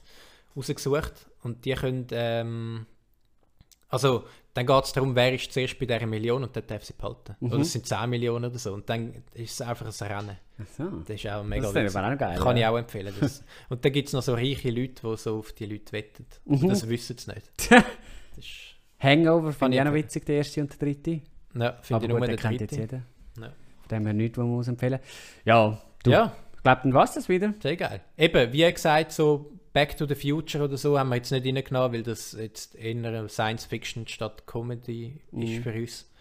rausgesucht 0.54 1.30
und 1.42 1.64
die 1.64 1.72
können 1.72 2.06
ähm, 2.10 2.86
also 3.88 4.24
dann 4.54 4.66
geht 4.66 4.84
es 4.84 4.92
darum, 4.92 5.14
wer 5.14 5.34
ist 5.34 5.52
zuerst 5.52 5.78
bei 5.78 5.86
dieser 5.86 6.06
Million 6.06 6.42
und 6.42 6.56
dann 6.56 6.66
darf 6.66 6.84
sie 6.84 6.94
behalten. 6.94 7.36
Mhm. 7.40 7.52
Oder 7.52 7.60
es 7.60 7.72
sind 7.72 7.86
10 7.86 8.08
Millionen 8.08 8.46
oder 8.46 8.58
so. 8.58 8.72
Und 8.72 8.88
dann 8.88 9.22
ist 9.34 9.52
es 9.52 9.60
einfach 9.60 9.86
ein 9.86 10.06
Rennen. 10.06 10.36
So. 10.76 10.84
Das 11.06 11.10
ist 11.10 11.26
auch 11.28 11.44
mega 11.44 11.72
das 11.72 11.96
auch 11.96 12.18
geil, 12.18 12.38
Kann 12.38 12.56
ich 12.56 12.66
auch 12.66 12.76
empfehlen. 12.76 13.12
Das. 13.20 13.44
und 13.68 13.84
dann 13.84 13.92
gibt 13.92 14.08
es 14.08 14.14
noch 14.14 14.22
so 14.22 14.34
reiche 14.34 14.70
Leute, 14.70 15.02
die 15.02 15.16
so 15.16 15.38
auf 15.38 15.52
die 15.52 15.66
Leute 15.66 15.92
wetten. 15.92 16.26
Mhm. 16.44 16.68
Das 16.68 16.88
wissen 16.88 17.18
sie 17.18 17.32
nicht. 17.32 17.70
Hangover 18.98 19.52
fand 19.52 19.74
ich 19.74 19.80
auch 19.80 19.84
noch 19.86 19.94
witzig, 19.94 20.24
der 20.26 20.36
erste 20.36 20.60
und 20.60 20.70
der 20.72 20.78
dritte. 20.78 21.20
Ja, 21.54 21.78
finde 21.82 22.06
ich 22.06 22.08
nur 22.10 22.20
der 22.20 22.36
dritte. 22.36 22.64
jetzt 22.64 22.76
jeder. 22.76 23.02
Ja. 23.38 23.52
Von 23.80 23.88
dem 23.90 24.04
her 24.06 24.12
nichts, 24.14 24.38
was 24.38 24.44
man 24.44 24.54
muss 24.54 24.68
empfehlen 24.68 25.00
Ja, 25.44 25.78
du, 26.04 26.10
ja. 26.10 26.36
ich 26.54 26.62
glaube, 26.62 26.80
dann 26.84 26.94
war 26.94 27.04
es 27.04 27.14
das 27.14 27.28
wieder. 27.28 27.52
Sehr 27.60 27.76
geil. 27.76 28.00
Eben, 28.16 28.52
wie 28.52 28.72
gesagt, 28.72 29.12
so 29.12 29.52
Back 29.72 29.96
to 29.96 30.06
the 30.06 30.14
Future 30.14 30.64
oder 30.64 30.76
so 30.76 30.98
haben 30.98 31.08
wir 31.08 31.16
jetzt 31.16 31.30
nicht 31.30 31.46
reingenommen, 31.46 31.92
weil 31.92 32.02
das 32.02 32.32
jetzt 32.32 32.74
eher 32.76 33.28
Science 33.28 33.64
Fiction 33.64 34.06
statt 34.06 34.46
Comedy 34.46 35.20
mhm. 35.30 35.42
ist 35.42 35.62
für 35.62 35.72
uns. 35.72 36.11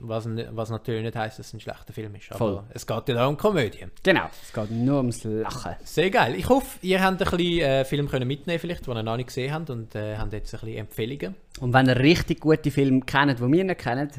Was, 0.00 0.28
was 0.52 0.70
natürlich 0.70 1.02
nicht 1.02 1.16
heisst, 1.16 1.38
dass 1.38 1.48
es 1.48 1.54
ein 1.54 1.60
schlechter 1.60 1.92
Film 1.92 2.14
ist. 2.14 2.30
Aber 2.30 2.38
Voll. 2.38 2.62
es 2.70 2.86
geht 2.86 3.08
ja 3.08 3.24
auch 3.24 3.28
um 3.28 3.36
Komödie. 3.36 3.86
Genau, 4.02 4.30
es 4.42 4.52
geht 4.52 4.70
nur 4.70 4.98
ums 4.98 5.24
Lachen. 5.24 5.74
Sehr 5.82 6.10
geil. 6.10 6.36
Ich 6.36 6.48
hoffe, 6.48 6.78
ihr 6.82 7.02
habt 7.02 7.20
ein 7.20 7.36
bisschen 7.36 7.60
äh, 7.60 7.84
Film 7.84 8.08
können 8.08 8.28
mitnehmen 8.28 8.60
vielleicht, 8.60 8.86
den 8.86 8.96
ihr 8.96 9.02
noch 9.02 9.16
nicht 9.16 9.26
gesehen 9.26 9.52
habt 9.52 9.70
und 9.70 9.94
äh, 9.94 10.16
habt 10.16 10.32
jetzt 10.32 10.54
ein 10.54 10.60
bisschen 10.60 10.78
Empfehlungen. 10.78 11.34
Und 11.60 11.72
wenn 11.72 11.86
ihr 11.88 11.98
richtig 11.98 12.40
gute 12.40 12.70
Filme 12.70 13.00
kennt, 13.00 13.38
die 13.38 13.42
wir 13.42 13.64
nicht 13.64 13.80
kennen, 13.80 14.10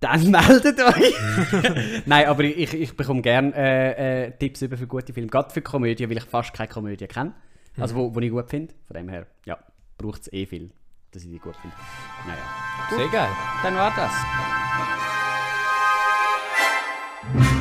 dann 0.00 0.30
meldet 0.30 0.80
euch. 0.80 1.14
Nein, 2.06 2.26
aber 2.26 2.44
ich, 2.44 2.72
ich 2.72 2.96
bekomme 2.96 3.22
gerne 3.22 3.54
äh, 3.54 4.26
äh, 4.26 4.30
Tipps 4.32 4.62
über 4.62 4.76
für 4.76 4.86
gute 4.86 5.12
Filme, 5.12 5.28
gerade 5.28 5.52
für 5.52 5.62
Komödie, 5.62 6.08
weil 6.08 6.16
ich 6.18 6.24
fast 6.24 6.52
keine 6.54 6.68
Komödie 6.68 7.06
kenne. 7.06 7.34
Also, 7.78 7.94
wo, 7.94 8.14
wo 8.14 8.20
ich 8.20 8.30
gut 8.30 8.48
finde. 8.48 8.74
Von 8.86 8.96
dem 8.96 9.08
her, 9.08 9.26
ja, 9.44 9.58
braucht 9.98 10.22
es 10.22 10.32
eh 10.32 10.46
viel, 10.46 10.70
dass 11.10 11.24
ich 11.24 11.30
die 11.30 11.38
gut 11.38 11.56
finde. 11.56 11.76
Naja. 12.26 12.38
Sehr 12.90 13.08
geil. 13.08 13.30
Dann 13.62 13.74
war 13.74 13.92
das. 13.94 15.15
Thank 17.32 17.50
you. 17.50 17.55